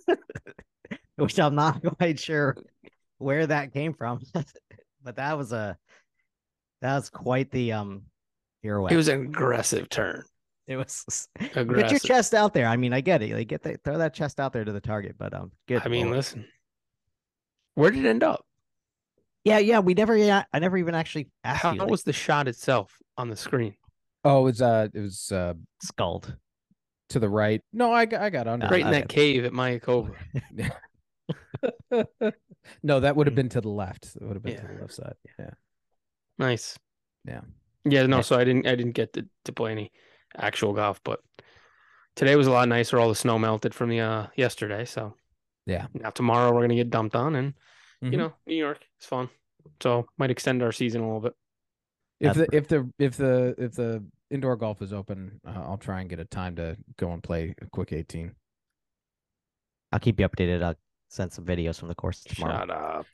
which 1.16 1.38
I'm 1.38 1.54
not 1.54 1.82
quite 1.98 2.18
sure 2.18 2.56
where 3.18 3.46
that 3.46 3.72
came 3.72 3.94
from, 3.94 4.20
but 5.02 5.16
that 5.16 5.38
was 5.38 5.52
a 5.52 5.76
that 6.82 6.96
was 6.96 7.10
quite 7.10 7.50
the 7.50 7.72
um 7.72 8.02
pirouette. 8.64 8.92
it 8.92 8.96
was 8.96 9.08
an 9.08 9.22
aggressive 9.22 9.88
turn. 9.88 10.24
It 10.66 10.76
was 10.76 11.28
get 11.54 11.90
your 11.90 12.00
chest 12.00 12.32
out 12.32 12.54
there. 12.54 12.66
I 12.66 12.76
mean, 12.76 12.94
I 12.94 13.02
get 13.02 13.22
it. 13.22 13.34
Like 13.34 13.48
get 13.48 13.62
the, 13.62 13.78
throw 13.84 13.98
that 13.98 14.14
chest 14.14 14.40
out 14.40 14.54
there 14.54 14.64
to 14.64 14.72
the 14.72 14.80
target. 14.80 15.16
But 15.18 15.34
um, 15.34 15.52
good. 15.68 15.82
I 15.84 15.88
mean, 15.88 16.10
listen. 16.10 16.46
Where 17.74 17.90
did 17.90 18.04
it 18.04 18.08
end 18.08 18.22
up? 18.22 18.46
yeah, 19.44 19.58
yeah. 19.58 19.80
We 19.80 19.92
never. 19.92 20.16
Yeah, 20.16 20.44
I 20.52 20.58
never 20.58 20.78
even 20.78 20.94
actually 20.94 21.28
asked 21.44 21.62
How 21.62 21.72
you. 21.72 21.80
Like, 21.80 21.90
was 21.90 22.04
the 22.04 22.14
shot 22.14 22.48
itself 22.48 22.96
on 23.18 23.28
the 23.28 23.36
screen? 23.36 23.74
Oh, 24.24 24.40
it 24.40 24.44
was 24.44 24.62
uh, 24.62 24.88
it 24.94 25.00
was 25.00 25.30
uh 25.30 25.52
skulled? 25.82 26.34
To 27.10 27.18
the 27.18 27.28
right. 27.28 27.60
No, 27.72 27.92
I 27.92 28.06
got, 28.06 28.22
I 28.22 28.30
got 28.30 28.46
under. 28.48 28.66
Right 28.66 28.80
in 28.84 28.90
that 28.90 29.08
cave 29.08 29.44
at 29.44 29.52
Mayakoba. 29.52 30.14
no, 32.82 33.00
that 33.00 33.16
would 33.16 33.26
have 33.26 33.34
been 33.36 33.48
to 33.50 33.60
the 33.60 33.68
left. 33.68 34.16
It 34.16 34.22
would 34.22 34.34
have 34.36 34.42
been 34.42 34.56
to 34.56 34.66
the 34.66 34.80
left 34.80 34.94
side. 34.94 35.14
Yeah. 35.38 35.50
Nice. 36.38 36.76
Yeah. 37.26 37.40
Yeah, 37.84 38.06
no, 38.06 38.22
so 38.22 38.38
I 38.38 38.44
didn't 38.44 38.66
I 38.66 38.74
didn't 38.74 38.92
get 38.92 39.12
to, 39.12 39.26
to 39.44 39.52
play 39.52 39.72
any 39.72 39.92
actual 40.36 40.72
golf, 40.72 41.00
but 41.04 41.20
today 42.16 42.34
was 42.36 42.46
a 42.46 42.50
lot 42.50 42.68
nicer. 42.68 42.98
All 42.98 43.10
the 43.10 43.14
snow 43.14 43.38
melted 43.38 43.74
from 43.74 43.90
the 43.90 44.00
uh 44.00 44.26
yesterday, 44.36 44.86
so 44.86 45.14
Yeah. 45.66 45.86
now 45.92 46.10
tomorrow 46.10 46.52
we're 46.54 46.62
gonna 46.62 46.74
get 46.76 46.90
dumped 46.90 47.14
on 47.14 47.36
and 47.36 47.54
Mhm. 48.02 48.12
you 48.12 48.18
know, 48.18 48.32
New 48.46 48.56
York 48.56 48.80
is 49.00 49.06
fun. 49.06 49.28
So 49.82 50.06
might 50.18 50.30
extend 50.30 50.62
our 50.62 50.72
season 50.72 51.02
a 51.02 51.04
little 51.06 51.20
bit. 51.20 51.34
If 52.20 52.34
That's 52.34 52.50
the 52.50 52.56
if 52.56 52.68
the 52.68 52.90
if 52.98 53.16
the 53.16 53.54
if 53.58 53.72
the 53.74 54.04
indoor 54.34 54.56
golf 54.56 54.82
is 54.82 54.92
open, 54.92 55.40
uh, 55.46 55.50
I'll 55.50 55.78
try 55.78 56.00
and 56.00 56.10
get 56.10 56.18
a 56.20 56.24
time 56.24 56.56
to 56.56 56.76
go 56.98 57.12
and 57.12 57.22
play 57.22 57.54
a 57.62 57.66
quick 57.66 57.92
18. 57.92 58.32
I'll 59.92 60.00
keep 60.00 60.18
you 60.20 60.28
updated. 60.28 60.62
I'll 60.62 60.74
send 61.08 61.32
some 61.32 61.44
videos 61.44 61.78
from 61.78 61.88
the 61.88 61.94
course 61.94 62.22
tomorrow. 62.22 62.58
Shut 62.60 62.70
up. 62.70 63.06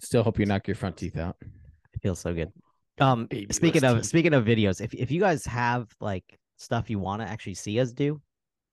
Still 0.00 0.22
hope 0.22 0.38
you 0.38 0.46
knock 0.46 0.66
your 0.68 0.74
front 0.76 0.96
teeth 0.96 1.16
out. 1.18 1.36
It 1.42 2.00
feels 2.02 2.20
so 2.20 2.32
good. 2.32 2.52
Um, 3.00 3.26
Baby 3.26 3.52
speaking 3.52 3.84
of 3.84 3.96
listing. 3.96 4.08
speaking 4.08 4.34
of 4.34 4.44
videos, 4.44 4.80
if 4.80 4.92
if 4.94 5.10
you 5.10 5.20
guys 5.20 5.44
have 5.46 5.88
like 6.00 6.24
stuff 6.58 6.90
you 6.90 6.98
want 6.98 7.22
to 7.22 7.28
actually 7.28 7.54
see 7.54 7.80
us 7.80 7.92
do, 7.92 8.20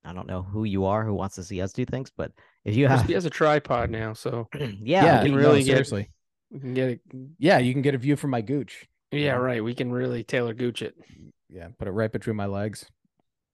I 0.04 0.14
don't 0.14 0.28
know 0.28 0.42
who 0.44 0.66
you 0.66 0.86
are 0.86 1.04
who 1.06 1.14
wants 1.14 1.36
to 1.36 1.44
see 1.44 1.62
us 1.62 1.72
do 1.74 1.86
things, 1.86 2.12
but 2.16 2.32
if 2.66 2.76
you 2.76 2.88
have, 2.88 3.06
He 3.06 3.14
has 3.14 3.26
a 3.26 3.30
tripod 3.30 3.90
now, 3.90 4.14
so 4.14 4.48
yeah, 4.60 4.70
yeah, 5.06 5.24
can 5.24 5.32
no, 5.32 5.38
really 5.38 5.60
get- 5.64 5.68
seriously. 5.68 6.10
we 6.52 6.60
can 6.60 6.74
get 6.74 6.90
it. 6.90 7.02
Yeah, 7.40 7.58
you 7.60 7.74
can 7.74 7.82
get 7.82 7.96
a 7.96 7.98
view 7.98 8.16
from 8.16 8.30
my 8.32 8.42
gooch. 8.42 8.88
Yeah, 9.12 9.20
Yeah. 9.20 9.32
right. 9.38 9.64
We 9.64 9.74
can 9.74 9.92
really 9.92 10.24
Taylor 10.24 10.54
Gooch 10.54 10.82
it. 10.84 10.96
Yeah, 11.50 11.68
put 11.78 11.88
it 11.88 11.92
right 11.92 12.12
between 12.12 12.36
my 12.36 12.46
legs. 12.46 12.86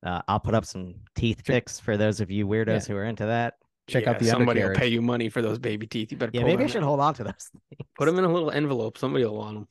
uh, 0.04 0.22
I'll 0.28 0.40
put 0.40 0.54
up 0.54 0.66
some 0.66 0.96
teeth 1.16 1.38
Check- 1.38 1.46
pics 1.66 1.80
for 1.80 1.98
those 1.98 2.20
of 2.22 2.30
you 2.30 2.46
weirdos 2.46 2.88
Yeah. 2.88 2.94
who 2.94 2.98
are 2.98 3.06
into 3.06 3.26
that. 3.26 3.56
Check 3.88 4.04
Yeah, 4.04 4.12
out 4.12 4.20
the 4.20 4.26
other 4.30 4.40
somebody 4.40 4.64
will 4.64 4.76
pay 4.76 4.88
you 4.88 5.02
money 5.02 5.30
for 5.30 5.42
those 5.42 5.58
baby 5.58 5.88
teeth. 5.88 6.12
You 6.12 6.18
better 6.18 6.32
Yeah, 6.34 6.44
maybe 6.44 6.64
I 6.64 6.68
should 6.68 6.84
out. 6.84 6.88
hold 6.88 7.00
on 7.00 7.14
to 7.16 7.24
those. 7.24 7.34
Things. 7.52 7.90
Put 7.98 8.06
them 8.06 8.18
in 8.20 8.24
a 8.26 8.28
little 8.32 8.52
envelope. 8.52 8.98
Somebody 8.98 9.26
will 9.26 9.36
want 9.38 9.56
them. 9.56 9.68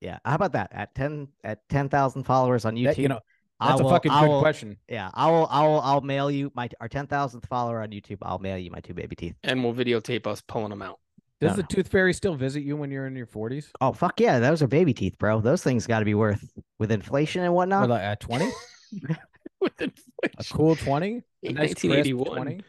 Yeah, 0.00 0.18
how 0.24 0.34
about 0.34 0.52
that? 0.52 0.68
At 0.72 0.94
ten 0.94 1.28
at 1.44 1.66
ten 1.70 1.88
thousand 1.88 2.24
followers 2.24 2.64
on 2.66 2.74
YouTube, 2.74 2.84
That- 2.96 2.98
you 2.98 3.08
know, 3.08 3.20
I 3.60 3.68
that's 3.68 3.80
a 3.80 3.84
fucking 3.84 4.10
I 4.10 4.22
good 4.22 4.28
will- 4.30 4.40
question. 4.40 4.76
Yeah, 4.88 5.10
I 5.14 5.30
will. 5.30 5.46
I 5.50 5.66
will. 5.66 5.80
I'll 5.80 6.00
mail 6.02 6.30
you 6.30 6.50
my 6.54 6.68
our 6.80 6.88
ten 6.88 7.06
thousandth 7.06 7.46
follower 7.46 7.80
on 7.80 7.88
YouTube. 7.90 8.18
I'll 8.22 8.38
mail 8.38 8.58
you 8.58 8.70
my 8.70 8.80
two 8.80 8.92
baby 8.94 9.16
teeth. 9.16 9.36
And 9.44 9.62
we'll 9.64 9.72
videotape 9.74 10.26
us 10.26 10.42
pulling 10.42 10.70
them 10.70 10.82
out. 10.82 10.98
Does 11.40 11.50
No, 11.52 11.56
the 11.56 11.62
no. 11.62 11.66
tooth 11.68 11.88
fairy 11.88 12.12
still 12.14 12.34
visit 12.36 12.62
you 12.62 12.76
when 12.76 12.90
you're 12.90 13.06
in 13.06 13.16
your 13.16 13.26
40s? 13.26 13.70
Oh 13.80 13.92
fuck 13.92 14.20
yeah, 14.20 14.38
those 14.38 14.62
are 14.62 14.66
baby 14.66 14.94
teeth, 14.94 15.18
bro. 15.18 15.40
Those 15.40 15.62
things 15.62 15.86
got 15.86 15.98
to 15.98 16.04
be 16.04 16.14
worth 16.14 16.48
with 16.78 16.90
inflation 16.92 17.42
and 17.42 17.50
Or 17.50 17.52
whatnot. 17.56 17.88
like 17.88 18.02
at 18.02 18.20
20? 18.20 18.48
With 19.60 19.72
A 19.80 20.44
cool 20.52 20.76
20? 20.76 21.22
A 21.44 21.52
nice 21.52 21.74
1981. 21.82 22.36
20? 22.36 22.60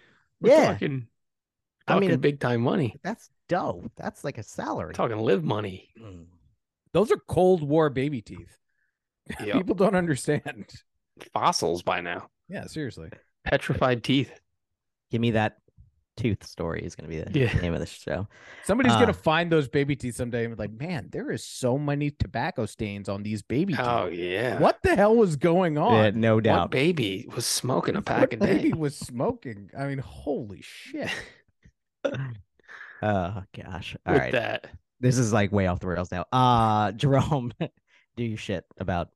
We're 0.42 0.50
Yeah. 0.50 0.72
talking, 0.74 1.08
I 1.88 2.00
mean, 2.00 2.10
talking 2.10 2.22
big 2.22 2.40
time 2.40 2.62
money. 2.62 2.96
That's 3.04 3.30
dope. 3.50 3.92
That's 3.98 4.24
like 4.24 4.38
a 4.38 4.44
salary. 4.44 4.94
Talking 4.94 5.18
LIV 5.20 5.44
money. 5.44 5.90
Mm. 6.02 6.26
Those 6.94 7.12
are 7.12 7.18
Cold 7.28 7.62
War 7.68 7.90
baby 7.90 8.22
teeth. 8.22 8.58
Yep. 9.42 9.54
People 9.58 9.76
don't 9.76 9.96
understand. 9.96 10.72
Fossils 11.34 11.84
by 11.84 12.00
now. 12.02 12.30
Yeah, 12.48 12.66
seriously. 12.66 13.10
Petrified 13.44 14.04
teeth. 14.04 14.32
Give 15.12 15.20
me 15.22 15.32
that 15.32 15.58
tooth 16.18 16.46
story 16.46 16.82
is 16.84 16.96
going 16.96 17.10
to 17.10 17.16
be 17.16 17.22
the 17.22 17.38
Yeah. 17.40 17.54
name 17.62 17.74
of 17.74 17.80
the 17.80 17.86
show. 17.86 18.28
Somebody's 18.64 18.94
Uh, 18.94 19.00
gonna 19.00 19.14
find 19.14 19.52
those 19.52 19.68
baby 19.68 19.96
teeth 19.96 20.16
someday 20.16 20.46
and 20.46 20.56
be 20.56 20.62
like, 20.62 20.72
man, 20.72 21.10
there 21.12 21.32
is 21.32 21.44
so 21.46 21.78
many 21.78 22.12
tobacco 22.12 22.66
stains 22.66 23.10
on 23.10 23.24
these 23.24 23.42
baby 23.42 23.74
teeth. 23.74 23.82
Oh 23.86 24.08
yeah. 24.08 24.60
What 24.60 24.82
the 24.84 24.96
hell 24.96 25.16
was 25.16 25.36
going 25.36 25.78
on? 25.78 25.94
Yeah, 25.94 26.10
no 26.16 26.36
What 26.36 26.44
doubt. 26.46 26.72
baby 26.72 27.26
was 27.36 27.46
smoking 27.46 27.96
a 27.96 28.00
What 28.00 28.06
pack 28.06 28.34
a 28.34 28.38
baby 28.38 28.72
day? 28.72 28.78
was 28.78 28.96
smoking. 28.96 29.70
I 29.78 29.88
mean, 29.88 30.00
holy 30.00 30.62
shit. 30.62 31.10
Oh 33.02 33.44
gosh. 33.56 33.96
All 34.06 34.14
With 34.14 34.22
right. 34.22 34.32
that. 34.32 34.68
This 35.00 35.18
is 35.18 35.34
like 35.34 35.52
way 35.52 35.68
off 35.68 35.80
the 35.80 35.88
rails 35.88 36.12
now. 36.12 36.26
Uh 36.32 36.92
Jerome, 36.94 37.52
do 38.16 38.24
your 38.24 38.38
shit 38.38 38.64
about 38.80 39.10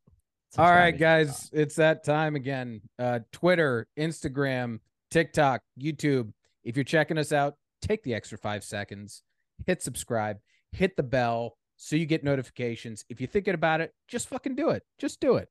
All 0.57 0.69
right, 0.69 0.97
guys, 0.97 1.49
it's 1.53 1.75
that 1.75 2.03
time 2.03 2.35
again. 2.35 2.81
Uh, 2.97 3.19
Twitter, 3.31 3.87
Instagram, 3.97 4.79
TikTok, 5.11 5.61
YouTube. 5.79 6.31
If 6.69 6.77
you're 6.77 6.83
checking 6.83 7.17
us 7.17 7.31
out, 7.31 7.55
take 7.81 8.03
the 8.03 8.13
extra 8.13 8.37
five 8.37 8.63
seconds, 8.63 9.23
hit 9.65 9.81
subscribe, 9.81 10.37
hit 10.71 10.95
the 10.95 11.01
bell 11.01 11.57
so 11.77 11.95
you 11.95 12.05
get 12.05 12.23
notifications. 12.23 13.03
If 13.09 13.19
you're 13.19 13.27
thinking 13.27 13.55
about 13.55 13.81
it, 13.81 13.91
just 14.07 14.27
fucking 14.29 14.53
do 14.53 14.69
it. 14.69 14.83
Just 14.99 15.19
do 15.19 15.37
it. 15.37 15.49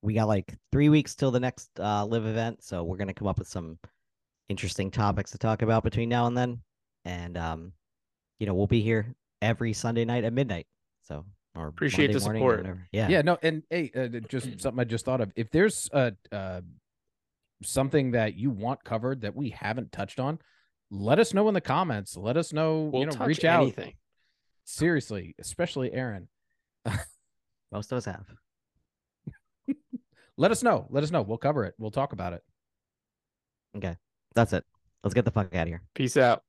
we 0.00 0.14
got 0.14 0.26
like 0.26 0.54
three 0.72 0.88
weeks 0.88 1.14
till 1.14 1.30
the 1.30 1.40
next 1.40 1.68
uh 1.78 2.06
live 2.06 2.24
event 2.24 2.62
so 2.62 2.82
we're 2.82 2.96
gonna 2.96 3.12
come 3.12 3.28
up 3.28 3.38
with 3.38 3.48
some 3.48 3.78
interesting 4.48 4.90
topics 4.90 5.32
to 5.32 5.38
talk 5.38 5.60
about 5.60 5.82
between 5.84 6.08
now 6.08 6.26
and 6.26 6.36
then 6.36 6.60
and 7.04 7.36
um 7.36 7.72
you 8.38 8.46
know 8.46 8.54
we'll 8.54 8.66
be 8.66 8.80
here 8.80 9.14
every 9.42 9.72
sunday 9.72 10.04
night 10.04 10.24
at 10.24 10.32
midnight 10.32 10.66
so 11.02 11.24
or 11.56 11.68
Appreciate 11.68 12.06
Monday 12.08 12.12
the 12.12 12.20
support. 12.20 12.66
yeah 12.92 13.08
Yeah, 13.08 13.22
no, 13.22 13.38
and 13.42 13.62
hey, 13.70 13.90
uh, 13.96 14.08
just 14.28 14.60
something 14.60 14.78
I 14.80 14.84
just 14.84 15.04
thought 15.06 15.20
of. 15.22 15.32
If 15.36 15.50
there's 15.50 15.88
uh, 15.92 16.10
uh, 16.30 16.60
something 17.62 18.12
that 18.12 18.34
you 18.34 18.50
want 18.50 18.84
covered 18.84 19.22
that 19.22 19.34
we 19.34 19.50
haven't 19.50 19.92
touched 19.92 20.20
on, 20.20 20.38
let 20.90 21.18
us 21.18 21.34
know 21.34 21.48
in 21.48 21.54
the 21.54 21.60
comments. 21.60 22.16
Let 22.16 22.36
us 22.36 22.52
know. 22.52 22.90
We'll 22.92 23.00
you 23.00 23.06
know, 23.06 23.12
touch 23.12 23.28
reach 23.28 23.44
out. 23.44 23.62
anything. 23.62 23.94
Seriously, 24.64 25.34
especially 25.38 25.92
Aaron. 25.92 26.28
most 27.72 27.90
of 27.92 27.98
us 27.98 28.04
have 28.04 28.24
Let 30.36 30.50
us 30.50 30.62
know. 30.62 30.86
Let 30.90 31.02
us 31.02 31.10
know. 31.10 31.22
We'll 31.22 31.38
cover 31.38 31.64
it. 31.64 31.74
We'll 31.78 31.90
talk 31.90 32.12
about 32.12 32.32
it. 32.32 32.42
okay 33.76 33.96
that's 34.34 34.52
it 34.52 34.64
let's 35.02 35.14
get 35.14 35.24
the 35.24 35.30
fuck 35.30 35.52
out 35.54 35.62
of 35.62 35.68
here 35.68 35.82
Peace 35.94 36.16
out. 36.16 36.42